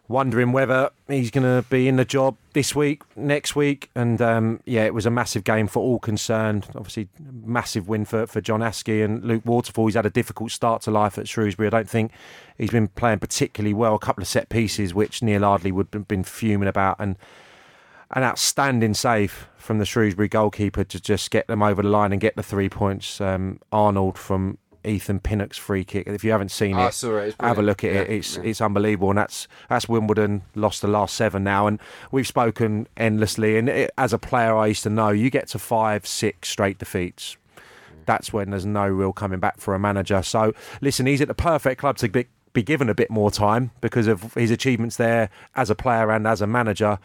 wondering 0.09 0.51
whether 0.51 0.89
he's 1.07 1.29
going 1.29 1.43
to 1.43 1.67
be 1.69 1.87
in 1.87 1.95
the 1.95 2.03
job 2.03 2.35
this 2.53 2.75
week, 2.75 3.03
next 3.15 3.55
week. 3.55 3.89
And 3.95 4.21
um, 4.21 4.59
yeah, 4.65 4.83
it 4.83 4.93
was 4.93 5.05
a 5.05 5.11
massive 5.11 5.43
game 5.43 5.67
for 5.67 5.81
all 5.81 5.99
concerned. 5.99 6.65
Obviously, 6.75 7.07
massive 7.45 7.87
win 7.87 8.03
for, 8.03 8.27
for 8.27 8.41
John 8.41 8.59
Askey 8.59 9.05
and 9.05 9.23
Luke 9.23 9.45
Waterfall. 9.45 9.85
He's 9.85 9.95
had 9.95 10.07
a 10.07 10.09
difficult 10.09 10.51
start 10.51 10.81
to 10.81 10.91
life 10.91 11.17
at 11.17 11.27
Shrewsbury. 11.27 11.67
I 11.67 11.69
don't 11.69 11.89
think 11.89 12.11
he's 12.57 12.71
been 12.71 12.87
playing 12.89 13.19
particularly 13.19 13.73
well. 13.73 13.95
A 13.95 13.99
couple 13.99 14.23
of 14.23 14.27
set 14.27 14.49
pieces, 14.49 14.93
which 14.93 15.21
Neil 15.21 15.45
Ardley 15.45 15.71
would 15.71 15.87
have 15.93 16.07
been 16.07 16.23
fuming 16.23 16.67
about, 16.67 16.97
and 16.99 17.15
an 18.11 18.23
outstanding 18.23 18.95
save 18.95 19.47
from 19.57 19.77
the 19.77 19.85
Shrewsbury 19.85 20.27
goalkeeper 20.27 20.83
to 20.83 20.99
just 20.99 21.29
get 21.29 21.45
them 21.45 21.61
over 21.61 21.83
the 21.83 21.89
line 21.89 22.11
and 22.11 22.19
get 22.19 22.35
the 22.35 22.41
three 22.41 22.67
points. 22.67 23.21
Um, 23.21 23.59
Arnold 23.71 24.17
from 24.17 24.57
Ethan 24.83 25.19
Pinnock's 25.19 25.57
free 25.57 25.83
kick. 25.83 26.07
If 26.07 26.23
you 26.23 26.31
haven't 26.31 26.49
seen 26.49 26.75
I 26.75 26.87
it, 26.87 27.03
it. 27.03 27.35
Have 27.39 27.59
a 27.59 27.61
look 27.61 27.83
at 27.83 27.91
it. 27.91 28.09
It's 28.09 28.37
yeah. 28.37 28.43
it's 28.43 28.61
unbelievable, 28.61 29.09
and 29.09 29.17
that's 29.17 29.47
that's 29.67 29.89
Wimbledon 29.89 30.43
lost 30.55 30.81
the 30.81 30.87
last 30.87 31.15
seven 31.15 31.43
now, 31.43 31.67
and 31.67 31.79
we've 32.11 32.27
spoken 32.27 32.87
endlessly. 32.97 33.57
And 33.57 33.69
it, 33.69 33.91
as 33.97 34.13
a 34.13 34.17
player, 34.17 34.55
I 34.55 34.67
used 34.67 34.83
to 34.83 34.89
know 34.89 35.09
you 35.09 35.29
get 35.29 35.47
to 35.49 35.59
five, 35.59 36.07
six 36.07 36.49
straight 36.49 36.77
defeats. 36.77 37.37
That's 38.05 38.33
when 38.33 38.49
there's 38.49 38.65
no 38.65 38.87
real 38.87 39.13
coming 39.13 39.39
back 39.39 39.59
for 39.59 39.75
a 39.75 39.79
manager. 39.79 40.23
So 40.23 40.53
listen, 40.81 41.05
he's 41.05 41.21
at 41.21 41.27
the 41.27 41.35
perfect 41.35 41.79
club 41.79 41.97
to 41.97 42.09
be, 42.09 42.25
be 42.53 42.63
given 42.63 42.89
a 42.89 42.95
bit 42.95 43.11
more 43.11 43.29
time 43.29 43.71
because 43.81 44.07
of 44.07 44.33
his 44.33 44.49
achievements 44.49 44.97
there 44.97 45.29
as 45.55 45.69
a 45.69 45.75
player 45.75 46.09
and 46.09 46.25
as 46.25 46.41
a 46.41 46.47
manager. 46.47 46.97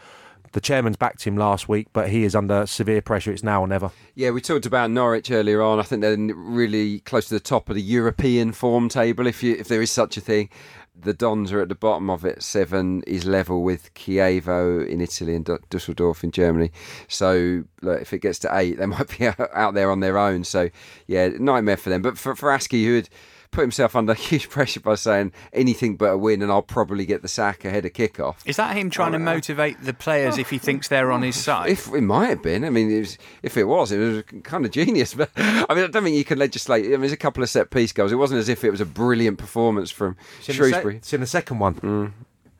The 0.55 0.61
chairman's 0.61 0.95
backed 0.95 1.25
him 1.25 1.35
last 1.35 1.67
week, 1.67 1.87
but 1.91 2.09
he 2.09 2.23
is 2.23 2.33
under 2.33 2.65
severe 2.65 3.01
pressure. 3.01 3.29
It's 3.29 3.43
now 3.43 3.59
or 3.59 3.67
never. 3.67 3.91
Yeah, 4.15 4.29
we 4.29 4.39
talked 4.39 4.65
about 4.65 4.89
Norwich 4.89 5.29
earlier 5.29 5.61
on. 5.61 5.79
I 5.79 5.83
think 5.83 6.01
they're 6.01 6.15
really 6.15 7.01
close 7.01 7.27
to 7.27 7.33
the 7.33 7.41
top 7.41 7.67
of 7.67 7.75
the 7.75 7.81
European 7.81 8.53
form 8.53 8.87
table, 8.87 9.27
if 9.27 9.43
you 9.43 9.53
if 9.59 9.67
there 9.67 9.81
is 9.81 9.91
such 9.91 10.15
a 10.15 10.21
thing. 10.21 10.49
The 10.97 11.13
Dons 11.13 11.51
are 11.51 11.59
at 11.59 11.67
the 11.67 11.75
bottom 11.75 12.09
of 12.09 12.23
it. 12.23 12.41
Seven 12.41 13.03
is 13.05 13.25
level 13.25 13.63
with 13.63 13.93
Chievo 13.95 14.87
in 14.87 15.01
Italy 15.01 15.35
and 15.35 15.45
Dusseldorf 15.69 16.23
in 16.23 16.31
Germany. 16.31 16.71
So 17.09 17.65
look, 17.81 18.01
if 18.01 18.13
it 18.13 18.19
gets 18.19 18.39
to 18.39 18.57
eight, 18.57 18.77
they 18.77 18.85
might 18.85 19.09
be 19.19 19.27
out 19.27 19.73
there 19.73 19.91
on 19.91 19.99
their 19.99 20.17
own. 20.17 20.45
So 20.45 20.69
yeah, 21.05 21.27
nightmare 21.37 21.75
for 21.75 21.89
them. 21.89 22.01
But 22.01 22.17
for 22.17 22.33
for 22.33 22.47
Askey, 22.47 22.85
who 22.85 22.95
had 22.95 23.09
put 23.55 23.61
himself 23.61 23.95
under 23.95 24.13
huge 24.25 24.49
pressure 24.49 24.79
by 24.79 24.95
saying 24.95 25.31
anything 25.53 25.95
but 25.95 26.05
a 26.11 26.17
win, 26.17 26.41
and 26.41 26.51
I'll 26.51 26.61
probably 26.61 27.05
get 27.05 27.21
the 27.21 27.27
sack 27.27 27.65
ahead 27.65 27.85
of 27.85 27.93
kickoff. 27.93 28.35
Is 28.45 28.57
that 28.57 28.75
him 28.75 28.89
trying 28.89 29.13
to 29.13 29.19
motivate 29.19 29.81
the 29.83 29.93
players 29.93 30.37
if 30.37 30.49
he 30.49 30.57
thinks 30.57 30.87
they're 30.87 31.11
on 31.11 31.23
his 31.23 31.35
side? 31.35 31.69
If 31.69 31.87
it 31.87 32.01
might 32.01 32.27
have 32.27 32.43
been, 32.43 32.63
I 32.63 32.69
mean, 32.69 32.91
it 32.91 32.99
was, 32.99 33.17
if 33.41 33.57
it 33.57 33.63
was, 33.63 33.91
it 33.91 33.97
was 33.97 34.23
kind 34.43 34.65
of 34.65 34.71
genius. 34.71 35.15
But 35.15 35.29
I 35.37 35.73
mean, 35.73 35.85
I 35.85 35.87
don't 35.87 36.03
think 36.03 36.17
you 36.17 36.25
can 36.25 36.37
legislate. 36.39 36.85
I 36.85 36.89
mean, 36.89 36.99
there's 37.01 37.11
a 37.13 37.17
couple 37.17 37.41
of 37.41 37.49
set 37.49 37.69
piece 37.71 37.93
goals. 37.93 38.11
It 38.11 38.15
wasn't 38.15 38.39
as 38.39 38.49
if 38.49 38.63
it 38.65 38.69
was 38.71 38.81
a 38.81 38.85
brilliant 38.85 39.37
performance 39.37 39.89
from 39.91 40.17
It's 40.39 40.49
in 40.49 40.57
the 40.57 40.63
se- 40.63 40.69
Shrewsbury. 40.71 40.95
it's 40.97 41.13
in 41.13 41.21
the 41.21 41.27
second 41.27 41.59
one. 41.59 41.75
Mm. 41.75 42.11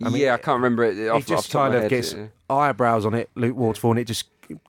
I 0.03 0.09
mean, 0.09 0.21
yeah, 0.21 0.33
I 0.33 0.37
can't 0.37 0.55
remember 0.55 0.83
it. 0.83 0.95
he 0.95 1.21
just 1.21 1.53
off 1.55 1.61
kind 1.61 1.73
my 1.73 1.81
of 1.81 1.89
gets 1.89 2.15
eyebrows 2.49 3.05
on 3.05 3.13
it, 3.13 3.29
Luke 3.35 3.55
Waterfall, 3.55 3.91
and 3.91 3.99
it 3.99 4.05
just 4.05 4.27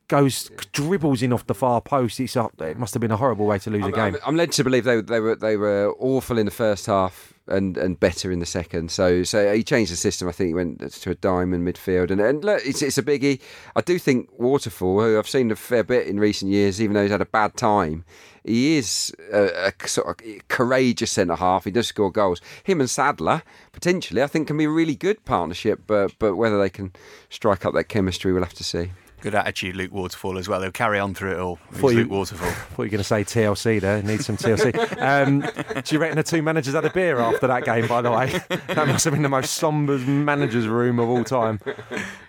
goes 0.09 0.51
dribbles 0.73 1.23
in 1.23 1.33
off 1.33 1.47
the 1.47 1.55
far 1.55 1.81
post. 1.81 2.21
It's 2.21 2.37
a, 2.37 2.49
it 2.61 2.79
must 2.79 2.95
have 2.95 3.01
been 3.01 3.11
a 3.11 3.17
horrible 3.17 3.47
way 3.47 3.59
to 3.61 3.71
lose 3.71 3.83
a 3.83 3.87
I'm, 3.87 3.93
game. 3.93 4.15
I'm, 4.15 4.21
I'm 4.27 4.37
led 4.37 4.53
to 4.53 4.65
believe 4.65 4.85
they, 4.85 5.01
they 5.01 5.21
were 5.21 5.37
they 5.37 5.57
were 5.57 5.95
awful 5.99 6.39
in 6.39 6.47
the 6.47 6.53
first 6.53 6.87
half 6.87 7.35
and, 7.49 7.77
and 7.77 7.99
better 7.99 8.33
in 8.33 8.39
the 8.39 8.47
second. 8.47 8.91
So 8.91 9.23
so 9.23 9.53
he 9.53 9.63
changed 9.63 9.93
the 9.93 9.97
system. 9.97 10.29
I 10.29 10.33
think 10.33 10.49
he 10.49 10.55
went 10.55 10.93
to 10.93 11.11
a 11.11 11.15
diamond 11.15 11.67
midfield, 11.67 12.11
and 12.11 12.21
and 12.21 12.45
look, 12.45 12.63
it's 12.65 12.83
it's 12.83 12.99
a 12.99 13.03
biggie. 13.03 13.41
I 13.75 13.81
do 13.81 13.99
think 13.99 14.31
Waterfall, 14.39 15.01
who 15.01 15.19
I've 15.19 15.29
seen 15.29 15.51
a 15.51 15.57
fair 15.57 15.85
bit 15.85 16.07
in 16.07 16.21
recent 16.21 16.51
years, 16.51 16.81
even 16.81 16.95
though 16.95 17.03
he's 17.03 17.11
had 17.11 17.21
a 17.21 17.27
bad 17.27 17.57
time. 17.57 18.05
He 18.45 18.77
is 18.77 19.13
a, 19.33 19.73
a 19.83 19.89
sort 19.89 20.09
of 20.09 20.49
courageous 20.49 21.11
centre 21.11 21.35
half. 21.35 21.65
He 21.65 21.73
does 21.73 21.89
score 21.89 22.13
goals. 22.13 22.41
Him 22.63 22.79
and 22.79 22.89
Sadler 22.89 23.43
potentially, 23.73 24.23
I 24.23 24.29
think, 24.29 24.47
can 24.47 24.57
be 24.57 24.67
a 24.67 24.71
really 24.71 24.95
good 24.95 25.25
partnership. 25.25 25.83
But 25.87 26.17
but 26.21 26.37
whether 26.37 26.59
they 26.59 26.71
can 26.71 26.93
strike 27.29 27.67
up 27.67 27.75
that 27.75 27.89
chemistry, 27.89 28.33
we'll 28.33 28.45
have 28.45 28.55
to 28.55 28.65
see. 28.65 28.93
Good 29.27 29.35
attitude, 29.35 29.75
Luke 29.75 29.91
Waterfall, 29.91 30.39
as 30.39 30.49
well. 30.49 30.61
They'll 30.61 30.71
carry 30.71 31.01
on 31.01 31.13
through 31.13 31.33
it 31.33 31.39
all. 31.41 31.59
He's 31.73 31.81
Thought 31.81 31.89
you- 31.95 31.99
Luke 32.03 32.11
Waterfall. 32.11 32.49
Thought 32.51 32.79
you 32.79 32.85
were 32.85 32.89
going 32.91 32.99
to 32.99 33.03
say 33.05 33.25
TLC 33.25 33.81
there. 33.81 34.01
Need 34.05 34.21
some 34.25 34.37
TLC. 34.37 34.73
Um, 35.07 35.41
do 35.41 35.95
you 35.95 35.99
reckon 36.01 36.17
the 36.17 36.23
two 36.23 36.43
managers 36.43 36.75
had 36.75 36.85
a 36.85 36.91
beer 36.91 37.19
after 37.19 37.47
that 37.49 37.65
game, 37.65 37.89
by 37.89 38.03
the 38.03 38.11
way? 38.13 38.41
That 38.77 38.87
must 38.89 39.05
have 39.05 39.15
been 39.15 39.23
the 39.23 39.29
most 39.29 39.55
sombre 39.55 39.99
manager's 39.99 40.69
room 40.69 40.99
of 41.01 41.09
all 41.09 41.25
time. 41.25 41.61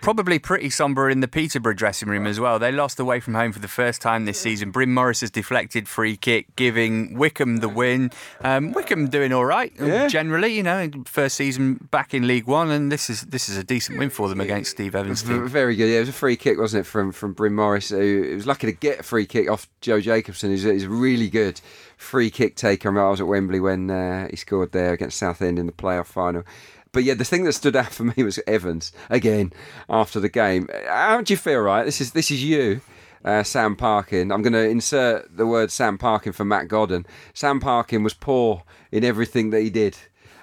Probably 0.00 0.38
pretty 0.38 0.70
sombre 0.70 1.10
in 1.12 1.20
the 1.20 1.28
Peterborough 1.28 1.74
dressing 1.74 2.08
room 2.08 2.26
as 2.26 2.40
well. 2.40 2.58
They 2.58 2.72
lost 2.72 2.98
away 2.98 3.20
from 3.20 3.34
home 3.34 3.52
for 3.52 3.58
the 3.58 3.68
first 3.68 4.00
time 4.00 4.24
this 4.24 4.40
season. 4.40 4.70
Bryn 4.70 4.92
Morris 4.94 5.20
has 5.20 5.30
deflected 5.30 5.88
free 5.88 6.16
kick, 6.16 6.54
giving 6.56 7.14
Wycombe 7.16 7.58
the 7.58 7.68
win. 7.68 8.10
Um, 8.40 8.72
Wycombe 8.72 9.08
doing 9.08 9.32
all 9.32 9.44
right 9.44 9.72
Yeah. 9.78 10.08
generally, 10.08 10.48
you 10.54 10.62
know, 10.62 10.90
first 11.06 11.36
season 11.36 11.86
back 11.90 12.14
in 12.14 12.26
League 12.26 12.46
One, 12.46 12.70
and 12.70 12.90
this 12.90 13.10
is 13.10 13.22
this 13.22 13.48
is 13.48 13.56
a 13.56 13.64
decent 13.64 13.98
win 13.98 14.10
for 14.10 14.28
them 14.28 14.40
against 14.40 14.70
Steve 14.72 14.94
Evans' 14.94 15.22
team. 15.22 15.46
Very 15.48 15.76
good. 15.76 15.88
Yeah, 15.90 15.96
it 15.98 16.00
was 16.00 16.08
a 16.08 16.12
free 16.12 16.36
kick, 16.36 16.58
wasn't 16.58 16.86
it, 16.86 16.87
from 16.88 17.12
from 17.12 17.32
Bryn 17.32 17.54
Morris? 17.54 17.90
Who 17.90 18.32
was 18.34 18.46
lucky 18.46 18.66
to 18.66 18.72
get 18.72 19.00
a 19.00 19.02
free 19.02 19.26
kick 19.26 19.50
off 19.50 19.68
Joe 19.80 20.00
Jacobson. 20.00 20.50
He's 20.50 20.64
a 20.64 20.88
really 20.88 21.28
good 21.28 21.60
free 21.96 22.30
kick 22.30 22.56
taker. 22.56 22.98
I 22.98 23.10
was 23.10 23.20
at 23.20 23.26
Wembley 23.26 23.60
when 23.60 23.90
uh, 23.90 24.28
he 24.30 24.36
scored 24.36 24.72
there 24.72 24.92
against 24.92 25.18
Southend 25.18 25.58
in 25.58 25.66
the 25.66 25.72
playoff 25.72 26.06
final. 26.06 26.44
But 26.92 27.04
yeah, 27.04 27.14
the 27.14 27.24
thing 27.24 27.44
that 27.44 27.52
stood 27.52 27.76
out 27.76 27.92
for 27.92 28.04
me 28.04 28.22
was 28.22 28.40
Evans 28.46 28.92
again 29.10 29.52
after 29.88 30.20
the 30.20 30.28
game. 30.28 30.68
How 30.86 31.20
do 31.20 31.32
you 31.32 31.36
feel? 31.36 31.60
Right, 31.60 31.84
this 31.84 32.00
is 32.00 32.12
this 32.12 32.30
is 32.30 32.42
you. 32.42 32.80
Uh, 33.24 33.42
Sam 33.42 33.74
Parkin. 33.74 34.30
I'm 34.30 34.42
going 34.42 34.52
to 34.52 34.68
insert 34.68 35.36
the 35.36 35.44
word 35.46 35.72
Sam 35.72 35.98
Parkin 35.98 36.32
for 36.32 36.44
Matt 36.44 36.68
Godden. 36.68 37.04
Sam 37.34 37.58
Parkin 37.58 38.04
was 38.04 38.14
poor 38.14 38.62
in 38.92 39.02
everything 39.02 39.50
that 39.50 39.60
he 39.60 39.70
did. 39.70 39.98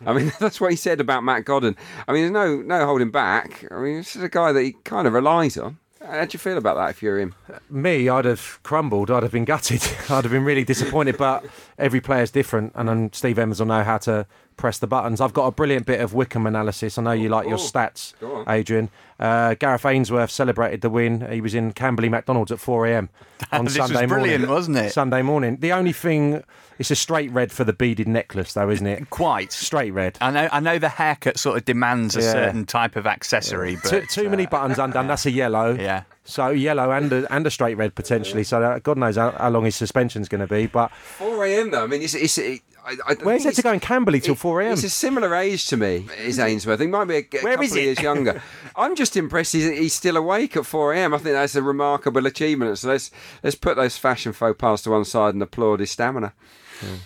I 0.06 0.14
mean, 0.14 0.32
that's 0.40 0.60
what 0.60 0.72
he 0.72 0.78
said 0.78 1.00
about 1.00 1.24
Matt 1.24 1.46
Godden. 1.46 1.78
I 2.08 2.12
mean, 2.12 2.24
there's 2.24 2.32
no 2.32 2.62
no 2.62 2.86
holding 2.86 3.12
back. 3.12 3.66
I 3.72 3.80
mean, 3.80 3.98
this 3.98 4.16
is 4.16 4.24
a 4.24 4.30
guy 4.30 4.52
that 4.52 4.62
he 4.62 4.74
kind 4.84 5.08
of 5.08 5.14
relies 5.14 5.58
on. 5.58 5.78
How 6.06 6.26
do 6.26 6.36
you 6.36 6.40
feel 6.40 6.58
about 6.58 6.76
that 6.76 6.92
if 6.92 7.02
you're 7.02 7.20
him? 7.20 7.34
Me, 7.70 8.10
I'd 8.10 8.26
have 8.26 8.60
crumbled. 8.64 9.10
I'd 9.10 9.24
have 9.24 9.32
been 9.32 9.46
gutted. 9.46 9.82
I'd 10.10 10.24
have 10.24 10.32
been 10.32 10.46
really 10.46 10.64
disappointed. 10.64 11.18
But 11.18 11.46
every 11.78 12.02
player's 12.02 12.32
different, 12.32 12.74
and 12.76 13.14
Steve 13.14 13.40
Evans 13.40 13.60
will 13.60 13.68
know 13.68 13.84
how 13.84 13.98
to 14.00 14.28
press 14.58 14.80
the 14.80 14.88
buttons. 14.88 15.22
I've 15.22 15.34
got 15.34 15.46
a 15.48 15.52
brilliant 15.52 15.86
bit 15.86 16.00
of 16.02 16.14
Wycombe 16.14 16.48
analysis. 16.48 16.98
I 16.98 17.04
know 17.04 17.12
you 17.12 17.30
like 17.30 17.46
your 17.48 17.56
Oh, 17.56 17.58
stats. 17.58 18.14
Adrian. 18.50 18.90
Uh, 19.20 19.54
Gareth 19.54 19.86
Ainsworth 19.86 20.30
celebrated 20.32 20.82
the 20.82 20.90
win. 20.90 21.26
He 21.32 21.40
was 21.40 21.56
in 21.56 21.72
Camberley 21.72 22.10
McDonald's 22.10 22.52
at 22.52 22.60
4 22.60 22.88
a.m. 22.88 23.10
on 23.52 23.68
Sunday 23.70 23.70
morning. 23.70 23.70
This 23.70 23.92
was 23.92 24.08
brilliant, 24.10 24.42
morning. 24.42 24.50
wasn't 24.56 24.78
it? 24.78 24.92
Sunday 24.92 25.22
morning. 25.22 25.58
The 25.62 25.72
only 25.72 25.94
thing, 25.94 26.44
it's 26.80 26.92
a 26.92 26.96
straight 26.96 27.32
red 27.32 27.52
for 27.54 27.64
the 27.64 27.72
beaded 27.72 28.08
necklace, 28.10 28.54
though, 28.54 28.70
isn't 28.70 28.86
it? 28.86 29.10
Quite. 29.10 29.54
Straight 29.54 29.92
red. 29.92 30.18
I 30.20 30.32
know. 30.32 30.50
I 30.52 30.60
know 30.60 30.80
the 30.80 30.90
haircut 30.90 31.38
sort 31.40 31.58
of 31.58 31.64
demands 31.66 32.18
a 32.18 32.22
Yeah. 32.22 32.32
certain 32.34 32.66
type 32.66 32.98
of 32.98 33.08
accessory, 33.08 33.76
but 33.82 33.90
Too, 33.90 34.02
too 34.24 34.30
many 34.30 34.46
buttons 34.48 34.80
undone. 34.80 35.08
That's 35.08 35.26
a 35.26 35.32
yellow. 35.32 35.74
yeah. 35.80 36.04
So 36.26 36.50
yellow 36.50 36.92
and 36.92 37.14
a, 37.14 37.32
and 37.34 37.46
a 37.48 37.52
straight 37.52 37.76
red 37.78 37.94
potentially. 37.96 38.44
So 38.44 38.60
that, 38.60 38.82
God 38.84 38.98
knows 38.98 39.16
how, 39.16 39.32
how 39.32 39.50
long 39.50 39.64
his 39.64 39.76
suspension's 39.76 40.28
going 40.28 40.42
to 40.42 40.48
be. 40.48 40.66
But 40.66 40.92
4 40.92 41.46
a.m. 41.46 41.72
though. 41.72 41.84
I 41.84 41.88
mean, 41.88 42.02
it's. 42.02 42.16
it's 42.16 42.38
it, 42.38 42.62
I, 42.86 42.98
I 43.08 43.14
where's 43.16 43.44
think 43.44 43.54
it 43.54 43.56
to 43.56 43.62
go 43.64 43.72
in 43.72 43.80
Camberley 43.80 44.20
till 44.20 44.36
4 44.36 44.62
a.m.? 44.62 44.70
He's 44.72 44.84
a 44.84 44.90
similar 44.90 45.36
age 45.36 45.68
to 45.68 45.78
me, 45.78 46.08
is 46.20 46.38
Ainsworth. 46.38 46.80
He 46.80 46.88
might 46.88 47.06
be 47.06 47.16
a, 47.16 47.18
a 47.18 47.44
Where 47.44 47.54
couple 47.54 47.66
is 47.66 47.72
of 47.72 47.78
years 47.78 48.00
younger. 48.00 48.44
I'm 48.76 48.96
just 48.96 49.18
impressed 49.18 49.54
he's, 49.54 49.66
he's 49.66 49.94
still 49.94 50.18
awake 50.18 50.56
at 50.56 50.66
4 50.66 50.94
a.m. 50.94 51.14
I 51.14 51.18
think 51.18 51.34
that's 51.34 51.56
a 51.56 51.64
remarkable 51.64 52.26
achievement. 52.28 52.78
So 52.78 52.90
let's 52.90 53.10
let's 53.44 53.56
put 53.56 53.76
those 53.76 53.98
fashion 53.98 54.34
faux 54.34 54.58
pas 54.58 54.84
to 54.84 54.92
one 54.92 55.06
side 55.06 55.34
and 55.34 55.42
applaud 55.42 55.80
his 55.80 55.92
stamina. 55.92 56.34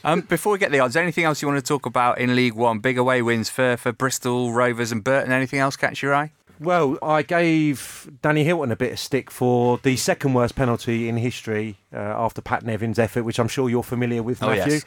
Um, 0.04 0.22
before 0.22 0.54
we 0.54 0.60
get 0.60 0.72
the 0.72 0.80
odds, 0.80 0.96
anything 0.96 1.26
else 1.26 1.42
you 1.42 1.48
want 1.48 1.64
to 1.64 1.68
talk 1.68 1.86
about 1.86 2.18
in 2.18 2.36
League 2.36 2.56
One? 2.56 2.80
Big 2.80 2.98
away 2.98 3.22
wins 3.22 3.50
for, 3.50 3.78
for 3.78 3.92
Bristol 3.92 4.52
Rovers 4.52 4.92
and 4.92 5.04
Burton. 5.04 5.32
Anything 5.32 5.60
else 5.60 5.76
catch 5.76 6.02
your 6.02 6.14
eye? 6.14 6.32
Well, 6.60 6.98
I 7.02 7.22
gave 7.22 8.10
Danny 8.22 8.44
Hylton 8.44 8.72
a 8.72 8.76
bit 8.76 8.92
of 8.92 9.00
stick 9.00 9.32
for 9.32 9.80
the 9.82 9.96
second 9.96 10.34
worst 10.34 10.56
penalty 10.56 11.08
in 11.08 11.16
history 11.16 11.78
uh, 11.94 11.98
after 12.00 12.42
Pat 12.42 12.64
Nevin's 12.66 13.00
effort, 13.00 13.24
which 13.24 13.40
I'm 13.40 13.48
sure 13.48 13.70
you're 13.70 13.82
familiar 13.84 14.22
with, 14.22 14.44
Oh, 14.44 14.48
Matthew. 14.48 14.74
yes. 14.74 14.86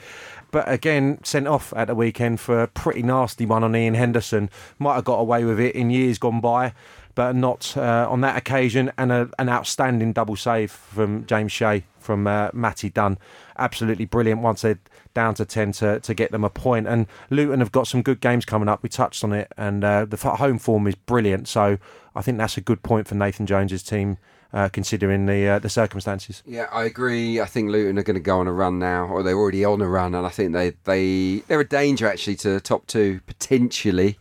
But 0.50 0.70
again, 0.70 1.18
sent 1.24 1.48
off 1.48 1.72
at 1.74 1.86
the 1.86 1.94
weekend 1.94 2.40
for 2.40 2.62
a 2.62 2.66
pretty 2.68 3.02
nasty 3.02 3.46
one 3.46 3.64
on 3.64 3.74
Ian 3.74 3.94
Henderson. 3.94 4.50
Might 4.78 4.96
have 4.96 5.04
got 5.04 5.16
away 5.18 5.44
with 5.44 5.58
it 5.58 5.74
in 5.74 5.88
years 5.88 6.18
gone 6.18 6.42
by, 6.42 6.74
but 7.14 7.34
not 7.34 7.74
uh, 7.74 8.06
on 8.10 8.20
that 8.20 8.36
occasion. 8.36 8.92
And 8.98 9.10
a, 9.10 9.30
an 9.38 9.48
outstanding 9.48 10.12
double 10.12 10.36
save 10.36 10.70
from 10.70 11.24
James 11.24 11.52
Shea 11.52 11.84
from 11.98 12.26
uh, 12.26 12.50
Matty 12.52 12.90
Done. 12.90 13.16
Absolutely 13.56 14.04
brilliant 14.04 14.42
once 14.42 14.60
they're 14.60 14.78
down 15.14 15.34
to 15.34 15.44
10 15.44 15.72
to, 15.72 16.00
to 16.00 16.14
get 16.14 16.30
them 16.30 16.44
a 16.44 16.50
point. 16.50 16.86
And 16.86 17.06
Luton 17.30 17.60
have 17.60 17.72
got 17.72 17.86
some 17.86 18.02
good 18.02 18.20
games 18.20 18.44
coming 18.44 18.68
up. 18.68 18.82
We 18.82 18.88
touched 18.88 19.24
on 19.24 19.32
it. 19.32 19.52
And 19.56 19.84
uh, 19.84 20.04
the 20.04 20.16
home 20.16 20.58
form 20.58 20.86
is 20.86 20.94
brilliant. 20.94 21.48
So 21.48 21.78
I 22.14 22.22
think 22.22 22.38
that's 22.38 22.56
a 22.56 22.60
good 22.60 22.82
point 22.82 23.06
for 23.06 23.14
Nathan 23.14 23.46
Jones's 23.46 23.82
team. 23.82 24.18
Uh, 24.54 24.68
considering 24.68 25.24
the 25.24 25.48
uh, 25.48 25.58
the 25.58 25.70
circumstances, 25.70 26.42
Yeah, 26.44 26.66
I 26.70 26.84
agree. 26.84 27.40
I 27.40 27.46
think 27.46 27.70
Luton 27.70 27.98
are 27.98 28.02
going 28.02 28.16
to 28.16 28.20
go 28.20 28.38
on 28.38 28.46
a 28.46 28.52
run 28.52 28.78
now, 28.78 29.06
or 29.06 29.22
they're 29.22 29.34
already 29.34 29.64
on 29.64 29.80
a 29.80 29.88
run, 29.88 30.14
and 30.14 30.26
I 30.26 30.28
think 30.28 30.52
they 30.52 30.74
they 30.84 31.42
they're 31.48 31.60
a 31.60 31.66
danger 31.66 32.06
actually 32.06 32.34
to 32.34 32.50
the 32.50 32.60
top 32.60 32.86
two 32.86 33.22
potentially. 33.26 34.18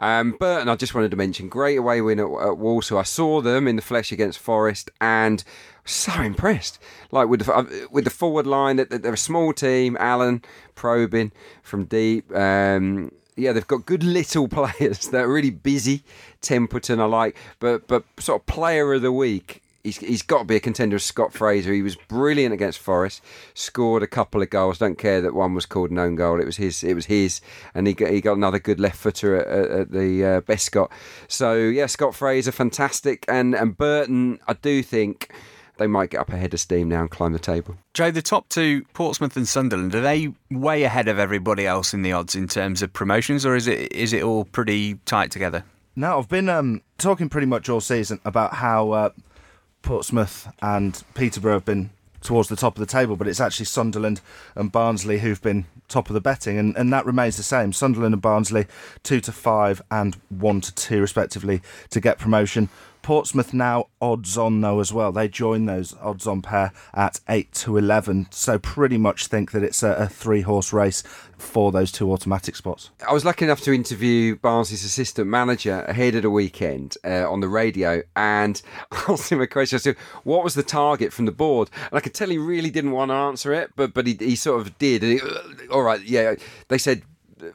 Um, 0.00 0.36
Burton, 0.38 0.68
I 0.68 0.76
just 0.76 0.94
wanted 0.94 1.10
to 1.10 1.16
mention, 1.16 1.48
great 1.48 1.76
away 1.76 2.00
win 2.00 2.20
at, 2.20 2.26
at 2.26 2.58
Walsall. 2.58 2.98
I 2.98 3.02
saw 3.02 3.40
them 3.40 3.66
in 3.66 3.76
the 3.76 3.82
flesh 3.82 4.12
against 4.12 4.38
Forest, 4.38 4.90
and 5.00 5.42
so 5.90 6.20
impressed. 6.20 6.78
Like 7.10 7.28
with 7.28 7.44
the, 7.44 7.54
uh, 7.54 7.66
with 7.90 8.04
the 8.04 8.10
forward 8.10 8.46
line, 8.46 8.76
that 8.76 8.90
they're 8.90 9.12
a 9.12 9.18
small 9.18 9.52
team. 9.52 9.96
Allen 9.98 10.42
probing 10.74 11.32
from 11.62 11.84
deep. 11.84 12.34
Um, 12.34 13.12
yeah, 13.36 13.52
they've 13.52 13.66
got 13.66 13.86
good 13.86 14.02
little 14.02 14.48
players 14.58 15.08
that 15.08 15.24
are 15.24 15.32
really 15.32 15.50
busy. 15.50 16.02
Templeton, 16.40 17.00
I 17.00 17.04
like, 17.04 17.36
but 17.58 17.86
but 17.88 18.04
sort 18.18 18.42
of 18.42 18.46
player 18.46 18.92
of 18.92 19.02
the 19.02 19.12
week. 19.12 19.62
He's, 19.84 19.96
he's 19.98 20.22
got 20.22 20.40
to 20.40 20.44
be 20.44 20.56
a 20.56 20.60
contender 20.60 20.96
with 20.96 21.02
Scott 21.02 21.32
Fraser. 21.32 21.72
He 21.72 21.82
was 21.82 21.94
brilliant 21.94 22.52
against 22.52 22.78
Forest. 22.78 23.22
Scored 23.54 24.02
a 24.02 24.08
couple 24.08 24.42
of 24.42 24.50
goals. 24.50 24.78
Don't 24.78 24.98
care 24.98 25.20
that 25.22 25.34
one 25.34 25.54
was 25.54 25.66
called 25.66 25.90
an 25.90 25.98
own 25.98 26.16
goal. 26.16 26.40
It 26.40 26.44
was 26.44 26.56
his. 26.56 26.82
It 26.82 26.94
was 26.94 27.06
his, 27.06 27.40
and 27.74 27.86
he 27.86 27.94
got, 27.94 28.10
he 28.10 28.20
got 28.20 28.36
another 28.36 28.58
good 28.58 28.80
left 28.80 28.96
footer 28.96 29.36
at, 29.36 29.70
at, 29.70 29.90
the 29.92 30.24
uh, 30.24 30.40
Bescot. 30.42 30.90
So 31.28 31.54
yeah, 31.56 31.86
Scott 31.86 32.14
Fraser, 32.14 32.52
fantastic. 32.52 33.24
And 33.28 33.54
and 33.54 33.78
Burton, 33.78 34.40
I 34.46 34.54
do 34.54 34.82
think 34.82 35.32
they 35.78 35.86
might 35.86 36.10
get 36.10 36.20
up 36.20 36.32
ahead 36.32 36.54
of 36.54 36.60
steam 36.60 36.88
now 36.88 37.00
and 37.00 37.10
climb 37.10 37.32
the 37.32 37.38
table. 37.38 37.76
Joe, 37.94 38.10
the 38.10 38.22
top 38.22 38.48
two, 38.48 38.84
Portsmouth 38.92 39.36
and 39.36 39.48
Sunderland, 39.48 39.94
are 39.94 40.00
they 40.00 40.32
way 40.50 40.82
ahead 40.82 41.08
of 41.08 41.18
everybody 41.18 41.66
else 41.66 41.94
in 41.94 42.02
the 42.02 42.12
odds 42.12 42.34
in 42.34 42.48
terms 42.48 42.82
of 42.82 42.92
promotions, 42.92 43.46
or 43.46 43.56
is 43.56 43.66
it 43.66 43.92
is 43.92 44.12
it 44.12 44.22
all 44.22 44.44
pretty 44.44 44.94
tight 45.06 45.30
together? 45.30 45.64
No, 45.96 46.18
I've 46.18 46.28
been 46.28 46.48
um, 46.48 46.82
talking 46.98 47.28
pretty 47.28 47.46
much 47.46 47.68
all 47.68 47.80
season 47.80 48.20
about 48.24 48.54
how 48.54 48.92
uh, 48.92 49.10
Portsmouth 49.82 50.52
and 50.62 51.02
Peterborough 51.14 51.54
have 51.54 51.64
been 51.64 51.90
towards 52.20 52.48
the 52.48 52.56
top 52.56 52.76
of 52.76 52.80
the 52.80 52.86
table, 52.86 53.16
but 53.16 53.28
it's 53.28 53.40
actually 53.40 53.66
Sunderland 53.66 54.20
and 54.54 54.70
Barnsley 54.70 55.18
who've 55.18 55.40
been 55.40 55.66
top 55.88 56.10
of 56.10 56.14
the 56.14 56.20
betting, 56.20 56.58
and, 56.58 56.76
and 56.76 56.92
that 56.92 57.06
remains 57.06 57.36
the 57.36 57.42
same. 57.42 57.72
Sunderland 57.72 58.12
and 58.14 58.22
Barnsley, 58.22 58.66
two 59.02 59.20
to 59.20 59.32
five 59.32 59.80
and 59.90 60.16
one 60.28 60.60
to 60.60 60.74
two, 60.74 61.00
respectively, 61.00 61.62
to 61.90 62.00
get 62.00 62.18
promotion. 62.18 62.68
Portsmouth 63.08 63.54
now 63.54 63.86
odds 64.02 64.36
on 64.36 64.60
though 64.60 64.80
as 64.80 64.92
well. 64.92 65.12
They 65.12 65.28
join 65.28 65.64
those 65.64 65.96
odds 65.98 66.26
on 66.26 66.42
pair 66.42 66.72
at 66.92 67.20
eight 67.26 67.50
to 67.52 67.78
eleven. 67.78 68.26
So 68.30 68.58
pretty 68.58 68.98
much 68.98 69.28
think 69.28 69.52
that 69.52 69.62
it's 69.62 69.82
a, 69.82 69.92
a 69.92 70.08
three 70.08 70.42
horse 70.42 70.74
race 70.74 71.02
for 71.38 71.72
those 71.72 71.90
two 71.90 72.12
automatic 72.12 72.54
spots. 72.54 72.90
I 73.08 73.14
was 73.14 73.24
lucky 73.24 73.46
enough 73.46 73.62
to 73.62 73.72
interview 73.72 74.36
Barnsley's 74.36 74.84
assistant 74.84 75.26
manager 75.26 75.86
ahead 75.88 76.16
of 76.16 76.22
the 76.22 76.30
weekend 76.30 76.98
uh, 77.02 77.26
on 77.26 77.40
the 77.40 77.48
radio, 77.48 78.02
and 78.14 78.60
I 78.92 79.02
asked 79.08 79.32
him 79.32 79.40
a 79.40 79.46
question. 79.46 79.76
I 79.76 79.80
said, 79.80 79.96
"What 80.24 80.44
was 80.44 80.52
the 80.52 80.62
target 80.62 81.10
from 81.10 81.24
the 81.24 81.32
board?" 81.32 81.70
And 81.90 81.96
I 81.96 82.00
could 82.00 82.12
tell 82.12 82.28
he 82.28 82.36
really 82.36 82.68
didn't 82.68 82.90
want 82.92 83.10
to 83.10 83.14
answer 83.14 83.54
it, 83.54 83.70
but 83.74 83.94
but 83.94 84.06
he, 84.06 84.18
he 84.20 84.36
sort 84.36 84.60
of 84.60 84.76
did. 84.76 85.02
He, 85.02 85.18
All 85.70 85.82
right, 85.82 86.02
yeah. 86.02 86.34
They 86.68 86.76
said 86.76 87.04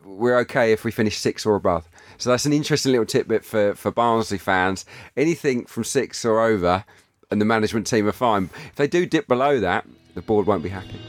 we're 0.03 0.39
okay 0.39 0.71
if 0.71 0.83
we 0.83 0.91
finish 0.91 1.17
six 1.17 1.45
or 1.45 1.55
above. 1.55 1.87
So 2.17 2.29
that's 2.29 2.45
an 2.45 2.53
interesting 2.53 2.91
little 2.91 3.05
tidbit 3.05 3.45
for 3.45 3.75
for 3.75 3.91
Barnsley 3.91 4.37
fans. 4.37 4.85
Anything 5.17 5.65
from 5.65 5.83
six 5.83 6.23
or 6.25 6.41
over, 6.41 6.85
and 7.31 7.41
the 7.41 7.45
management 7.45 7.87
team 7.87 8.07
are 8.07 8.13
fine. 8.13 8.49
If 8.69 8.75
they 8.75 8.87
do 8.87 9.05
dip 9.05 9.27
below 9.27 9.59
that, 9.59 9.85
the 10.13 10.21
board 10.21 10.45
won't 10.45 10.63
be 10.63 10.69
happy. 10.69 10.99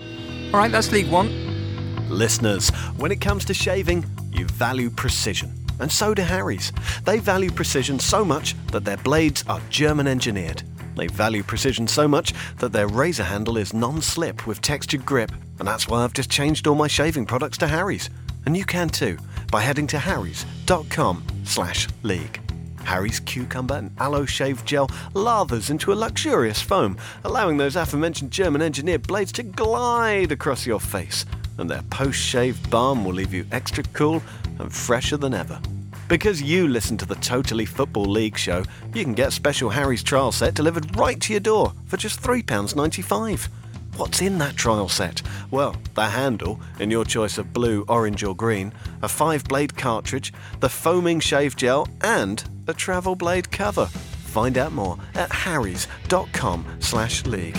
All 0.53 0.61
right, 0.61 0.73
that's 0.73 0.91
League 0.93 1.11
One. 1.11 2.09
Listeners, 2.09 2.71
when 2.97 3.11
it 3.11 3.21
comes 3.21 3.45
to 3.47 3.55
shaving, 3.55 4.05
you 4.33 4.47
value 4.47 4.91
precision. 4.91 5.53
And 5.81 5.91
so 5.91 6.15
do 6.15 6.23
Harry's. 6.23 6.73
They 7.05 7.19
value 7.19 7.51
precision 7.51 7.99
so 7.99 8.25
much 8.25 8.55
that 8.69 8.85
their 8.85 8.97
blades 8.99 9.45
are 9.49 9.61
German 9.71 10.07
engineered. 10.07 10.63
They 10.97 11.09
value 11.09 11.43
precision 11.43 11.89
so 11.89 12.07
much 12.07 12.33
that 12.59 12.73
their 12.73 12.87
razor 12.87 13.25
handle 13.25 13.57
is 13.57 13.75
non 13.75 14.01
slip 14.01 14.47
with 14.47 14.61
textured 14.61 15.05
grip. 15.05 15.33
And 15.59 15.67
that's 15.67 15.89
why 15.89 16.05
I've 16.05 16.13
just 16.13 16.31
changed 16.31 16.67
all 16.67 16.77
my 16.77 16.87
shaving 16.87 17.27
products 17.27 17.59
to 17.59 17.67
Harry's. 17.67 18.11
And 18.47 18.57
you 18.57 18.65
can 18.65 18.89
too 18.89 19.19
by 19.55 19.61
heading 19.61 19.87
to 19.87 20.01
harrys.com 20.01 21.23
slash 21.45 21.87
league. 22.03 22.41
Harry's 22.83 23.21
cucumber 23.21 23.77
and 23.77 23.93
aloe 23.99 24.25
shave 24.25 24.65
gel 24.65 24.89
lathers 25.13 25.71
into 25.71 25.93
a 25.93 25.95
luxurious 25.95 26.61
foam, 26.61 26.99
allowing 27.23 27.57
those 27.57 27.77
aforementioned 27.77 28.33
German 28.33 28.61
engineered 28.61 29.07
blades 29.07 29.31
to 29.31 29.45
glide 29.45 30.33
across 30.33 30.67
your 30.67 30.81
face. 30.81 31.25
And 31.57 31.71
their 31.71 31.83
post 31.83 32.19
shave 32.19 32.69
balm 32.69 33.05
will 33.05 33.13
leave 33.13 33.33
you 33.33 33.47
extra 33.53 33.85
cool 33.93 34.25
and 34.59 34.75
fresher 34.75 35.17
than 35.17 35.35
ever. 35.35 35.61
Because 36.09 36.43
you 36.43 36.67
listen 36.67 36.97
to 36.97 37.07
the 37.07 37.15
Totally 37.15 37.65
Football 37.65 38.07
League 38.07 38.37
show, 38.37 38.65
you 38.93 39.05
can 39.05 39.15
get 39.15 39.33
special 39.33 39.71
Harry's 39.71 40.03
trial 40.03 40.33
set 40.33 40.55
delivered 40.55 40.97
right 40.97 41.21
to 41.21 41.33
your 41.33 41.39
door 41.39 41.75
for 41.87 41.97
just 41.97 42.21
£3.95. 42.21 43.49
What's 43.97 44.21
in 44.21 44.39
that 44.39 44.57
trial 44.57 44.89
set? 44.89 45.23
Well, 45.53 45.77
the 45.95 46.07
handle, 46.07 46.61
in 46.81 46.91
your 46.91 47.05
choice 47.05 47.39
of 47.39 47.53
blue, 47.53 47.85
orange, 47.87 48.25
or 48.25 48.35
green, 48.35 48.73
a 49.03 49.09
five 49.09 49.45
blade 49.45 49.77
cartridge, 49.77 50.33
the 50.59 50.69
foaming 50.69 51.21
shave 51.21 51.55
gel, 51.55 51.87
and 52.01 52.43
a 52.67 52.75
travel 52.75 53.15
blade 53.15 53.53
cover. 53.53 53.87
Find 53.87 54.59
out 54.59 54.73
more 54.73 54.99
at 55.15 55.31
harrys.com 55.31 56.67
slash 56.81 57.25
league. 57.25 57.57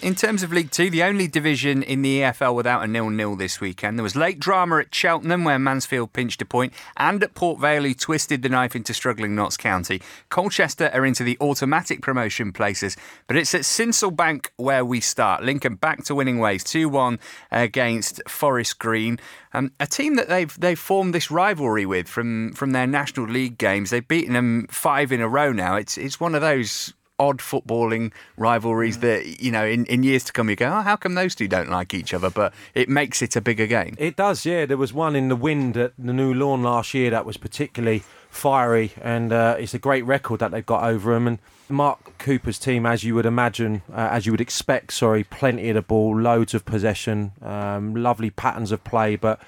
In 0.00 0.14
terms 0.14 0.44
of 0.44 0.52
League 0.52 0.70
Two, 0.70 0.90
the 0.90 1.02
only 1.02 1.26
division 1.26 1.82
in 1.82 2.02
the 2.02 2.20
EFL 2.20 2.54
without 2.54 2.84
a 2.84 2.86
nil-nil 2.86 3.34
this 3.34 3.60
weekend. 3.60 3.98
There 3.98 4.04
was 4.04 4.14
late 4.14 4.38
drama 4.38 4.78
at 4.78 4.94
Cheltenham, 4.94 5.42
where 5.42 5.58
Mansfield 5.58 6.12
pinched 6.12 6.40
a 6.40 6.44
point, 6.44 6.72
and 6.96 7.20
at 7.20 7.34
Port 7.34 7.58
Vale, 7.58 7.82
who 7.82 7.94
twisted 7.94 8.42
the 8.42 8.48
knife 8.48 8.76
into 8.76 8.94
struggling 8.94 9.34
Notts 9.34 9.56
County. 9.56 10.00
Colchester 10.28 10.88
are 10.94 11.04
into 11.04 11.24
the 11.24 11.36
automatic 11.40 12.00
promotion 12.00 12.52
places, 12.52 12.96
but 13.26 13.36
it's 13.36 13.56
at 13.56 13.62
Sincil 13.62 14.14
Bank 14.14 14.52
where 14.56 14.84
we 14.84 15.00
start. 15.00 15.42
Lincoln 15.42 15.74
back 15.74 16.04
to 16.04 16.14
winning 16.14 16.38
ways, 16.38 16.62
two-one 16.62 17.18
against 17.50 18.22
Forest 18.28 18.78
Green, 18.78 19.18
um, 19.52 19.72
a 19.80 19.86
team 19.86 20.14
that 20.14 20.28
they've 20.28 20.60
they've 20.60 20.78
formed 20.78 21.12
this 21.12 21.28
rivalry 21.28 21.86
with 21.86 22.06
from 22.06 22.52
from 22.52 22.70
their 22.70 22.86
National 22.86 23.26
League 23.26 23.58
games. 23.58 23.90
They've 23.90 24.06
beaten 24.06 24.34
them 24.34 24.68
five 24.70 25.10
in 25.10 25.20
a 25.20 25.28
row 25.28 25.50
now. 25.50 25.74
It's 25.74 25.98
it's 25.98 26.20
one 26.20 26.36
of 26.36 26.40
those 26.40 26.94
odd 27.18 27.38
footballing 27.38 28.12
rivalries 28.36 28.98
that 28.98 29.40
you 29.40 29.50
know 29.50 29.64
in, 29.64 29.84
in 29.86 30.02
years 30.02 30.24
to 30.24 30.32
come 30.32 30.48
you 30.48 30.56
go 30.56 30.66
oh 30.66 30.82
how 30.82 30.96
come 30.96 31.14
those 31.14 31.34
two 31.34 31.48
don't 31.48 31.68
like 31.68 31.92
each 31.92 32.14
other 32.14 32.30
but 32.30 32.52
it 32.74 32.88
makes 32.88 33.22
it 33.22 33.34
a 33.36 33.40
bigger 33.40 33.66
game 33.66 33.96
It 33.98 34.16
does, 34.16 34.46
yeah. 34.46 34.66
There 34.66 34.76
was 34.76 34.92
one 34.92 35.16
in 35.16 35.28
the 35.28 35.36
wind 35.36 35.76
at 35.76 35.92
the 35.98 36.12
new 36.12 36.32
lawn 36.32 36.62
last 36.62 36.94
year 36.94 37.10
that 37.10 37.24
was 37.24 37.36
particularly 37.36 38.02
fiery, 38.30 38.92
and 39.00 39.32
uh, 39.32 39.56
it's 39.58 39.74
a 39.74 39.78
great 39.78 40.04
record 40.04 40.40
that 40.40 40.50
they've 40.50 40.64
got 40.64 40.84
over 40.84 41.14
them. 41.14 41.26
And 41.26 41.38
Mark 41.68 42.18
Cooper's 42.18 42.58
team, 42.58 42.86
as 42.86 43.04
you 43.04 43.14
would 43.14 43.26
imagine, 43.26 43.82
uh, 43.92 44.08
as 44.10 44.26
you 44.26 44.32
would 44.32 44.40
expect, 44.40 44.92
sorry, 44.92 45.24
plenty 45.24 45.68
of 45.70 45.74
the 45.74 45.82
ball, 45.82 46.18
loads 46.18 46.54
of 46.54 46.64
possession, 46.64 47.32
um, 47.42 47.94
lovely 47.94 48.30
patterns 48.30 48.72
of 48.72 48.84
play, 48.84 49.16
but 49.16 49.40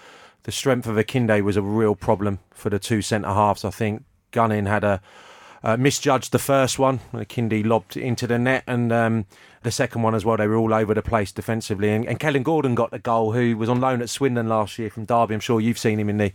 the 0.42 0.52
strength 0.52 0.86
of 0.86 0.96
Akinde 0.96 1.42
was 1.42 1.56
a 1.56 1.62
real 1.62 1.94
problem 1.94 2.38
for 2.50 2.70
the 2.70 2.78
two 2.78 3.02
centre 3.02 3.28
halves. 3.28 3.64
I 3.64 3.70
think 3.70 4.04
Gunning 4.30 4.66
had 4.66 4.84
a 4.84 5.00
uh, 5.62 5.76
misjudged 5.76 6.32
the 6.32 6.38
first 6.38 6.78
one. 6.78 7.00
Akinde 7.12 7.64
lobbed 7.64 7.96
into 7.96 8.26
the 8.26 8.38
net, 8.38 8.64
and 8.66 8.92
um, 8.92 9.26
the 9.62 9.70
second 9.70 10.02
one 10.02 10.14
as 10.14 10.24
well. 10.24 10.36
They 10.36 10.46
were 10.46 10.56
all 10.56 10.72
over 10.72 10.94
the 10.94 11.02
place 11.02 11.32
defensively. 11.32 11.90
And, 11.90 12.06
and 12.06 12.18
Kellan 12.18 12.42
Gordon 12.42 12.74
got 12.74 12.90
the 12.90 12.98
goal, 12.98 13.32
who 13.32 13.56
was 13.56 13.68
on 13.68 13.80
loan 13.80 14.00
at 14.02 14.08
Swindon 14.08 14.48
last 14.48 14.78
year 14.78 14.90
from 14.90 15.04
Derby. 15.04 15.34
I'm 15.34 15.40
sure 15.40 15.60
you've 15.60 15.78
seen 15.78 15.98
him 15.98 16.08
in 16.08 16.18
the 16.18 16.32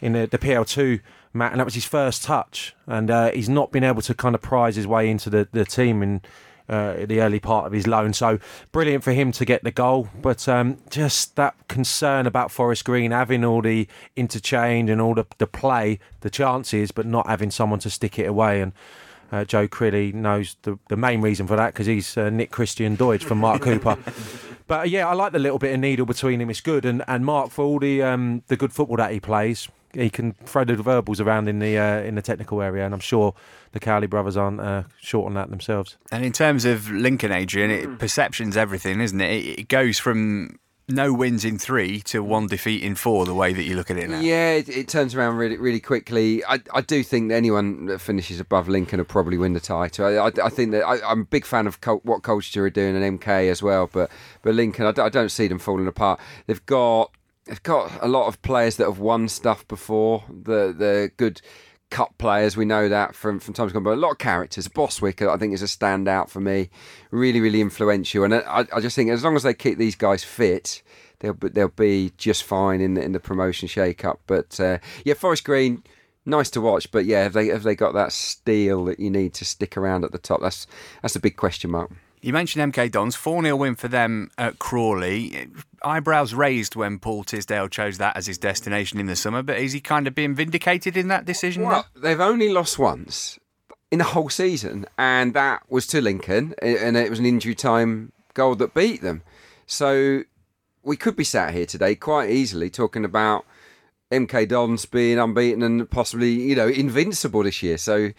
in 0.00 0.12
the, 0.12 0.26
the 0.26 0.38
PL2, 0.38 1.00
Matt, 1.32 1.52
and 1.52 1.60
that 1.60 1.64
was 1.64 1.74
his 1.74 1.84
first 1.84 2.22
touch. 2.22 2.74
And 2.86 3.10
uh, 3.10 3.30
he's 3.32 3.48
not 3.48 3.72
been 3.72 3.84
able 3.84 4.02
to 4.02 4.14
kind 4.14 4.34
of 4.34 4.42
prize 4.42 4.76
his 4.76 4.86
way 4.86 5.10
into 5.10 5.30
the, 5.30 5.48
the 5.52 5.64
team 5.64 6.02
in 6.02 6.22
uh, 6.68 7.06
the 7.06 7.20
early 7.20 7.40
part 7.40 7.66
of 7.66 7.72
his 7.72 7.86
loan. 7.86 8.12
So 8.12 8.38
brilliant 8.72 9.04
for 9.04 9.12
him 9.12 9.32
to 9.32 9.44
get 9.44 9.64
the 9.64 9.70
goal, 9.70 10.08
but 10.20 10.48
um, 10.48 10.78
just 10.90 11.36
that 11.36 11.54
concern 11.68 12.26
about 12.26 12.50
Forest 12.50 12.84
Green 12.84 13.10
having 13.10 13.44
all 13.44 13.62
the 13.62 13.88
interchange 14.16 14.90
and 14.90 15.00
all 15.00 15.14
the, 15.14 15.26
the 15.38 15.46
play, 15.46 15.98
the 16.20 16.30
chances, 16.30 16.90
but 16.90 17.06
not 17.06 17.26
having 17.26 17.50
someone 17.50 17.78
to 17.80 17.90
stick 17.90 18.18
it 18.18 18.26
away. 18.26 18.60
And 18.60 18.72
uh, 19.32 19.44
Joe 19.44 19.68
Crilly 19.68 20.12
knows 20.12 20.56
the, 20.62 20.78
the 20.88 20.96
main 20.96 21.20
reason 21.20 21.46
for 21.46 21.56
that 21.56 21.74
because 21.74 21.86
he's 21.86 22.16
uh, 22.16 22.30
Nick 22.30 22.50
Christian 22.50 22.96
Doidge 22.96 23.22
from 23.22 23.38
Mark 23.38 23.62
Cooper. 23.62 23.98
But 24.68 24.80
uh, 24.80 24.82
yeah, 24.82 25.08
I 25.08 25.14
like 25.14 25.32
the 25.32 25.38
little 25.38 25.58
bit 25.58 25.72
of 25.72 25.80
needle 25.80 26.04
between 26.04 26.42
him. 26.42 26.50
It's 26.50 26.60
good, 26.60 26.84
and 26.84 27.02
and 27.08 27.24
Mark 27.24 27.50
for 27.50 27.64
all 27.64 27.78
the 27.78 28.02
um, 28.02 28.42
the 28.48 28.56
good 28.56 28.70
football 28.70 28.98
that 28.98 29.12
he 29.12 29.18
plays, 29.18 29.66
he 29.94 30.10
can 30.10 30.32
throw 30.32 30.64
the 30.64 30.74
verbals 30.76 31.20
around 31.20 31.48
in 31.48 31.58
the 31.58 31.78
uh, 31.78 32.00
in 32.00 32.14
the 32.14 32.22
technical 32.22 32.60
area, 32.62 32.84
and 32.84 32.94
I'm 32.94 33.00
sure 33.00 33.34
the 33.72 33.80
Cowley 33.80 34.06
brothers 34.06 34.36
aren't 34.36 34.60
uh, 34.60 34.82
short 35.00 35.26
on 35.26 35.34
that 35.34 35.50
themselves. 35.50 35.96
and 36.12 36.24
in 36.24 36.32
terms 36.32 36.64
of 36.64 36.90
Lincoln 36.90 37.32
Adrian 37.32 37.70
it, 37.70 37.98
perception's 37.98 38.56
everything 38.56 39.00
isn't 39.00 39.20
it? 39.20 39.30
it 39.30 39.58
it 39.60 39.68
goes 39.68 39.98
from 39.98 40.58
no 40.90 41.12
wins 41.12 41.44
in 41.44 41.58
three 41.58 42.00
to 42.00 42.22
one 42.22 42.46
defeat 42.46 42.82
in 42.82 42.94
four 42.94 43.26
the 43.26 43.34
way 43.34 43.52
that 43.52 43.64
you 43.64 43.76
look 43.76 43.90
at 43.90 43.98
it 43.98 44.08
now 44.08 44.20
Yeah, 44.20 44.52
it, 44.52 44.70
it 44.70 44.88
turns 44.88 45.14
around 45.14 45.36
really, 45.36 45.58
really 45.58 45.80
quickly. 45.80 46.42
I, 46.46 46.60
I 46.72 46.80
do 46.80 47.02
think 47.02 47.28
that 47.28 47.34
anyone 47.34 47.84
that 47.86 48.00
finishes 48.00 48.40
above 48.40 48.68
Lincoln 48.68 48.96
will 48.98 49.04
probably 49.04 49.36
win 49.36 49.52
the 49.52 49.60
title. 49.60 50.06
I, 50.06 50.28
I, 50.28 50.32
I 50.44 50.48
think 50.48 50.70
that 50.72 50.84
I, 50.84 50.98
I'm 51.06 51.20
a 51.20 51.24
big 51.26 51.44
fan 51.44 51.66
of 51.66 51.82
Col- 51.82 52.00
what 52.04 52.22
Colchester 52.22 52.64
are 52.64 52.70
doing 52.70 52.96
and 52.96 53.20
MK 53.20 53.50
as 53.50 53.62
well, 53.62 53.90
but 53.92 54.10
but 54.40 54.54
Lincoln, 54.54 54.86
I, 54.86 54.92
d- 54.92 55.02
I 55.02 55.10
don't 55.10 55.28
see 55.30 55.46
them 55.46 55.58
falling 55.58 55.86
apart. 55.86 56.20
They've 56.46 56.64
got 56.64 57.10
they've 57.48 57.62
got 57.62 57.90
a 58.02 58.08
lot 58.08 58.26
of 58.26 58.40
players 58.42 58.76
that 58.76 58.84
have 58.84 58.98
won 58.98 59.28
stuff 59.28 59.66
before. 59.66 60.24
The 60.28 60.74
the 60.76 61.10
good 61.16 61.40
cup 61.90 62.18
players, 62.18 62.56
we 62.56 62.64
know 62.64 62.88
that 62.88 63.14
from 63.14 63.40
from 63.40 63.54
times 63.54 63.72
gone 63.72 63.82
by. 63.82 63.92
A 63.92 63.96
lot 63.96 64.12
of 64.12 64.18
characters. 64.18 64.68
Bostwick, 64.68 65.22
I 65.22 65.36
think, 65.36 65.54
is 65.54 65.62
a 65.62 65.66
standout 65.66 66.28
for 66.28 66.40
me. 66.40 66.70
Really, 67.10 67.40
really 67.40 67.60
influential, 67.60 68.24
and 68.24 68.34
I, 68.34 68.66
I 68.72 68.80
just 68.80 68.94
think 68.94 69.10
as 69.10 69.24
long 69.24 69.36
as 69.36 69.42
they 69.42 69.54
keep 69.54 69.78
these 69.78 69.96
guys 69.96 70.22
fit. 70.24 70.82
They'll 71.20 71.34
they'll 71.34 71.66
be 71.66 72.12
just 72.16 72.44
fine 72.44 72.80
in 72.80 72.94
the, 72.94 73.02
in 73.02 73.10
the 73.10 73.18
promotion 73.18 73.66
shake-up. 73.66 74.20
But 74.28 74.60
uh, 74.60 74.78
yeah, 75.04 75.14
Forest 75.14 75.42
Green, 75.42 75.82
nice 76.24 76.48
to 76.50 76.60
watch. 76.60 76.92
But 76.92 77.06
yeah, 77.06 77.24
have 77.24 77.32
they 77.32 77.48
have 77.48 77.64
they 77.64 77.74
got 77.74 77.92
that 77.94 78.12
steel 78.12 78.84
that 78.84 79.00
you 79.00 79.10
need 79.10 79.34
to 79.34 79.44
stick 79.44 79.76
around 79.76 80.04
at 80.04 80.12
the 80.12 80.18
top? 80.18 80.40
That's 80.40 80.68
that's 81.02 81.16
a 81.16 81.20
big 81.20 81.36
question 81.36 81.72
mark. 81.72 81.90
You 82.20 82.32
mentioned 82.32 82.72
MK 82.72 82.90
Dons, 82.90 83.14
4 83.14 83.42
0 83.42 83.56
win 83.56 83.74
for 83.74 83.88
them 83.88 84.30
at 84.38 84.58
Crawley. 84.58 85.48
Eyebrows 85.82 86.34
raised 86.34 86.74
when 86.74 86.98
Paul 86.98 87.24
Tisdale 87.24 87.68
chose 87.68 87.98
that 87.98 88.16
as 88.16 88.26
his 88.26 88.38
destination 88.38 88.98
in 88.98 89.06
the 89.06 89.16
summer, 89.16 89.42
but 89.42 89.58
is 89.58 89.72
he 89.72 89.80
kind 89.80 90.06
of 90.06 90.14
being 90.14 90.34
vindicated 90.34 90.96
in 90.96 91.08
that 91.08 91.24
decision? 91.24 91.62
Well, 91.62 91.86
they've 91.94 92.20
only 92.20 92.48
lost 92.48 92.78
once 92.78 93.38
in 93.90 93.98
the 93.98 94.04
whole 94.04 94.28
season, 94.28 94.86
and 94.98 95.34
that 95.34 95.62
was 95.68 95.86
to 95.88 96.00
Lincoln, 96.00 96.54
and 96.60 96.96
it 96.96 97.10
was 97.10 97.18
an 97.18 97.26
injury 97.26 97.54
time 97.54 98.12
goal 98.34 98.54
that 98.56 98.74
beat 98.74 99.02
them. 99.02 99.22
So 99.66 100.24
we 100.82 100.96
could 100.96 101.16
be 101.16 101.24
sat 101.24 101.54
here 101.54 101.66
today 101.66 101.94
quite 101.94 102.30
easily 102.30 102.70
talking 102.70 103.04
about 103.04 103.44
MK 104.10 104.48
Dons 104.48 104.86
being 104.86 105.18
unbeaten 105.18 105.62
and 105.62 105.88
possibly, 105.90 106.30
you 106.30 106.56
know, 106.56 106.68
invincible 106.68 107.42
this 107.42 107.62
year. 107.62 107.78
So 107.78 108.10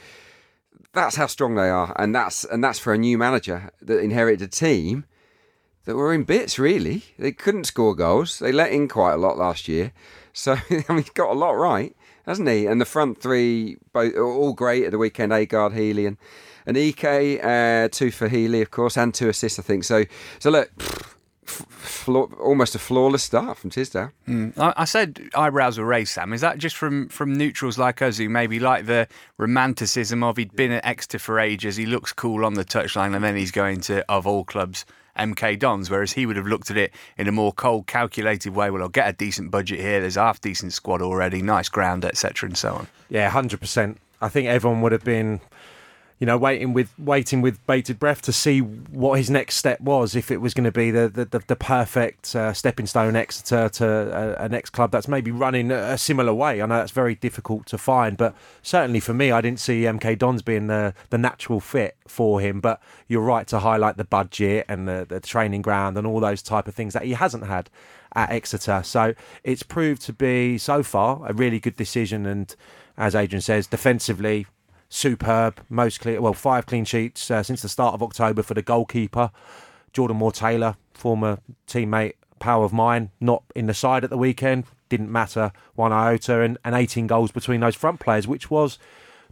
that's 0.93 1.15
how 1.15 1.27
strong 1.27 1.55
they 1.55 1.69
are, 1.69 1.93
and 1.97 2.13
that's 2.13 2.43
and 2.43 2.63
that's 2.63 2.79
for 2.79 2.93
a 2.93 2.97
new 2.97 3.17
manager 3.17 3.71
that 3.81 3.99
inherited 3.99 4.41
a 4.41 4.47
team 4.47 5.05
that 5.85 5.95
were 5.95 6.13
in 6.13 6.23
bits. 6.23 6.57
Really, 6.59 7.03
they 7.17 7.31
couldn't 7.31 7.65
score 7.65 7.95
goals. 7.95 8.39
They 8.39 8.51
let 8.51 8.71
in 8.71 8.87
quite 8.87 9.13
a 9.13 9.17
lot 9.17 9.37
last 9.37 9.67
year, 9.67 9.91
so 10.33 10.53
I 10.69 10.83
mean, 10.89 10.99
he's 10.99 11.09
got 11.11 11.31
a 11.31 11.33
lot 11.33 11.51
right, 11.51 11.95
hasn't 12.25 12.49
he? 12.49 12.65
And 12.65 12.81
the 12.81 12.85
front 12.85 13.21
three, 13.21 13.77
both 13.93 14.15
all 14.15 14.53
great 14.53 14.85
at 14.85 14.91
the 14.91 14.97
weekend. 14.97 15.31
Agard, 15.31 15.73
Healey, 15.73 16.05
and 16.05 16.17
and 16.65 16.77
Ek, 16.77 17.03
uh, 17.43 17.87
two 17.91 18.11
for 18.11 18.27
Healey, 18.27 18.61
of 18.61 18.71
course, 18.71 18.97
and 18.97 19.13
two 19.13 19.29
assists, 19.29 19.59
I 19.59 19.63
think. 19.63 19.83
So 19.83 20.05
so 20.39 20.49
look. 20.49 20.71
f- 20.79 21.18
flaw- 21.49 22.29
Almost 22.39 22.75
a 22.75 22.79
flawless 22.79 23.23
start 23.23 23.57
from 23.57 23.69
Tisdale. 23.69 24.11
Hmm. 24.25 24.49
I, 24.57 24.73
I 24.77 24.85
said 24.85 25.29
eyebrows 25.35 25.77
were 25.77 25.85
raised, 25.85 26.11
Sam. 26.13 26.33
Is 26.33 26.41
that 26.41 26.57
just 26.57 26.75
from, 26.75 27.09
from 27.09 27.33
neutrals 27.33 27.77
like 27.77 28.01
us 28.01 28.17
who 28.17 28.29
maybe 28.29 28.59
like 28.59 28.85
the 28.85 29.07
romanticism 29.37 30.23
of 30.23 30.37
he'd 30.37 30.55
been 30.55 30.71
at 30.71 30.85
Exeter 30.85 31.19
for 31.19 31.39
ages, 31.39 31.75
he 31.75 31.85
looks 31.85 32.13
cool 32.13 32.45
on 32.45 32.53
the 32.53 32.63
touchline, 32.65 33.15
and 33.15 33.23
then 33.23 33.35
he's 33.35 33.51
going 33.51 33.81
to, 33.81 34.09
of 34.11 34.27
all 34.27 34.43
clubs, 34.43 34.85
MK 35.17 35.57
Dons, 35.59 35.89
whereas 35.89 36.13
he 36.13 36.25
would 36.25 36.35
have 36.37 36.45
looked 36.47 36.69
at 36.71 36.77
it 36.77 36.93
in 37.17 37.27
a 37.27 37.31
more 37.31 37.51
cold, 37.51 37.87
calculated 37.87 38.53
way. 38.55 38.69
Well, 38.69 38.81
I'll 38.83 38.89
get 38.89 39.09
a 39.09 39.13
decent 39.13 39.51
budget 39.51 39.79
here. 39.79 39.99
There's 39.99 40.17
a 40.17 40.21
half 40.21 40.39
decent 40.39 40.73
squad 40.73 41.01
already, 41.01 41.41
nice 41.41 41.67
ground, 41.69 42.05
etc., 42.05 42.47
and 42.49 42.57
so 42.57 42.73
on. 42.75 42.87
Yeah, 43.09 43.29
hundred 43.29 43.59
percent. 43.59 43.97
I 44.21 44.29
think 44.29 44.47
everyone 44.47 44.81
would 44.81 44.91
have 44.91 45.03
been, 45.03 45.39
you 46.19 46.25
know, 46.25 46.37
waiting 46.37 46.73
with 46.73 46.91
waiting 46.99 47.41
with 47.41 47.65
bated 47.65 47.97
breath 47.97 48.21
to 48.23 48.33
see 48.33 48.59
what 48.59 49.17
his 49.17 49.29
next 49.29 49.55
step 49.55 49.79
was. 49.79 50.15
If 50.15 50.31
it 50.31 50.37
was 50.37 50.53
going 50.53 50.65
to 50.65 50.71
be 50.71 50.91
the 50.91 51.07
the, 51.07 51.25
the, 51.25 51.39
the 51.47 51.55
perfect 51.55 52.35
uh, 52.35 52.51
stepping 52.51 52.87
stone 52.87 53.15
Exeter 53.15 53.69
to 53.69 53.87
a, 53.87 54.45
a 54.45 54.49
next 54.49 54.71
club 54.71 54.91
that's 54.91 55.07
maybe 55.07 55.31
running 55.31 55.71
a, 55.71 55.97
similar 55.97 56.33
way. 56.33 56.61
I 56.61 56.65
know 56.65 56.77
that's 56.77 56.91
very 56.91 57.15
difficult 57.15 57.65
to 57.67 57.77
find, 57.77 58.17
but 58.17 58.35
certainly 58.61 58.99
for 58.99 59.13
me, 59.13 59.31
I 59.31 59.39
didn't 59.39 59.61
see 59.61 59.83
MK 59.83 60.17
Dons 60.17 60.41
being 60.41 60.67
the 60.67 60.93
the 61.09 61.17
natural 61.17 61.61
fit 61.61 61.95
for 62.05 62.41
him. 62.41 62.59
But 62.59 62.81
you're 63.07 63.21
right 63.21 63.47
to 63.47 63.59
highlight 63.59 63.95
the 63.95 64.03
budget 64.03 64.65
and 64.67 64.89
the, 64.89 65.05
the 65.07 65.21
training 65.21 65.61
ground 65.61 65.97
and 65.97 66.05
all 66.05 66.19
those 66.19 66.41
type 66.41 66.67
of 66.67 66.75
things 66.75 66.93
that 66.93 67.03
he 67.03 67.13
hasn't 67.13 67.45
had 67.45 67.69
at 68.13 68.29
Exeter. 68.29 68.81
So 68.83 69.13
it's 69.45 69.63
proved 69.63 70.01
to 70.03 70.13
be 70.13 70.57
so 70.57 70.83
far 70.83 71.21
a 71.25 71.33
really 71.33 71.61
good 71.61 71.77
decision 71.77 72.25
and. 72.25 72.53
As 73.01 73.15
Adrian 73.15 73.39
says, 73.39 73.65
defensively, 73.65 74.45
superb. 74.89 75.61
Most 75.69 76.01
clear, 76.01 76.19
well, 76.19 76.33
five 76.33 76.65
clean 76.65 76.85
sheets 76.85 77.29
uh, 77.31 77.43
since 77.43 77.61
the 77.61 77.69
start 77.69 77.93
of 77.93 78.03
October 78.03 78.43
for 78.43 78.55
the 78.55 78.61
goalkeeper, 78.61 79.31
Jordan 79.93 80.17
Moore 80.17 80.31
Taylor, 80.31 80.75
former 80.93 81.39
teammate, 81.67 82.13
power 82.39 82.65
of 82.65 82.73
mine, 82.73 83.11
not 83.19 83.43
in 83.55 83.67
the 83.67 83.73
side 83.73 84.03
at 84.03 84.09
the 84.09 84.17
weekend. 84.17 84.65
Didn't 84.89 85.11
matter 85.11 85.51
one 85.75 85.93
iota, 85.93 86.41
and, 86.41 86.57
and 86.65 86.75
18 86.75 87.07
goals 87.07 87.31
between 87.31 87.61
those 87.61 87.75
front 87.75 87.99
players, 87.99 88.27
which 88.27 88.49
was 88.49 88.79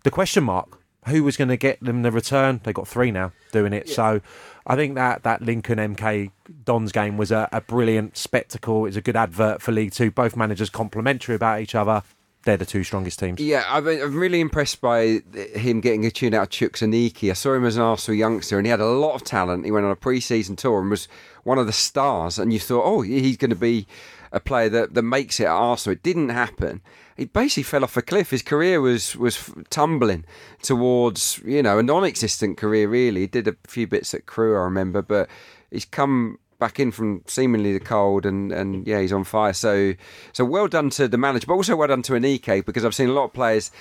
the 0.03 0.11
question 0.11 0.43
mark. 0.43 0.79
Who 1.07 1.23
was 1.23 1.37
going 1.37 1.47
to 1.47 1.57
get 1.57 1.79
them 1.79 2.01
the 2.01 2.11
return? 2.11 2.59
They 2.63 2.73
got 2.73 2.85
three 2.85 3.11
now 3.11 3.31
doing 3.53 3.71
it. 3.71 3.87
So 3.87 4.19
I 4.65 4.75
think 4.75 4.95
that 4.95 5.23
that 5.23 5.41
Lincoln 5.41 5.77
MK 5.79 6.31
Dons 6.65 6.91
game 6.91 7.15
was 7.15 7.31
a, 7.31 7.47
a 7.53 7.61
brilliant 7.61 8.17
spectacle. 8.17 8.85
It's 8.85 8.97
a 8.97 9.01
good 9.01 9.15
advert 9.15 9.61
for 9.61 9.71
League 9.71 9.93
Two. 9.93 10.11
Both 10.11 10.35
managers 10.35 10.69
complimentary 10.69 11.33
about 11.33 11.61
each 11.61 11.75
other 11.75 12.03
they're 12.47 12.57
the 12.57 12.65
two 12.65 12.83
strongest 12.83 13.19
teams. 13.19 13.41
Yeah, 13.41 13.65
I've 13.67 13.83
been, 13.83 14.01
I'm 14.01 14.17
really 14.17 14.39
impressed 14.39 14.79
by 14.79 15.19
him 15.53 15.81
getting 15.81 16.05
a 16.05 16.11
tune 16.11 16.33
out 16.33 16.43
of 16.43 16.49
Chuks 16.49 16.81
Aneke. 16.81 17.29
I 17.29 17.33
saw 17.33 17.53
him 17.53 17.65
as 17.65 17.75
an 17.75 17.83
Arsenal 17.83 18.17
youngster, 18.17 18.57
and 18.57 18.65
he 18.65 18.71
had 18.71 18.79
a 18.79 18.85
lot 18.85 19.15
of 19.15 19.23
talent. 19.25 19.65
He 19.65 19.71
went 19.71 19.85
on 19.85 19.91
a 19.91 19.97
pre-season 19.97 20.55
tour 20.55 20.79
and 20.79 20.89
was 20.89 21.09
one 21.43 21.57
of 21.57 21.67
the 21.67 21.73
stars. 21.73 22.39
And 22.39 22.53
you 22.53 22.59
thought, 22.59 22.85
oh, 22.85 23.01
he's 23.01 23.35
going 23.35 23.49
to 23.49 23.55
be 23.55 23.85
a 24.31 24.39
player 24.39 24.69
that, 24.69 24.93
that 24.93 25.03
makes 25.03 25.41
it 25.41 25.43
at 25.43 25.49
Arsenal. 25.49 25.93
It 25.93 26.03
didn't 26.03 26.29
happen. 26.29 26.81
He 27.17 27.25
basically 27.25 27.63
fell 27.63 27.83
off 27.83 27.97
a 27.97 28.01
cliff. 28.01 28.29
His 28.29 28.41
career 28.41 28.79
was 28.79 29.15
was 29.15 29.51
tumbling 29.69 30.23
towards 30.61 31.41
you 31.43 31.63
know 31.63 31.79
a 31.79 31.83
non-existent 31.83 32.57
career. 32.57 32.87
Really, 32.87 33.21
he 33.21 33.27
did 33.27 33.47
a 33.47 33.55
few 33.67 33.87
bits 33.87 34.13
at 34.13 34.27
Crewe, 34.27 34.55
I 34.55 34.63
remember, 34.63 35.01
but 35.01 35.27
he's 35.71 35.83
come 35.83 36.37
back 36.59 36.79
in 36.79 36.91
from 36.91 37.21
seemingly 37.27 37.73
the 37.73 37.79
cold 37.79 38.25
and, 38.25 38.51
and 38.51 38.87
yeah 38.87 38.99
he's 38.99 39.13
on 39.13 39.23
fire. 39.23 39.53
So 39.53 39.93
so 40.33 40.45
well 40.45 40.67
done 40.67 40.89
to 40.91 41.07
the 41.07 41.17
manager 41.17 41.47
but 41.47 41.53
also 41.53 41.75
well 41.75 41.87
done 41.87 42.01
to 42.03 42.13
Aneke 42.13 42.65
because 42.65 42.85
I've 42.85 42.95
seen 42.95 43.09
a 43.09 43.13
lot 43.13 43.25
of 43.25 43.33
players 43.33 43.71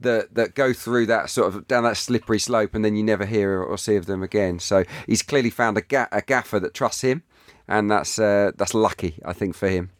that 0.00 0.34
that 0.34 0.54
go 0.54 0.72
through 0.72 1.06
that 1.06 1.30
sort 1.30 1.54
of 1.54 1.66
down 1.66 1.84
that 1.84 1.96
slippery 1.96 2.38
slope 2.38 2.74
and 2.74 2.84
then 2.84 2.96
you 2.96 3.02
never 3.02 3.24
hear 3.24 3.62
or 3.62 3.78
see 3.78 3.96
of 3.96 4.06
them 4.06 4.22
again. 4.22 4.58
So 4.58 4.84
he's 5.06 5.22
clearly 5.22 5.50
found 5.50 5.78
a, 5.78 5.82
ga- 5.82 6.08
a 6.12 6.22
gaffer 6.22 6.60
that 6.60 6.74
trusts 6.74 7.02
him 7.02 7.22
and 7.68 7.90
that's 7.90 8.18
uh, 8.18 8.52
that's 8.56 8.74
lucky 8.74 9.18
I 9.24 9.32
think 9.32 9.54
for 9.54 9.68
him. 9.68 9.90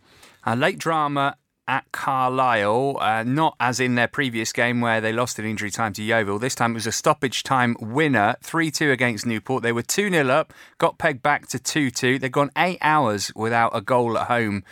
A 0.44 0.54
late 0.54 0.78
drama 0.78 1.36
at 1.68 1.90
Carlisle, 1.92 2.98
uh, 3.00 3.22
not 3.24 3.56
as 3.58 3.80
in 3.80 3.94
their 3.94 4.08
previous 4.08 4.52
game 4.52 4.80
where 4.80 5.00
they 5.00 5.12
lost 5.12 5.38
in 5.38 5.44
injury 5.44 5.70
time 5.70 5.92
to 5.94 6.02
Yeovil. 6.02 6.38
This 6.38 6.54
time 6.54 6.72
it 6.72 6.74
was 6.74 6.86
a 6.86 6.92
stoppage 6.92 7.42
time 7.42 7.76
winner, 7.80 8.36
3 8.42 8.70
2 8.70 8.90
against 8.90 9.26
Newport. 9.26 9.62
They 9.62 9.72
were 9.72 9.82
2 9.82 10.10
0 10.10 10.28
up, 10.28 10.54
got 10.78 10.98
pegged 10.98 11.22
back 11.22 11.48
to 11.48 11.58
2 11.58 11.90
2. 11.90 12.18
They'd 12.18 12.32
gone 12.32 12.50
eight 12.56 12.78
hours 12.80 13.32
without 13.34 13.74
a 13.74 13.80
goal 13.80 14.16
at 14.16 14.28
home 14.28 14.64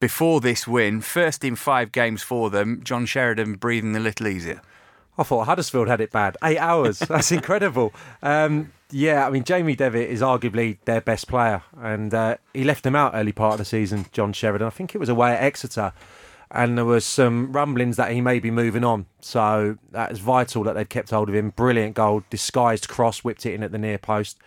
before 0.00 0.40
this 0.40 0.66
win. 0.66 1.00
First 1.00 1.44
in 1.44 1.56
five 1.56 1.92
games 1.92 2.22
for 2.22 2.50
them. 2.50 2.80
John 2.82 3.06
Sheridan 3.06 3.54
breathing 3.54 3.96
a 3.96 4.00
little 4.00 4.26
easier. 4.26 4.62
I 5.18 5.24
thought 5.24 5.46
Huddersfield 5.46 5.88
had 5.88 6.00
it 6.00 6.12
bad. 6.12 6.36
Eight 6.44 6.58
hours. 6.58 6.98
That's 7.08 7.32
incredible. 7.32 7.92
Um, 8.22 8.72
yeah, 8.90 9.26
I 9.26 9.30
mean, 9.30 9.44
Jamie 9.44 9.74
Devitt 9.74 10.08
is 10.08 10.22
arguably 10.22 10.78
their 10.84 11.00
best 11.00 11.28
player, 11.28 11.62
and 11.76 12.14
uh, 12.14 12.36
he 12.54 12.64
left 12.64 12.84
them 12.84 12.94
out 12.96 13.12
early 13.14 13.32
part 13.32 13.54
of 13.54 13.58
the 13.58 13.64
season, 13.64 14.06
John 14.12 14.32
Sheridan. 14.32 14.66
I 14.66 14.70
think 14.70 14.94
it 14.94 14.98
was 14.98 15.08
away 15.08 15.32
at 15.32 15.42
Exeter 15.42 15.92
and 16.50 16.78
there 16.78 16.84
was 16.84 17.04
some 17.04 17.52
rumblings 17.52 17.96
that 17.96 18.12
he 18.12 18.20
may 18.20 18.38
be 18.38 18.50
moving 18.50 18.84
on. 18.84 19.06
So 19.20 19.78
that 19.90 20.10
is 20.10 20.18
vital 20.18 20.64
that 20.64 20.74
they've 20.74 20.88
kept 20.88 21.10
hold 21.10 21.28
of 21.28 21.34
him. 21.34 21.50
Brilliant 21.50 21.94
goal, 21.94 22.24
disguised 22.30 22.88
cross, 22.88 23.20
whipped 23.20 23.44
it 23.44 23.54
in 23.54 23.62
at 23.62 23.72
the 23.72 23.78
near 23.78 23.98
post, 23.98 24.38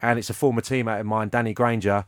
and 0.00 0.18
it's 0.18 0.30
a 0.30 0.34
former 0.34 0.60
teammate 0.60 1.00
of 1.00 1.06
mine, 1.06 1.28
Danny 1.28 1.52
Grainger, 1.52 2.04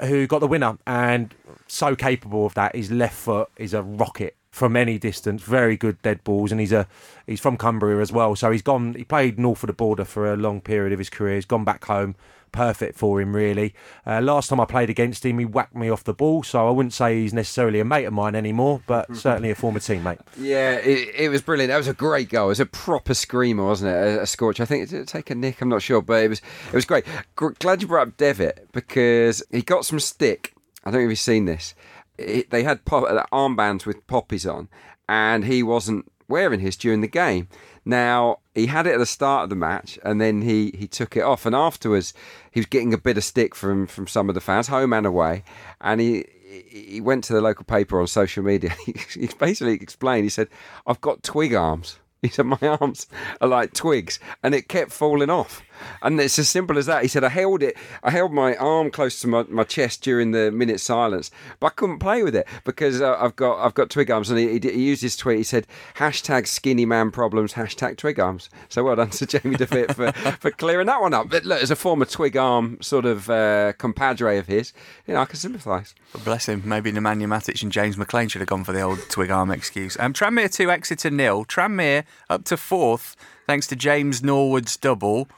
who 0.00 0.26
got 0.26 0.38
the 0.38 0.46
winner, 0.46 0.78
and 0.86 1.34
so 1.66 1.94
capable 1.94 2.46
of 2.46 2.54
that. 2.54 2.74
His 2.74 2.90
left 2.90 3.16
foot 3.16 3.50
is 3.56 3.74
a 3.74 3.82
rocket 3.82 4.36
from 4.50 4.76
any 4.76 4.98
distance. 4.98 5.42
Very 5.42 5.76
good 5.76 6.00
dead 6.02 6.24
balls, 6.24 6.50
and 6.50 6.60
he's 6.60 6.72
a 6.72 6.86
he's 7.26 7.40
from 7.40 7.56
Cumbria 7.56 8.00
as 8.00 8.12
well. 8.12 8.36
So 8.36 8.50
he's 8.50 8.62
gone. 8.62 8.94
He 8.94 9.04
played 9.04 9.38
north 9.38 9.62
of 9.62 9.66
the 9.66 9.72
border 9.72 10.04
for 10.04 10.32
a 10.32 10.36
long 10.36 10.60
period 10.60 10.92
of 10.92 10.98
his 10.98 11.10
career. 11.10 11.36
He's 11.36 11.44
gone 11.44 11.64
back 11.64 11.84
home 11.84 12.14
perfect 12.52 12.98
for 12.98 13.20
him, 13.20 13.34
really. 13.34 13.74
Uh, 14.06 14.20
last 14.20 14.48
time 14.48 14.60
I 14.60 14.64
played 14.64 14.90
against 14.90 15.24
him, 15.24 15.38
he 15.38 15.44
whacked 15.44 15.74
me 15.74 15.88
off 15.88 16.04
the 16.04 16.14
ball, 16.14 16.42
so 16.42 16.68
I 16.68 16.70
wouldn't 16.70 16.92
say 16.92 17.20
he's 17.20 17.32
necessarily 17.32 17.80
a 17.80 17.84
mate 17.84 18.04
of 18.04 18.12
mine 18.12 18.34
anymore, 18.34 18.82
but 18.86 19.14
certainly 19.16 19.50
a 19.50 19.54
former 19.54 19.80
teammate. 19.80 20.20
Yeah, 20.38 20.74
it, 20.74 21.14
it, 21.16 21.28
was 21.30 21.42
brilliant. 21.42 21.70
That 21.70 21.78
was 21.78 21.88
a 21.88 21.94
great 21.94 22.28
goal. 22.28 22.46
It 22.46 22.48
was 22.48 22.60
a 22.60 22.66
proper 22.66 23.14
screamer, 23.14 23.64
wasn't 23.64 23.94
it? 23.94 23.96
A, 23.96 24.22
a 24.22 24.26
scorch. 24.26 24.60
I 24.60 24.64
think 24.64 24.92
it 24.92 25.08
take 25.08 25.30
a 25.30 25.34
nick. 25.34 25.60
I'm 25.60 25.68
not 25.68 25.82
sure, 25.82 26.02
but 26.02 26.22
it 26.22 26.28
was 26.28 26.42
it 26.68 26.74
was 26.74 26.84
great. 26.84 27.04
Glad 27.34 27.82
you 27.82 27.88
brought 27.88 28.08
up 28.08 28.16
Devitt 28.16 28.68
because 28.72 29.42
he 29.50 29.62
got 29.62 29.84
some 29.84 29.98
stick. 29.98 30.54
I 30.84 30.90
don't 30.90 31.00
know 31.00 31.06
if 31.06 31.10
you've 31.10 31.18
seen 31.18 31.46
this. 31.46 31.74
It, 32.18 32.50
they 32.50 32.62
had 32.62 32.84
pop, 32.84 33.04
uh, 33.04 33.24
armbands 33.32 33.86
with 33.86 34.06
poppies 34.06 34.46
on, 34.46 34.68
and 35.08 35.44
he 35.44 35.62
wasn't 35.62 36.11
wearing 36.32 36.60
his 36.60 36.76
during 36.76 37.02
the 37.02 37.06
game. 37.06 37.46
Now 37.84 38.38
he 38.54 38.66
had 38.66 38.86
it 38.86 38.94
at 38.94 38.98
the 38.98 39.06
start 39.06 39.44
of 39.44 39.50
the 39.50 39.56
match, 39.56 39.98
and 40.04 40.20
then 40.20 40.42
he, 40.42 40.72
he 40.76 40.88
took 40.88 41.16
it 41.16 41.22
off. 41.22 41.46
And 41.46 41.54
afterwards, 41.54 42.14
he 42.50 42.60
was 42.60 42.66
getting 42.66 42.94
a 42.94 42.98
bit 42.98 43.18
of 43.18 43.24
stick 43.24 43.54
from, 43.54 43.86
from 43.86 44.06
some 44.06 44.28
of 44.28 44.34
the 44.34 44.40
fans, 44.40 44.68
home 44.68 44.92
and 44.92 45.06
away. 45.06 45.44
And 45.80 46.00
he 46.00 46.24
he 46.68 47.00
went 47.00 47.24
to 47.24 47.32
the 47.32 47.40
local 47.40 47.64
paper 47.64 48.00
on 48.00 48.06
social 48.06 48.42
media. 48.42 48.70
he 48.84 49.28
basically 49.38 49.74
explained. 49.74 50.24
He 50.24 50.30
said, 50.30 50.48
"I've 50.86 51.00
got 51.00 51.22
twig 51.22 51.54
arms." 51.54 51.98
He 52.22 52.28
said, 52.28 52.46
My 52.46 52.58
arms 52.80 53.08
are 53.40 53.48
like 53.48 53.74
twigs. 53.74 54.20
And 54.42 54.54
it 54.54 54.68
kept 54.68 54.92
falling 54.92 55.28
off. 55.28 55.62
And 56.02 56.20
it's 56.20 56.38
as 56.38 56.48
simple 56.48 56.78
as 56.78 56.86
that. 56.86 57.02
He 57.02 57.08
said, 57.08 57.24
I 57.24 57.28
held 57.28 57.62
it, 57.62 57.76
I 58.02 58.10
held 58.10 58.32
my 58.32 58.56
arm 58.56 58.90
close 58.90 59.20
to 59.20 59.28
my, 59.28 59.44
my 59.44 59.64
chest 59.64 60.02
during 60.02 60.32
the 60.32 60.50
minute 60.50 60.80
silence, 60.80 61.30
but 61.60 61.68
I 61.68 61.70
couldn't 61.70 61.98
play 61.98 62.22
with 62.22 62.34
it 62.34 62.46
because 62.64 63.00
uh, 63.00 63.16
I've 63.18 63.36
got 63.36 63.64
I've 63.64 63.74
got 63.74 63.90
twig 63.90 64.10
arms. 64.10 64.30
And 64.30 64.38
he, 64.38 64.58
he, 64.58 64.58
he, 64.58 64.82
used 64.82 65.02
his 65.02 65.16
tweet. 65.16 65.38
He 65.38 65.44
said, 65.44 65.66
hashtag 65.96 66.46
skinny 66.46 66.86
man 66.86 67.10
problems, 67.10 67.54
hashtag 67.54 67.96
twig 67.96 68.18
arms. 68.18 68.50
So 68.68 68.84
well 68.84 68.96
done 68.96 69.10
to 69.10 69.26
Jamie 69.26 69.56
Devitt 69.56 69.94
for, 69.94 70.12
for 70.40 70.50
clearing 70.50 70.86
that 70.86 71.00
one 71.00 71.14
up. 71.14 71.28
But 71.30 71.44
look, 71.44 71.62
as 71.62 71.70
a 71.70 71.76
former 71.76 72.04
twig 72.04 72.36
arm 72.36 72.78
sort 72.80 73.04
of 73.04 73.30
uh, 73.30 73.72
compadre 73.78 74.38
of 74.38 74.46
his, 74.46 74.72
you 75.06 75.14
know, 75.14 75.20
I 75.20 75.24
can 75.24 75.36
sympathise. 75.36 75.94
Bless 76.24 76.46
him. 76.46 76.62
Maybe 76.64 76.92
Nemanja 76.92 77.26
Matic 77.26 77.62
and 77.62 77.72
James 77.72 77.96
McLean 77.96 78.28
should 78.28 78.40
have 78.40 78.48
gone 78.48 78.64
for 78.64 78.72
the 78.72 78.80
old 78.80 79.00
twig 79.08 79.30
arm 79.30 79.50
excuse. 79.50 79.96
Um, 79.98 80.12
Tranmere 80.12 80.52
2, 80.52 80.70
Exeter 80.70 81.10
nil. 81.10 81.44
Tranmere 81.44 82.04
up 82.28 82.44
to 82.44 82.56
fourth 82.56 83.16
thanks 83.46 83.66
to 83.68 83.76
James 83.76 84.22
Norwood's 84.22 84.76
double. 84.76 85.28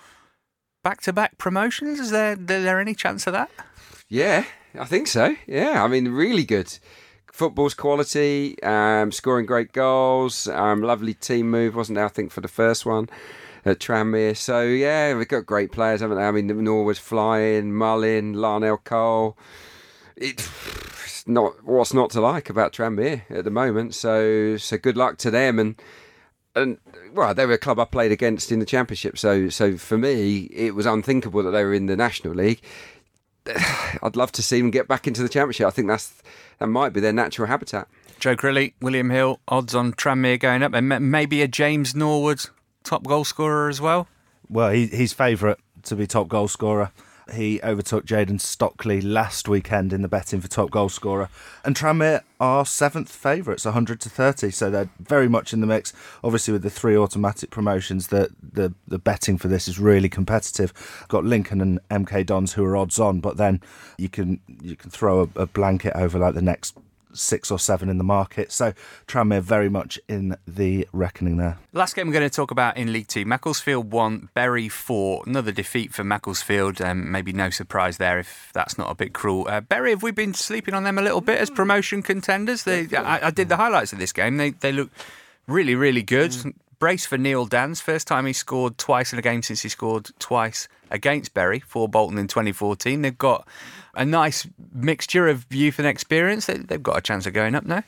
Back 0.84 1.00
to 1.02 1.14
back 1.14 1.38
promotions? 1.38 1.98
Is 1.98 2.10
there, 2.10 2.34
is 2.34 2.46
there 2.46 2.78
any 2.78 2.94
chance 2.94 3.26
of 3.26 3.32
that? 3.32 3.50
Yeah, 4.10 4.44
I 4.78 4.84
think 4.84 5.06
so. 5.06 5.34
Yeah, 5.46 5.82
I 5.82 5.88
mean, 5.88 6.08
really 6.08 6.44
good. 6.44 6.78
Football's 7.32 7.72
quality, 7.72 8.62
um, 8.62 9.10
scoring 9.10 9.46
great 9.46 9.72
goals, 9.72 10.46
um, 10.46 10.82
lovely 10.82 11.14
team 11.14 11.50
move, 11.50 11.74
wasn't 11.74 11.96
there? 11.96 12.04
I 12.04 12.08
think 12.08 12.30
for 12.30 12.42
the 12.42 12.48
first 12.48 12.84
one 12.84 13.08
at 13.64 13.78
Tranmere. 13.78 14.36
So 14.36 14.60
yeah, 14.60 15.16
we've 15.16 15.26
got 15.26 15.46
great 15.46 15.72
players, 15.72 16.02
haven't 16.02 16.18
they? 16.18 16.24
I 16.24 16.30
mean, 16.30 16.48
Norwood's 16.48 16.98
flying, 16.98 17.74
Mullin, 17.74 18.34
Larnell 18.34 18.84
Cole. 18.84 19.38
It's 20.16 21.26
not 21.26 21.64
what's 21.64 21.94
not 21.94 22.10
to 22.10 22.20
like 22.20 22.50
about 22.50 22.74
Tranmere 22.74 23.22
at 23.30 23.44
the 23.44 23.50
moment. 23.50 23.94
So 23.94 24.58
so 24.58 24.76
good 24.76 24.98
luck 24.98 25.16
to 25.18 25.30
them 25.30 25.58
and 25.58 25.80
and 26.54 26.78
well, 27.12 27.34
they 27.34 27.46
were 27.46 27.54
a 27.54 27.58
club 27.58 27.78
I 27.78 27.84
played 27.84 28.12
against 28.12 28.52
in 28.52 28.58
the 28.58 28.66
championship. 28.66 29.18
So, 29.18 29.48
so 29.48 29.76
for 29.76 29.98
me, 29.98 30.44
it 30.52 30.74
was 30.74 30.86
unthinkable 30.86 31.42
that 31.42 31.50
they 31.50 31.64
were 31.64 31.74
in 31.74 31.86
the 31.86 31.96
national 31.96 32.34
league. 32.34 32.60
I'd 34.02 34.16
love 34.16 34.32
to 34.32 34.42
see 34.42 34.60
them 34.60 34.70
get 34.70 34.88
back 34.88 35.06
into 35.06 35.22
the 35.22 35.28
championship. 35.28 35.66
I 35.66 35.70
think 35.70 35.88
that's 35.88 36.22
that 36.58 36.66
might 36.68 36.92
be 36.92 37.00
their 37.00 37.12
natural 37.12 37.48
habitat. 37.48 37.88
Joe 38.20 38.36
Crilly, 38.36 38.74
William 38.80 39.10
Hill, 39.10 39.40
odds 39.48 39.74
on 39.74 39.92
Tranmere 39.92 40.38
going 40.38 40.62
up, 40.62 40.72
and 40.72 40.88
maybe 41.10 41.42
a 41.42 41.48
James 41.48 41.94
Norwood 41.94 42.46
top 42.84 43.04
goal 43.04 43.24
scorer 43.24 43.68
as 43.68 43.80
well. 43.80 44.08
Well, 44.48 44.70
he, 44.70 44.86
he's 44.86 45.12
favourite 45.12 45.58
to 45.84 45.96
be 45.96 46.06
top 46.06 46.28
goal 46.28 46.48
scorer. 46.48 46.92
He 47.32 47.60
overtook 47.62 48.04
Jayden 48.04 48.40
Stockley 48.40 49.00
last 49.00 49.48
weekend 49.48 49.92
in 49.92 50.02
the 50.02 50.08
betting 50.08 50.40
for 50.40 50.48
top 50.48 50.70
goal 50.70 50.88
scorer. 50.88 51.30
And 51.64 51.74
Tranmere 51.74 52.20
are 52.38 52.66
seventh 52.66 53.10
favourites, 53.10 53.64
100 53.64 54.00
to 54.02 54.10
30. 54.10 54.50
So 54.50 54.70
they're 54.70 54.90
very 55.00 55.28
much 55.28 55.52
in 55.52 55.60
the 55.60 55.66
mix. 55.66 55.92
Obviously, 56.22 56.52
with 56.52 56.62
the 56.62 56.70
three 56.70 56.96
automatic 56.96 57.50
promotions, 57.50 58.08
the, 58.08 58.30
the, 58.42 58.74
the 58.86 58.98
betting 58.98 59.38
for 59.38 59.48
this 59.48 59.66
is 59.68 59.78
really 59.78 60.08
competitive. 60.08 60.72
Got 61.08 61.24
Lincoln 61.24 61.60
and 61.60 61.80
MK 61.88 62.26
Dons 62.26 62.52
who 62.52 62.64
are 62.64 62.76
odds 62.76 63.00
on, 63.00 63.20
but 63.20 63.38
then 63.38 63.62
you 63.96 64.08
can 64.08 64.40
you 64.62 64.76
can 64.76 64.90
throw 64.90 65.22
a, 65.22 65.42
a 65.42 65.46
blanket 65.46 65.94
over 65.96 66.18
like 66.18 66.34
the 66.34 66.42
next 66.42 66.76
six 67.14 67.50
or 67.50 67.58
seven 67.58 67.88
in 67.88 67.98
the 67.98 68.04
market. 68.04 68.52
So 68.52 68.72
Tranmere 69.06 69.40
very 69.40 69.68
much 69.68 69.98
in 70.08 70.36
the 70.46 70.88
reckoning 70.92 71.36
there. 71.36 71.58
Last 71.72 71.96
game 71.96 72.06
we're 72.06 72.12
going 72.12 72.28
to 72.28 72.34
talk 72.34 72.50
about 72.50 72.76
in 72.76 72.92
League 72.92 73.08
Two. 73.08 73.24
Macclesfield 73.24 73.90
won, 73.92 74.28
Bury 74.34 74.68
four. 74.68 75.22
Another 75.26 75.52
defeat 75.52 75.92
for 75.92 76.04
Macclesfield. 76.04 76.80
Um, 76.80 77.10
maybe 77.10 77.32
no 77.32 77.50
surprise 77.50 77.96
there 77.98 78.18
if 78.18 78.50
that's 78.54 78.78
not 78.78 78.90
a 78.90 78.94
bit 78.94 79.12
cruel. 79.12 79.46
Uh, 79.48 79.60
Bury, 79.60 79.90
have 79.90 80.02
we 80.02 80.10
been 80.10 80.34
sleeping 80.34 80.74
on 80.74 80.84
them 80.84 80.98
a 80.98 81.02
little 81.02 81.20
bit 81.20 81.40
as 81.40 81.50
promotion 81.50 82.02
contenders? 82.02 82.64
They, 82.64 82.88
I, 82.96 83.28
I 83.28 83.30
did 83.30 83.48
the 83.48 83.56
highlights 83.56 83.92
of 83.92 83.98
this 83.98 84.12
game. 84.12 84.36
They 84.36 84.50
they 84.50 84.72
look 84.72 84.90
really 85.46 85.74
really 85.74 86.02
good. 86.02 86.30
Mm. 86.30 86.54
Brace 86.84 87.06
for 87.06 87.16
Neil 87.16 87.46
Danns. 87.46 87.80
First 87.80 88.06
time 88.06 88.26
he 88.26 88.34
scored 88.34 88.76
twice 88.76 89.14
in 89.14 89.18
a 89.18 89.22
game 89.22 89.40
since 89.40 89.62
he 89.62 89.70
scored 89.70 90.10
twice 90.18 90.68
against 90.90 91.32
Bury 91.32 91.60
for 91.60 91.88
Bolton 91.88 92.18
in 92.18 92.28
2014. 92.28 93.00
They've 93.00 93.16
got 93.16 93.48
a 93.94 94.04
nice 94.04 94.46
mixture 94.70 95.26
of 95.26 95.46
youth 95.48 95.78
and 95.78 95.88
experience. 95.88 96.44
They, 96.44 96.62
have 96.68 96.82
got 96.82 96.98
a 96.98 97.00
chance 97.00 97.24
of 97.24 97.32
going 97.32 97.54
up 97.54 97.64
now. 97.64 97.84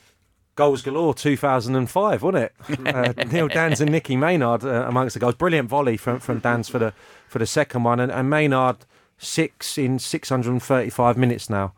Goals 0.55 0.81
galore, 0.81 1.13
2005, 1.13 2.23
wasn't 2.23 2.43
it? 2.43 2.55
uh, 2.87 3.13
Neil 3.25 3.47
Danns 3.47 3.81
and 3.81 3.91
Nicky 3.91 4.15
Maynard 4.15 4.63
uh, 4.63 4.85
amongst 4.87 5.13
the 5.13 5.19
goals. 5.19 5.35
Brilliant 5.35 5.69
volley 5.69 5.95
from, 5.97 6.19
from 6.19 6.39
Danns 6.39 6.67
for 6.67 6.79
the 6.79 6.91
for 7.27 7.37
the 7.37 7.45
second 7.45 7.83
one, 7.83 7.99
and, 7.99 8.11
and 8.11 8.31
Maynard 8.31 8.77
six 9.19 9.77
in 9.77 9.99
635 9.99 11.17
minutes 11.17 11.51
now. 11.51 11.73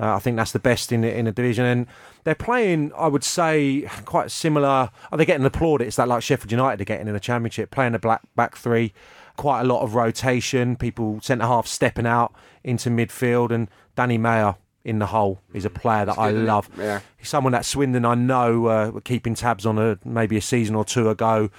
Uh, 0.00 0.16
I 0.16 0.18
think 0.18 0.36
that's 0.36 0.50
the 0.50 0.58
best 0.58 0.90
in 0.90 1.02
the, 1.02 1.16
in 1.16 1.26
the 1.26 1.30
division, 1.30 1.66
and 1.66 1.86
they're 2.24 2.34
playing. 2.34 2.92
I 2.96 3.08
would 3.08 3.24
say 3.24 3.88
quite 4.04 4.30
similar. 4.30 4.90
Are 5.12 5.18
they 5.18 5.24
getting 5.24 5.46
applauded? 5.46 5.86
It's 5.86 5.96
that 5.96 6.08
like 6.08 6.22
Sheffield 6.22 6.50
United 6.50 6.80
are 6.80 6.84
getting 6.84 7.06
in 7.06 7.14
the 7.14 7.20
Championship, 7.20 7.70
playing 7.70 7.94
a 7.94 7.98
black 7.98 8.22
back 8.34 8.56
three 8.56 8.92
quite 9.36 9.60
a 9.60 9.64
lot 9.64 9.82
of 9.82 9.94
rotation, 9.94 10.76
people 10.76 11.20
centre 11.22 11.46
half 11.46 11.66
stepping 11.66 12.06
out 12.06 12.32
into 12.62 12.90
midfield, 12.90 13.50
and 13.50 13.68
Danny 13.96 14.18
Mayor 14.18 14.56
in 14.84 14.98
the 14.98 15.06
hole 15.06 15.40
is 15.52 15.64
a 15.64 15.70
player 15.70 16.04
that 16.04 16.18
I 16.18 16.30
good, 16.30 16.36
isn't 16.36 16.46
it? 16.46 16.48
love. 16.48 16.70
Yeah. 16.78 17.00
He's 17.16 17.28
someone 17.28 17.52
that 17.52 17.64
Swindon 17.64 18.04
I 18.04 18.14
know 18.14 18.66
uh, 18.66 18.90
were 18.90 19.00
keeping 19.00 19.34
tabs 19.34 19.64
on 19.66 19.78
a, 19.78 19.98
maybe 20.04 20.36
a 20.36 20.42
season 20.42 20.74
or 20.74 20.84
two 20.84 21.08
ago. 21.08 21.50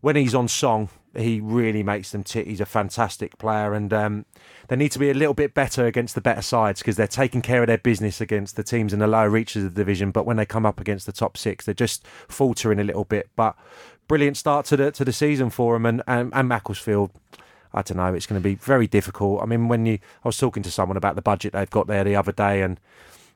When 0.00 0.16
he's 0.16 0.34
on 0.34 0.48
song, 0.48 0.90
he 1.16 1.40
really 1.40 1.82
makes 1.82 2.10
them 2.10 2.24
tick. 2.24 2.46
He's 2.46 2.60
a 2.60 2.66
fantastic 2.66 3.38
player, 3.38 3.74
and 3.74 3.92
um, 3.92 4.24
they 4.68 4.76
need 4.76 4.92
to 4.92 4.98
be 4.98 5.10
a 5.10 5.14
little 5.14 5.34
bit 5.34 5.54
better 5.54 5.86
against 5.86 6.14
the 6.14 6.20
better 6.20 6.42
sides 6.42 6.80
because 6.80 6.96
they're 6.96 7.06
taking 7.06 7.42
care 7.42 7.62
of 7.62 7.66
their 7.66 7.78
business 7.78 8.20
against 8.20 8.56
the 8.56 8.62
teams 8.62 8.92
in 8.92 8.98
the 8.98 9.06
lower 9.06 9.30
reaches 9.30 9.64
of 9.64 9.74
the 9.74 9.80
division. 9.80 10.10
But 10.10 10.26
when 10.26 10.36
they 10.36 10.46
come 10.46 10.66
up 10.66 10.80
against 10.80 11.06
the 11.06 11.12
top 11.12 11.36
six, 11.36 11.64
they're 11.64 11.74
just 11.74 12.06
faltering 12.28 12.80
a 12.80 12.84
little 12.84 13.04
bit. 13.04 13.28
But 13.36 13.56
brilliant 14.08 14.36
start 14.36 14.66
to 14.66 14.76
the 14.76 14.90
to 14.92 15.04
the 15.04 15.12
season 15.12 15.50
for 15.50 15.74
them, 15.74 15.86
and 15.86 16.02
and, 16.06 16.32
and 16.34 16.48
Macclesfield. 16.48 17.10
I 17.76 17.82
don't 17.82 17.96
know. 17.96 18.14
It's 18.14 18.26
going 18.26 18.40
to 18.40 18.44
be 18.44 18.54
very 18.54 18.86
difficult. 18.86 19.42
I 19.42 19.46
mean, 19.46 19.66
when 19.66 19.84
you, 19.84 19.98
I 20.24 20.28
was 20.28 20.38
talking 20.38 20.62
to 20.62 20.70
someone 20.70 20.96
about 20.96 21.16
the 21.16 21.22
budget 21.22 21.54
they've 21.54 21.68
got 21.68 21.88
there 21.88 22.04
the 22.04 22.14
other 22.14 22.30
day, 22.30 22.62
and 22.62 22.78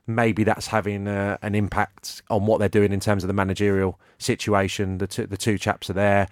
maybe 0.07 0.43
that's 0.43 0.67
having 0.67 1.07
uh, 1.07 1.37
an 1.41 1.55
impact 1.55 2.21
on 2.29 2.45
what 2.45 2.59
they're 2.59 2.69
doing 2.69 2.91
in 2.91 2.99
terms 2.99 3.23
of 3.23 3.27
the 3.27 3.33
managerial 3.33 3.99
situation. 4.17 4.97
The 4.97 5.07
two, 5.07 5.27
the 5.27 5.37
two 5.37 5.57
chaps 5.57 5.89
are 5.89 5.93
there. 5.93 6.27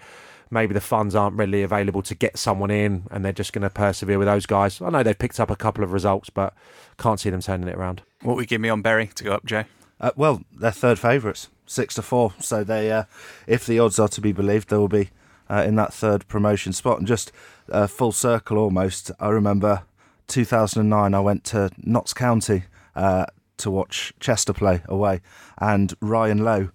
Maybe 0.50 0.74
the 0.74 0.80
funds 0.80 1.14
aren't 1.14 1.36
readily 1.36 1.62
available 1.62 2.02
to 2.02 2.14
get 2.14 2.38
someone 2.38 2.70
in, 2.70 3.04
and 3.10 3.24
they're 3.24 3.32
just 3.32 3.52
going 3.52 3.62
to 3.62 3.70
persevere 3.70 4.18
with 4.18 4.26
those 4.26 4.46
guys. 4.46 4.80
I 4.80 4.90
know 4.90 5.02
they've 5.02 5.18
picked 5.18 5.40
up 5.40 5.50
a 5.50 5.56
couple 5.56 5.84
of 5.84 5.92
results, 5.92 6.30
but 6.30 6.54
can't 6.98 7.20
see 7.20 7.30
them 7.30 7.40
turning 7.40 7.68
it 7.68 7.76
around. 7.76 8.02
What 8.22 8.36
we 8.36 8.46
give 8.46 8.60
me 8.60 8.68
on 8.68 8.82
Bury 8.82 9.08
to 9.08 9.24
go 9.24 9.32
up, 9.32 9.44
Joe? 9.44 9.64
Uh, 10.00 10.12
well, 10.16 10.42
they're 10.52 10.70
third 10.70 10.98
favourites, 10.98 11.48
six 11.66 11.94
to 11.94 12.02
four. 12.02 12.32
So 12.40 12.64
they, 12.64 12.90
uh, 12.90 13.04
if 13.46 13.66
the 13.66 13.78
odds 13.78 13.98
are 13.98 14.08
to 14.08 14.20
be 14.20 14.32
believed, 14.32 14.68
they 14.70 14.76
will 14.76 14.88
be 14.88 15.10
uh, 15.50 15.64
in 15.66 15.76
that 15.76 15.92
third 15.92 16.26
promotion 16.28 16.72
spot. 16.72 16.98
And 16.98 17.06
just 17.06 17.32
uh, 17.70 17.86
full 17.86 18.12
circle 18.12 18.58
almost. 18.58 19.10
I 19.20 19.28
remember 19.28 19.82
2009. 20.28 21.14
I 21.14 21.20
went 21.20 21.44
to 21.44 21.70
Notts 21.78 22.14
County 22.14 22.64
uh, 22.94 23.26
to 23.58 23.70
watch 23.70 24.12
Chester 24.20 24.52
play 24.52 24.82
away, 24.86 25.20
and 25.58 25.94
Ryan 26.00 26.38
Lowe 26.44 26.70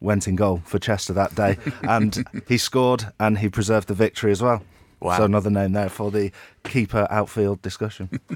went 0.00 0.26
in 0.26 0.36
goal 0.36 0.62
for 0.64 0.78
Chester 0.78 1.12
that 1.12 1.34
day, 1.34 1.58
and 1.82 2.24
he 2.46 2.58
scored 2.58 3.12
and 3.18 3.38
he 3.38 3.48
preserved 3.48 3.88
the 3.88 3.94
victory 3.94 4.32
as 4.32 4.42
well. 4.42 4.62
Wow. 5.00 5.16
So 5.16 5.24
another 5.24 5.50
name 5.50 5.72
there 5.72 5.88
for 5.88 6.10
the 6.10 6.30
keeper 6.64 7.06
outfield 7.10 7.62
discussion. 7.62 8.10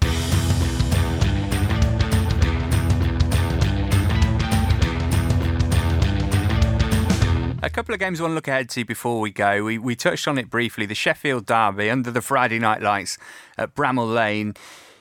A 7.65 7.71
couple 7.71 7.95
of 7.95 7.99
games 7.99 8.21
I 8.21 8.25
want 8.25 8.33
to 8.33 8.35
look 8.35 8.47
ahead 8.47 8.69
to 8.71 8.85
before 8.85 9.21
we 9.21 9.31
go. 9.31 9.65
We, 9.65 9.79
we 9.79 9.97
touched 9.97 10.29
on 10.29 10.37
it 10.37 10.51
briefly. 10.51 10.85
The 10.85 10.95
Sheffield 10.95 11.47
Derby 11.47 11.89
under 11.89 12.11
the 12.11 12.21
Friday 12.21 12.59
night 12.59 12.83
lights 12.83 13.17
at 13.57 13.75
Bramall 13.75 14.13
Lane. 14.13 14.53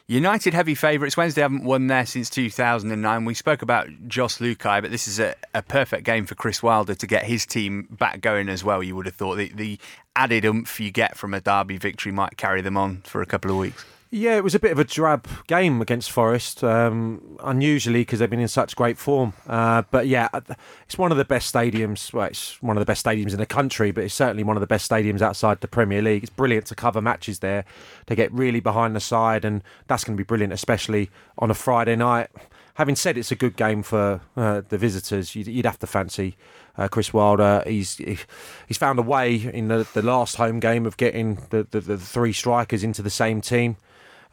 United 0.08 0.54
heavy 0.54 0.76
favourites. 0.76 1.16
Wednesday 1.16 1.42
haven't 1.42 1.64
won 1.64 1.88
there 1.88 2.06
since 2.06 2.30
2009. 2.30 3.24
We 3.24 3.34
spoke 3.34 3.62
about 3.62 3.88
Jos 4.06 4.40
Luhukay, 4.40 4.82
but 4.82 4.92
this 4.92 5.08
is 5.08 5.18
a, 5.18 5.34
a 5.54 5.62
perfect 5.62 6.04
game 6.04 6.26
for 6.26 6.36
Chris 6.36 6.62
Wilder 6.62 6.94
to 6.94 7.08
get 7.08 7.24
his 7.24 7.46
team 7.46 7.88
back 7.90 8.20
going 8.20 8.50
as 8.50 8.66
well. 8.66 8.84
You 8.84 8.98
would 8.98 9.06
have 9.06 9.16
thought 9.16 9.36
the, 9.36 9.48
the 9.54 9.80
added 10.14 10.44
oomph 10.44 10.78
you 10.82 10.92
get 10.92 11.18
from 11.18 11.34
a 11.34 11.40
Derby 11.40 11.78
victory 11.78 12.12
might 12.12 12.36
carry 12.36 12.62
them 12.62 12.76
on 12.76 13.02
for 13.06 13.22
a 13.22 13.26
couple 13.26 13.50
of 13.50 13.58
weeks. 13.58 13.86
Yeah, 14.16 14.36
it 14.36 14.44
was 14.44 14.54
a 14.54 14.60
bit 14.60 14.72
of 14.72 14.78
a 14.78 14.84
drab 14.84 15.28
game 15.48 15.82
against 15.82 16.12
Forest, 16.12 16.64
um, 16.64 17.40
unusually 17.44 18.02
because 18.02 18.20
they've 18.20 18.30
been 18.30 18.40
in 18.40 18.48
such 18.48 18.76
great 18.76 19.00
form. 19.00 19.34
Uh, 19.48 19.82
but 19.90 20.06
yeah, 20.06 20.30
it's 20.86 21.00
one 21.00 21.12
of 21.12 21.18
the 21.18 21.26
best 21.26 21.52
stadiums. 21.52 22.14
Well, 22.14 22.28
it's 22.28 22.62
one 22.62 22.78
of 22.78 22.82
the 22.82 22.86
best 22.86 23.04
stadiums 23.04 23.32
in 23.32 23.40
the 23.40 23.48
country, 23.48 23.90
but 23.90 24.04
it's 24.04 24.14
certainly 24.14 24.44
one 24.44 24.56
of 24.56 24.62
the 24.62 24.68
best 24.68 24.88
stadiums 24.88 25.24
outside 25.24 25.62
the 25.62 25.68
Premier 25.68 26.00
League. 26.00 26.22
It's 26.22 26.32
brilliant 26.32 26.68
to 26.68 26.76
cover 26.76 27.02
matches 27.02 27.40
there. 27.40 27.66
They 28.06 28.16
get 28.16 28.32
really 28.32 28.60
behind 28.60 28.96
the 28.96 29.00
side, 29.00 29.44
and 29.44 29.64
that's 29.88 30.04
going 30.04 30.16
to 30.16 30.22
be 30.22 30.28
brilliant, 30.28 30.54
especially 30.54 31.10
on 31.40 31.50
a 31.50 31.56
Friday 31.56 31.96
night. 31.96 32.30
Having 32.76 32.98
said 32.98 33.18
it's 33.18 33.32
a 33.32 33.36
good 33.36 33.56
game 33.56 33.82
for 33.82 34.22
uh, 34.38 34.62
the 34.70 34.78
visitors, 34.78 35.36
you'd, 35.36 35.48
you'd 35.48 35.66
have 35.66 35.80
to 35.80 35.88
fancy 35.88 36.38
uh, 36.78 36.88
Chris 36.88 37.14
Wilder. 37.14 37.64
He's 37.66 37.98
he's 37.98 38.78
found 38.78 39.00
a 39.00 39.02
way 39.02 39.34
in 39.38 39.70
the, 39.70 39.88
the 39.96 40.04
last 40.04 40.36
home 40.36 40.60
game 40.60 40.86
of 40.86 40.98
getting 40.98 41.40
the, 41.50 41.66
the, 41.72 41.82
the 41.82 41.98
three 41.98 42.32
strikers 42.32 42.84
into 42.84 43.02
the 43.02 43.10
same 43.10 43.42
team. 43.42 43.76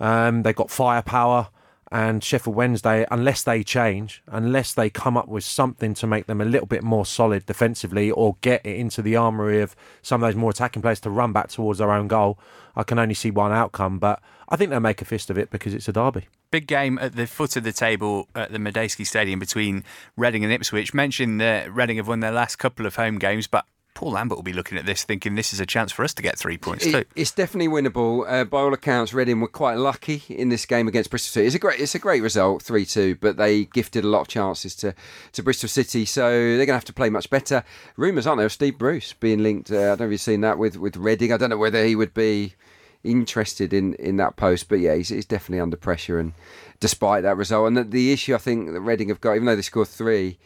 Um, 0.01 0.43
they've 0.43 0.57
got 0.57 0.71
firepower, 0.71 1.49
and 1.93 2.23
Sheffield 2.23 2.55
Wednesday, 2.55 3.05
unless 3.11 3.43
they 3.43 3.65
change, 3.65 4.23
unless 4.29 4.73
they 4.73 4.91
come 4.91 5.17
up 5.17 5.27
with 5.27 5.43
something 5.43 5.93
to 5.95 6.07
make 6.07 6.27
them 6.27 6.41
a 6.41 6.45
little 6.45 6.67
bit 6.67 6.85
more 6.85 7.05
solid 7.05 7.47
defensively 7.47 8.11
or 8.11 8.37
get 8.43 8.65
it 8.65 8.77
into 8.77 9.03
the 9.03 9.17
armoury 9.17 9.61
of 9.61 9.75
some 10.01 10.23
of 10.23 10.29
those 10.29 10.37
more 10.37 10.51
attacking 10.51 10.83
players 10.83 11.01
to 11.01 11.11
run 11.11 11.33
back 11.33 11.49
towards 11.49 11.81
their 11.81 11.91
own 11.91 12.07
goal, 12.07 12.39
I 12.77 12.85
can 12.85 12.99
only 13.01 13.15
see 13.15 13.33
one 13.33 13.51
outcome. 13.51 13.99
But 13.99 14.23
I 14.49 14.57
think 14.57 14.71
they'll 14.71 14.79
make 14.79 15.03
a 15.03 15.05
fist 15.05 15.31
of 15.31 15.39
it 15.39 15.51
because 15.51 15.75
it's 15.75 15.89
a 15.89 15.93
derby. 15.93 16.29
Big 16.53 16.69
game 16.69 16.97
at 16.99 17.17
the 17.17 17.27
foot 17.27 17.57
of 17.57 17.65
the 17.65 17.73
table 17.73 18.29
at 18.37 18.53
the 18.53 18.59
Madejski 18.59 19.05
Stadium 19.05 19.41
between 19.41 19.85
Reading 20.17 20.45
and 20.45 20.53
Ipswich. 20.53 20.95
Mentioned 20.95 21.41
that 21.41 21.73
Reading 21.73 21.97
have 21.97 22.09
won 22.09 22.21
their 22.21 22.33
last 22.33 22.57
couple 22.57 22.87
of 22.87 22.95
home 22.95 23.19
games, 23.19 23.49
but 23.49 23.65
Paul 23.95 24.13
Lambert 24.13 24.39
will 24.39 24.43
be 24.43 24.53
looking 24.53 24.79
at 24.79 24.87
this 24.87 25.05
thinking 25.05 25.35
this 25.35 25.53
is 25.53 25.61
a 25.61 25.67
chance 25.67 25.93
for 25.93 26.05
us 26.05 26.15
to 26.15 26.23
get 26.23 26.39
three 26.39 26.57
points 26.57 26.85
too. 26.85 27.05
It's 27.17 27.33
definitely 27.33 27.69
winnable. 27.69 28.25
Uh, 28.27 28.45
by 28.45 28.61
all 28.61 28.73
accounts, 28.73 29.13
Reading 29.13 29.41
were 29.41 29.49
quite 29.49 29.75
lucky 29.75 30.23
in 30.29 30.49
this 30.49 30.65
game 30.65 30.89
against 30.89 31.11
Bristol 31.11 31.33
City. 31.33 31.47
It's 31.47 31.57
a 31.57 31.59
great, 31.59 31.81
it's 31.81 31.95
a 31.95 31.99
great 31.99 32.23
result, 32.23 32.63
three 32.63 32.87
two, 32.87 33.17
but 33.17 33.37
they 33.37 33.65
gifted 33.65 34.05
a 34.05 34.09
lot 34.09 34.23
of 34.23 34.29
chances 34.29 34.75
to, 34.77 34.95
to 35.33 35.43
Bristol 35.43 35.69
City, 35.69 36.05
so 36.05 36.31
they're 36.31 36.57
going 36.57 36.69
to 36.69 36.75
have 36.75 36.85
to 36.87 36.93
play 36.93 37.11
much 37.11 37.29
better. 37.29 37.63
Rumours, 37.97 38.27
aren't 38.27 38.39
there, 38.39 38.47
of 38.47 38.53
Steve 38.53 38.79
Bruce 38.79 39.13
being 39.13 39.43
linked? 39.43 39.71
Uh, 39.71 39.75
I 39.75 39.79
don't 39.81 40.01
know 40.01 40.07
if 40.07 40.13
you've 40.13 40.21
seen 40.21 40.41
that 40.43 40.59
with 40.59 40.77
with 40.77 40.97
Reading. 40.97 41.33
I 41.33 41.37
don't 41.37 41.51
know 41.51 41.59
whether 41.59 41.85
he 41.85 41.97
would 41.97 42.15
be 42.15 42.55
interested 43.03 43.73
in, 43.73 43.95
in 43.95 44.17
that 44.19 44.37
post, 44.37 44.69
but 44.69 44.79
yeah, 44.79 44.95
he's, 44.95 45.09
he's 45.09 45.27
definitely 45.27 45.61
under 45.61 45.77
pressure. 45.77 46.19
And 46.19 46.33
despite 46.81 47.23
that 47.23 47.37
result, 47.37 47.67
and 47.67 47.77
the, 47.77 47.85
the 47.85 48.13
issue 48.13 48.35
I 48.35 48.39
think 48.39 48.73
that 48.73 48.81
Reading 48.81 49.09
have 49.09 49.21
got, 49.21 49.35
even 49.35 49.47
though 49.47 49.57
they 49.57 49.63
scored 49.63 49.89
three 49.89 50.39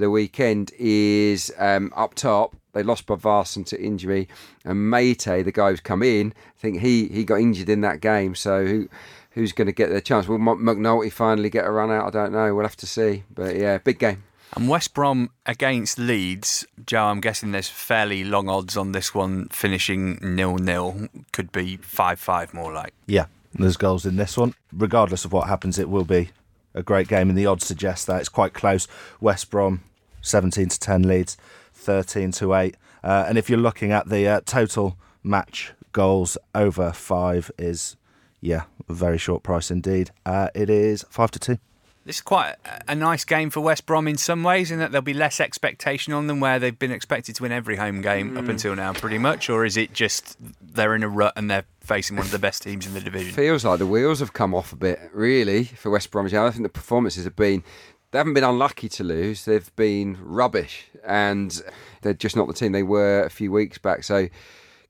the 0.00 0.10
weekend, 0.10 0.72
is 0.78 1.52
um, 1.58 1.92
up 1.96 2.14
top. 2.14 2.56
They 2.72 2.82
lost 2.82 3.06
Bodvarsson 3.06 3.66
to 3.66 3.82
injury, 3.82 4.28
and 4.64 4.90
Meite, 4.90 5.44
the 5.44 5.52
guy 5.52 5.70
who's 5.70 5.80
come 5.80 6.02
in, 6.02 6.32
I 6.36 6.58
think 6.58 6.80
he, 6.80 7.08
he 7.08 7.24
got 7.24 7.40
injured 7.40 7.68
in 7.68 7.82
that 7.82 8.00
game. 8.00 8.34
So 8.34 8.64
who 8.64 8.88
who's 9.32 9.52
going 9.52 9.66
to 9.66 9.72
get 9.72 9.90
their 9.90 10.00
chance? 10.00 10.28
Will 10.28 10.38
Mc- 10.38 10.58
McNulty 10.58 11.12
finally 11.12 11.50
get 11.50 11.66
a 11.66 11.70
run 11.70 11.90
out? 11.90 12.06
I 12.06 12.10
don't 12.10 12.32
know. 12.32 12.54
We'll 12.54 12.64
have 12.64 12.76
to 12.76 12.86
see. 12.86 13.24
But 13.34 13.56
yeah, 13.56 13.78
big 13.78 13.98
game. 13.98 14.22
And 14.54 14.68
West 14.68 14.92
Brom 14.92 15.30
against 15.46 15.98
Leeds, 15.98 16.66
Joe, 16.84 17.04
I'm 17.04 17.20
guessing 17.22 17.52
there's 17.52 17.68
fairly 17.68 18.22
long 18.22 18.50
odds 18.50 18.76
on 18.76 18.92
this 18.92 19.14
one 19.14 19.48
finishing 19.48 20.18
nil 20.20 20.56
nil. 20.56 21.08
Could 21.32 21.52
be 21.52 21.78
5 21.78 22.20
5 22.20 22.52
more 22.52 22.72
like. 22.72 22.92
Yeah, 23.06 23.26
there's 23.54 23.78
goals 23.78 24.04
in 24.04 24.16
this 24.16 24.36
one. 24.36 24.54
Regardless 24.70 25.24
of 25.24 25.32
what 25.32 25.48
happens, 25.48 25.78
it 25.78 25.88
will 25.88 26.04
be 26.04 26.30
a 26.74 26.82
great 26.82 27.08
game, 27.08 27.28
and 27.28 27.38
the 27.38 27.46
odds 27.46 27.66
suggest 27.66 28.06
that 28.06 28.20
it's 28.20 28.28
quite 28.28 28.54
close. 28.54 28.88
West 29.20 29.50
Brom, 29.50 29.82
17 30.20 30.68
to 30.68 30.78
10 30.78 31.02
Leeds, 31.02 31.36
13 31.74 32.32
to 32.32 32.54
8. 32.54 32.76
Uh, 33.02 33.24
and 33.28 33.38
if 33.38 33.50
you're 33.50 33.58
looking 33.58 33.92
at 33.92 34.08
the 34.08 34.28
uh, 34.28 34.40
total 34.44 34.96
match 35.22 35.72
goals 35.92 36.38
over 36.54 36.92
five, 36.92 37.50
is 37.58 37.96
yeah, 38.40 38.64
a 38.88 38.92
very 38.92 39.18
short 39.18 39.42
price 39.42 39.70
indeed. 39.70 40.10
Uh, 40.26 40.48
it 40.54 40.68
is 40.68 41.04
5 41.08 41.30
to 41.32 41.38
2. 41.38 41.58
This 42.04 42.16
is 42.16 42.22
quite 42.22 42.56
a- 42.64 42.92
a 42.92 42.94
nice 42.94 43.24
game 43.24 43.50
for 43.50 43.60
West 43.60 43.86
Brom 43.86 44.08
in 44.08 44.16
some 44.16 44.42
ways, 44.42 44.70
in 44.70 44.78
that 44.80 44.90
there'll 44.90 45.02
be 45.02 45.14
less 45.14 45.38
expectation 45.38 46.12
on 46.12 46.26
them, 46.26 46.40
where 46.40 46.58
they've 46.58 46.78
been 46.78 46.90
expected 46.90 47.36
to 47.36 47.42
win 47.42 47.52
every 47.52 47.76
home 47.76 48.02
game 48.02 48.36
up 48.36 48.44
mm. 48.44 48.50
until 48.50 48.74
now, 48.74 48.92
pretty 48.92 49.18
much. 49.18 49.48
Or 49.48 49.64
is 49.64 49.76
it 49.76 49.92
just 49.92 50.36
they're 50.60 50.94
in 50.94 51.04
a 51.04 51.08
rut 51.08 51.34
and 51.36 51.50
they're 51.50 51.64
facing 51.80 52.16
one 52.16 52.26
of 52.26 52.32
the 52.32 52.38
best 52.38 52.62
teams 52.62 52.86
in 52.86 52.94
the 52.94 53.00
division? 53.00 53.32
Feels 53.32 53.64
like 53.64 53.78
the 53.78 53.86
wheels 53.86 54.18
have 54.18 54.32
come 54.32 54.54
off 54.54 54.72
a 54.72 54.76
bit, 54.76 54.98
really, 55.12 55.64
for 55.64 55.90
West 55.90 56.10
Bromwich. 56.10 56.34
I 56.34 56.50
think 56.50 56.64
the 56.64 56.68
performances 56.68 57.24
have 57.24 57.36
been. 57.36 57.62
They 58.10 58.18
haven't 58.18 58.34
been 58.34 58.44
unlucky 58.44 58.88
to 58.90 59.04
lose. 59.04 59.44
They've 59.44 59.74
been 59.76 60.18
rubbish, 60.20 60.86
and 61.06 61.62
they're 62.02 62.12
just 62.12 62.36
not 62.36 62.46
the 62.46 62.52
team 62.52 62.72
they 62.72 62.82
were 62.82 63.22
a 63.22 63.30
few 63.30 63.50
weeks 63.50 63.78
back. 63.78 64.04
So, 64.04 64.28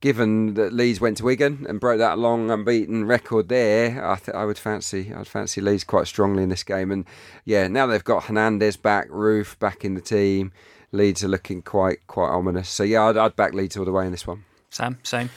given 0.03 0.55
that 0.55 0.72
Leeds 0.72 1.00
went 1.00 1.16
to 1.16 1.24
Wigan 1.24 1.64
and 1.68 1.80
broke 1.80 1.98
that 1.98 2.18
long 2.18 2.50
unbeaten 2.50 3.07
record 3.07 3.48
there, 3.48 4.05
I, 4.05 4.16
th- 4.16 4.34
I 4.34 4.44
would 4.44 4.59
fancy 4.59 5.14
I'd 5.14 5.28
fancy 5.28 5.62
Leeds 5.62 5.84
quite 5.84 6.09
strongly 6.09 6.42
in 6.42 6.50
this 6.50 6.64
game. 6.64 6.90
And 6.90 7.07
yeah, 7.46 7.68
now 7.68 7.86
they've 7.86 8.05
got 8.05 8.24
Hernandez 8.24 8.76
back, 8.76 9.09
Roofe 9.09 9.59
back 9.59 9.84
in 9.84 9.94
the 9.94 10.00
team. 10.03 10.53
Leeds 10.90 11.24
are 11.24 11.28
looking 11.28 11.62
quite 11.62 12.07
quite 12.09 12.28
ominous. 12.28 12.68
So 12.68 12.82
yeah, 12.82 13.05
I'd, 13.05 13.16
I'd 13.16 13.36
back 13.36 13.55
Leeds 13.55 13.76
all 13.76 13.86
the 13.86 13.92
way 13.92 14.05
in 14.05 14.11
this 14.11 14.26
one. 14.26 14.44
Sam, 14.70 14.98
same. 15.05 15.30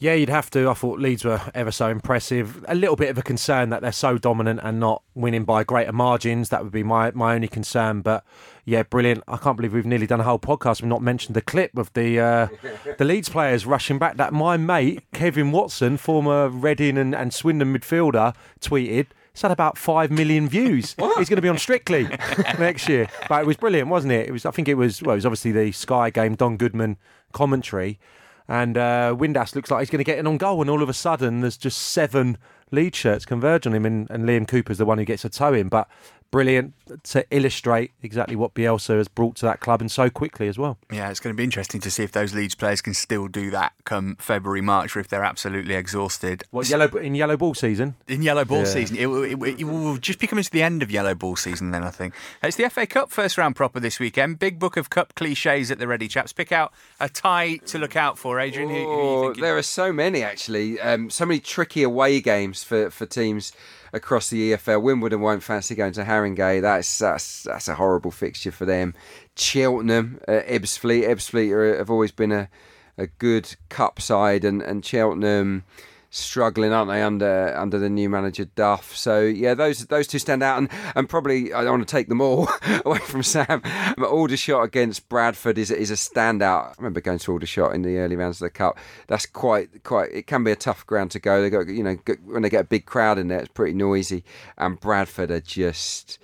Yeah, 0.00 0.14
you'd 0.14 0.28
have 0.28 0.48
to. 0.50 0.68
I 0.68 0.74
thought 0.74 1.00
Leeds 1.00 1.24
were 1.24 1.40
ever 1.54 1.72
so 1.72 1.88
impressive. 1.88 2.64
A 2.68 2.74
little 2.74 2.94
bit 2.94 3.10
of 3.10 3.18
a 3.18 3.22
concern 3.22 3.70
that 3.70 3.82
they're 3.82 3.90
so 3.90 4.16
dominant 4.16 4.60
and 4.62 4.78
not 4.78 5.02
winning 5.16 5.44
by 5.44 5.64
greater 5.64 5.92
margins. 5.92 6.50
That 6.50 6.62
would 6.62 6.72
be 6.72 6.84
my, 6.84 7.10
my 7.12 7.34
only 7.34 7.48
concern. 7.48 8.02
But 8.02 8.24
yeah, 8.64 8.84
brilliant. 8.84 9.24
I 9.26 9.38
can't 9.38 9.56
believe 9.56 9.72
we've 9.72 9.84
nearly 9.84 10.06
done 10.06 10.20
a 10.20 10.24
whole 10.24 10.38
podcast. 10.38 10.82
We've 10.82 10.88
not 10.88 11.02
mentioned 11.02 11.34
the 11.34 11.42
clip 11.42 11.76
of 11.76 11.92
the 11.94 12.20
uh, 12.20 12.48
the 12.98 13.04
Leeds 13.04 13.28
players 13.28 13.66
rushing 13.66 13.98
back. 13.98 14.18
That 14.18 14.32
my 14.32 14.56
mate 14.56 15.02
Kevin 15.12 15.50
Watson, 15.50 15.96
former 15.96 16.48
Reading 16.48 16.96
and, 16.96 17.12
and 17.12 17.34
Swindon 17.34 17.74
midfielder, 17.74 18.36
tweeted. 18.60 19.08
It's 19.32 19.42
had 19.42 19.50
about 19.50 19.78
five 19.78 20.10
million 20.12 20.48
views. 20.48 20.94
He's 21.18 21.28
going 21.28 21.36
to 21.36 21.42
be 21.42 21.48
on 21.48 21.58
Strictly 21.58 22.04
next 22.58 22.88
year. 22.88 23.08
But 23.28 23.42
it 23.42 23.46
was 23.46 23.56
brilliant, 23.56 23.88
wasn't 23.88 24.12
it? 24.12 24.28
It 24.28 24.32
was. 24.32 24.46
I 24.46 24.52
think 24.52 24.68
it 24.68 24.74
was. 24.74 25.02
Well, 25.02 25.12
it 25.12 25.16
was 25.16 25.26
obviously 25.26 25.50
the 25.50 25.72
Sky 25.72 26.10
game. 26.10 26.36
Don 26.36 26.56
Goodman 26.56 26.98
commentary. 27.32 27.98
And 28.48 28.78
uh, 28.78 29.14
Windass 29.16 29.54
looks 29.54 29.70
like 29.70 29.80
he's 29.80 29.90
going 29.90 29.98
to 29.98 30.04
get 30.04 30.18
in 30.18 30.26
on 30.26 30.38
goal, 30.38 30.62
and 30.62 30.70
all 30.70 30.82
of 30.82 30.88
a 30.88 30.94
sudden 30.94 31.40
there's 31.40 31.58
just 31.58 31.78
seven 31.78 32.38
lead 32.70 32.94
shirts 32.94 33.26
converge 33.26 33.66
on 33.66 33.74
him, 33.74 33.84
and, 33.84 34.10
and 34.10 34.24
Liam 34.24 34.48
Cooper's 34.48 34.78
the 34.78 34.86
one 34.86 34.98
who 34.98 35.04
gets 35.04 35.24
a 35.24 35.28
toe 35.28 35.52
in. 35.52 35.68
But 35.68 35.88
brilliant 36.30 36.74
to 37.04 37.24
illustrate 37.30 37.90
exactly 38.02 38.36
what 38.36 38.52
Bielsa 38.54 38.96
has 38.98 39.08
brought 39.08 39.36
to 39.36 39.46
that 39.46 39.60
club 39.60 39.80
and 39.80 39.90
so 39.90 40.10
quickly 40.10 40.48
as 40.48 40.58
well. 40.58 40.78
Yeah, 40.92 41.10
it's 41.10 41.20
going 41.20 41.34
to 41.34 41.36
be 41.36 41.44
interesting 41.44 41.80
to 41.82 41.90
see 41.90 42.02
if 42.02 42.12
those 42.12 42.34
Leeds 42.34 42.54
players 42.54 42.80
can 42.80 42.94
still 42.94 43.28
do 43.28 43.50
that 43.50 43.72
come 43.84 44.16
February, 44.16 44.60
March, 44.60 44.96
or 44.96 45.00
if 45.00 45.08
they're 45.08 45.24
absolutely 45.24 45.74
exhausted. 45.74 46.44
What 46.50 46.68
yellow 46.68 46.86
in 46.98 47.14
yellow 47.14 47.36
ball 47.36 47.54
season? 47.54 47.94
In 48.08 48.22
yellow 48.22 48.44
ball 48.44 48.58
Yeah. 48.60 48.64
season, 48.64 48.96
it, 48.96 49.06
will- 49.06 49.22
it, 49.24 49.60
it 49.60 49.64
will 49.64 49.96
just 49.96 50.18
be 50.18 50.26
coming 50.26 50.44
to 50.44 50.50
the 50.50 50.62
end 50.62 50.82
of 50.82 50.90
yellow 50.90 51.14
ball 51.14 51.36
season. 51.36 51.70
Then 51.70 51.82
I 51.82 51.90
think 51.90 52.14
it's 52.42 52.56
the 52.56 52.68
FA 52.68 52.86
Cup 52.86 53.10
first 53.10 53.38
round 53.38 53.56
proper 53.56 53.80
this 53.80 53.98
weekend. 53.98 54.38
Big 54.38 54.58
book 54.58 54.76
of 54.76 54.90
cup 54.90 55.14
cliches 55.14 55.70
at 55.70 55.78
the 55.78 55.86
ready, 55.86 56.08
chaps. 56.08 56.32
Pick 56.32 56.52
out 56.52 56.72
a 57.00 57.08
tie 57.08 57.56
to 57.66 57.78
look 57.78 57.96
out 57.96 58.18
for, 58.18 58.38
Adrian. 58.40 58.68
Who, 58.68 58.74
who 58.74 58.80
you 58.80 58.98
Oh, 59.28 59.32
there 59.34 59.56
are 59.56 59.62
so 59.62 59.92
many 59.92 60.22
actually. 60.22 60.80
Um, 60.80 61.10
so 61.10 61.24
many 61.24 61.40
tricky 61.40 61.82
away 61.82 62.20
games 62.20 62.62
for, 62.64 62.90
for 62.90 63.06
teams 63.06 63.52
across 63.92 64.30
the 64.30 64.52
EFL. 64.52 64.82
Wimbledon 64.82 65.20
won't 65.20 65.42
fancy 65.42 65.74
going 65.74 65.92
to 65.94 66.04
Haringey. 66.04 66.60
That's 66.60 66.98
that's 66.98 67.42
that's 67.44 67.68
a 67.68 67.74
horrible 67.74 68.10
fixture 68.10 68.52
for 68.52 68.64
them. 68.64 68.94
Cheltenham, 69.36 70.20
uh, 70.28 70.42
Ebbsfleet. 70.46 71.08
Ebbsfleet 71.08 71.52
are, 71.52 71.78
have 71.78 71.90
always 71.90 72.12
been 72.12 72.32
a, 72.32 72.48
a 72.96 73.06
good 73.06 73.56
cup 73.68 74.00
side, 74.00 74.44
and 74.44 74.62
and 74.62 74.84
Cheltenham 74.84 75.64
struggling, 76.10 76.72
aren't 76.72 76.90
they, 76.90 77.02
under 77.02 77.54
under 77.56 77.78
the 77.78 77.88
new 77.88 78.08
manager 78.08 78.46
Duff? 78.46 78.96
So 78.96 79.20
yeah, 79.20 79.54
those 79.54 79.86
those 79.86 80.06
two 80.06 80.18
stand 80.18 80.42
out, 80.42 80.58
and, 80.58 80.68
and 80.94 81.08
probably 81.08 81.52
I 81.52 81.62
don't 81.62 81.78
want 81.78 81.88
to 81.88 81.92
take 81.92 82.08
them 82.08 82.20
all 82.20 82.48
away 82.84 82.98
from 82.98 83.22
Sam. 83.22 83.62
But 83.96 84.08
Aldershot 84.08 84.64
against 84.64 85.08
Bradford 85.08 85.58
is 85.58 85.70
is 85.70 85.90
a 85.90 85.94
standout. 85.94 86.70
I 86.70 86.74
remember 86.78 87.00
going 87.00 87.18
to 87.18 87.32
Aldershot 87.32 87.74
in 87.74 87.82
the 87.82 87.98
early 87.98 88.16
rounds 88.16 88.40
of 88.40 88.46
the 88.46 88.50
cup. 88.50 88.78
That's 89.06 89.26
quite 89.26 89.84
quite. 89.84 90.10
It 90.12 90.26
can 90.26 90.44
be 90.44 90.50
a 90.50 90.56
tough 90.56 90.86
ground 90.86 91.10
to 91.12 91.18
go. 91.18 91.42
They 91.42 91.50
got 91.50 91.68
you 91.68 91.82
know 91.82 91.98
when 92.24 92.42
they 92.42 92.50
get 92.50 92.62
a 92.62 92.68
big 92.68 92.86
crowd 92.86 93.18
in 93.18 93.28
there, 93.28 93.40
it's 93.40 93.48
pretty 93.48 93.74
noisy, 93.74 94.24
and 94.56 94.80
Bradford 94.80 95.30
are 95.30 95.40
just. 95.40 96.18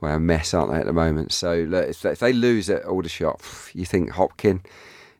Well, 0.00 0.14
a 0.14 0.20
mess, 0.20 0.54
aren't 0.54 0.70
they, 0.70 0.78
at 0.78 0.86
the 0.86 0.92
moment? 0.92 1.32
So 1.32 1.66
look, 1.68 1.88
if 1.88 2.20
they, 2.20 2.32
lose 2.32 2.70
at 2.70 2.84
Aldershot, 2.84 3.42
you 3.74 3.84
think 3.84 4.12
Hopkin, 4.12 4.64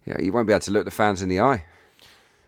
yeah, 0.06 0.20
you 0.20 0.30
won't 0.30 0.46
be 0.46 0.52
able 0.52 0.60
to 0.60 0.70
look 0.70 0.84
the 0.84 0.92
fans 0.92 1.20
in 1.20 1.28
the 1.28 1.40
eye. 1.40 1.64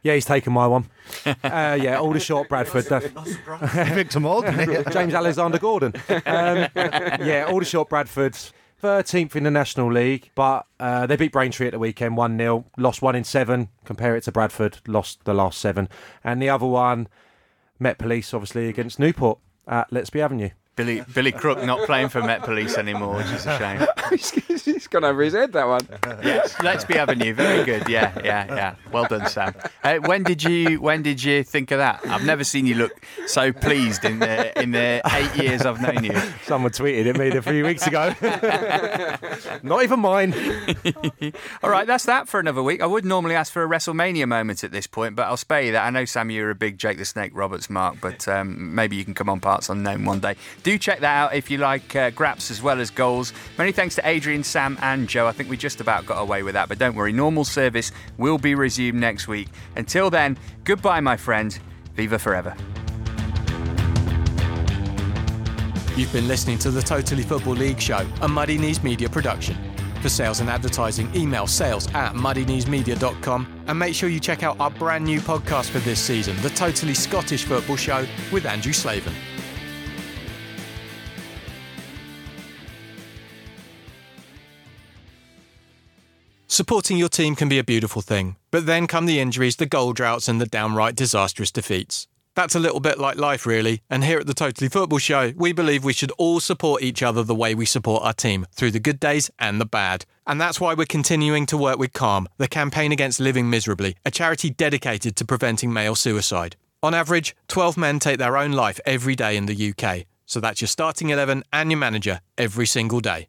Yeah, 0.02 0.14
he's 0.14 0.24
taken 0.24 0.52
my 0.52 0.66
one. 0.66 0.86
uh, 1.26 1.78
yeah, 1.80 1.98
Aldershot, 1.98 2.48
Bradford. 2.48 2.86
Victor 3.94 4.20
Morgan. 4.20 4.84
James 4.92 5.14
Alexander 5.14 5.58
Gordon. 5.58 5.92
Um, 6.08 6.68
yeah, 6.74 7.46
Aldershot, 7.48 7.88
Bradford. 7.88 8.36
13th 8.82 9.36
in 9.36 9.44
the 9.44 9.50
National 9.50 9.92
League, 9.92 10.30
but 10.34 10.64
uh, 10.78 11.06
they 11.06 11.14
beat 11.14 11.32
Braintree 11.32 11.66
at 11.66 11.72
the 11.72 11.78
weekend 11.78 12.16
1 12.16 12.38
0, 12.38 12.64
lost 12.78 13.02
1 13.02 13.14
in 13.14 13.24
7. 13.24 13.68
Compare 13.84 14.16
it 14.16 14.22
to 14.22 14.32
Bradford, 14.32 14.78
lost 14.86 15.24
the 15.24 15.34
last 15.34 15.58
7. 15.60 15.86
And 16.24 16.40
the 16.40 16.48
other 16.48 16.64
one, 16.64 17.06
Met 17.78 17.98
Police, 17.98 18.32
obviously, 18.32 18.68
against 18.68 18.98
Newport 18.98 19.38
at 19.66 19.92
Let's 19.92 20.08
Be 20.08 20.22
Avenue. 20.22 20.50
Billy 20.76 21.02
Billy 21.14 21.32
Crook 21.32 21.62
not 21.64 21.84
playing 21.84 22.08
for 22.08 22.22
Met 22.22 22.42
Police 22.42 22.78
anymore, 22.78 23.16
which 23.16 23.26
is 23.26 23.44
a 23.46 23.58
shame. 23.58 24.79
He's- 24.90 24.92
He's 24.92 25.00
gone 25.00 25.04
over 25.08 25.22
his 25.22 25.34
head, 25.34 25.52
that 25.52 25.66
one. 25.68 25.80
Yes, 26.24 26.54
Let's 26.62 26.84
be 26.84 26.94
Avenue. 26.98 27.32
Very 27.32 27.64
good. 27.64 27.88
Yeah, 27.88 28.12
yeah, 28.24 28.46
yeah. 28.54 28.74
Well 28.92 29.04
done, 29.04 29.26
Sam. 29.28 29.54
Uh, 29.84 29.96
when 29.98 30.22
did 30.24 30.42
you 30.42 30.80
When 30.80 31.02
did 31.02 31.22
you 31.22 31.44
think 31.44 31.70
of 31.70 31.78
that? 31.78 32.00
I've 32.06 32.24
never 32.26 32.42
seen 32.44 32.66
you 32.66 32.74
look 32.74 32.92
so 33.26 33.52
pleased 33.52 34.04
in 34.04 34.18
the 34.18 34.60
in 34.60 34.72
the 34.72 35.00
eight 35.12 35.34
years 35.42 35.64
I've 35.64 35.80
known 35.80 36.02
you. 36.04 36.18
Someone 36.44 36.72
tweeted 36.72 37.08
at 37.08 37.16
me 37.16 37.28
a 37.28 37.40
few 37.42 37.64
weeks 37.64 37.86
ago. 37.86 38.12
Not 39.62 39.82
even 39.84 40.00
mine. 40.00 40.34
All 41.62 41.70
right, 41.70 41.86
that's 41.86 42.04
that 42.06 42.28
for 42.28 42.40
another 42.40 42.62
week. 42.62 42.82
I 42.82 42.86
would 42.86 43.04
normally 43.04 43.34
ask 43.36 43.52
for 43.52 43.62
a 43.64 43.68
WrestleMania 43.68 44.26
moment 44.26 44.64
at 44.64 44.72
this 44.72 44.86
point, 44.86 45.14
but 45.16 45.22
I'll 45.26 45.36
spare 45.36 45.62
you 45.62 45.72
that. 45.72 45.84
I 45.86 45.90
know, 45.90 46.04
Sam, 46.04 46.30
you're 46.30 46.50
a 46.50 46.54
big 46.54 46.78
Jake 46.78 46.98
the 46.98 47.04
Snake 47.04 47.30
Roberts 47.34 47.70
mark, 47.70 47.96
but 48.00 48.26
um, 48.28 48.74
maybe 48.74 48.96
you 48.96 49.04
can 49.04 49.14
come 49.14 49.28
on 49.28 49.40
Parts 49.40 49.68
Unknown 49.68 50.04
one 50.04 50.18
day. 50.20 50.34
Do 50.64 50.76
check 50.78 51.00
that 51.00 51.16
out 51.16 51.34
if 51.34 51.50
you 51.50 51.58
like 51.58 51.94
uh, 51.94 52.10
graps 52.10 52.50
as 52.50 52.60
well 52.60 52.80
as 52.80 52.90
goals. 52.90 53.32
Many 53.56 53.72
thanks 53.72 53.94
to 53.94 54.06
Adrian, 54.08 54.42
Sam, 54.42 54.76
and 54.80 55.08
Joe. 55.08 55.26
I 55.26 55.32
think 55.32 55.48
we 55.48 55.56
just 55.56 55.80
about 55.80 56.06
got 56.06 56.20
away 56.20 56.42
with 56.42 56.54
that, 56.54 56.68
but 56.68 56.78
don't 56.78 56.94
worry, 56.94 57.12
normal 57.12 57.44
service 57.44 57.92
will 58.18 58.38
be 58.38 58.54
resumed 58.54 59.00
next 59.00 59.28
week. 59.28 59.48
Until 59.76 60.10
then, 60.10 60.38
goodbye, 60.64 61.00
my 61.00 61.16
friend. 61.16 61.58
Viva 61.94 62.18
forever. 62.18 62.56
You've 65.96 66.12
been 66.12 66.28
listening 66.28 66.58
to 66.60 66.70
the 66.70 66.80
Totally 66.80 67.22
Football 67.22 67.54
League 67.54 67.80
show, 67.80 68.06
a 68.22 68.28
Muddy 68.28 68.56
Knees 68.56 68.82
Media 68.82 69.08
production. 69.08 69.56
For 70.00 70.08
sales 70.08 70.40
and 70.40 70.48
advertising, 70.48 71.14
email 71.14 71.46
sales 71.46 71.86
at 71.94 72.14
muddykneesmedia.com 72.14 73.64
and 73.66 73.78
make 73.78 73.94
sure 73.94 74.08
you 74.08 74.18
check 74.18 74.42
out 74.42 74.58
our 74.58 74.70
brand 74.70 75.04
new 75.04 75.20
podcast 75.20 75.68
for 75.68 75.78
this 75.80 76.00
season, 76.00 76.40
the 76.40 76.48
Totally 76.50 76.94
Scottish 76.94 77.44
Football 77.44 77.76
Show 77.76 78.06
with 78.32 78.46
Andrew 78.46 78.72
Slaven. 78.72 79.12
Supporting 86.52 86.96
your 86.96 87.08
team 87.08 87.36
can 87.36 87.48
be 87.48 87.60
a 87.60 87.64
beautiful 87.64 88.02
thing, 88.02 88.34
but 88.50 88.66
then 88.66 88.88
come 88.88 89.06
the 89.06 89.20
injuries, 89.20 89.54
the 89.54 89.66
goal 89.66 89.92
droughts, 89.92 90.26
and 90.26 90.40
the 90.40 90.46
downright 90.46 90.96
disastrous 90.96 91.52
defeats. 91.52 92.08
That's 92.34 92.56
a 92.56 92.58
little 92.58 92.80
bit 92.80 92.98
like 92.98 93.16
life, 93.16 93.46
really, 93.46 93.82
and 93.88 94.02
here 94.02 94.18
at 94.18 94.26
the 94.26 94.34
Totally 94.34 94.68
Football 94.68 94.98
Show, 94.98 95.32
we 95.36 95.52
believe 95.52 95.84
we 95.84 95.92
should 95.92 96.10
all 96.18 96.40
support 96.40 96.82
each 96.82 97.04
other 97.04 97.22
the 97.22 97.36
way 97.36 97.54
we 97.54 97.66
support 97.66 98.02
our 98.02 98.12
team, 98.12 98.48
through 98.52 98.72
the 98.72 98.80
good 98.80 98.98
days 98.98 99.30
and 99.38 99.60
the 99.60 99.64
bad. 99.64 100.06
And 100.26 100.40
that's 100.40 100.60
why 100.60 100.74
we're 100.74 100.86
continuing 100.86 101.46
to 101.46 101.56
work 101.56 101.78
with 101.78 101.92
CALM, 101.92 102.26
the 102.38 102.48
Campaign 102.48 102.90
Against 102.90 103.20
Living 103.20 103.48
Miserably, 103.48 103.94
a 104.04 104.10
charity 104.10 104.50
dedicated 104.50 105.14
to 105.16 105.24
preventing 105.24 105.72
male 105.72 105.94
suicide. 105.94 106.56
On 106.82 106.94
average, 106.94 107.36
12 107.46 107.76
men 107.76 108.00
take 108.00 108.18
their 108.18 108.36
own 108.36 108.50
life 108.50 108.80
every 108.84 109.14
day 109.14 109.36
in 109.36 109.46
the 109.46 109.70
UK, 109.70 110.04
so 110.26 110.40
that's 110.40 110.60
your 110.60 110.66
starting 110.66 111.10
11 111.10 111.44
and 111.52 111.70
your 111.70 111.78
manager 111.78 112.22
every 112.36 112.66
single 112.66 112.98
day. 112.98 113.28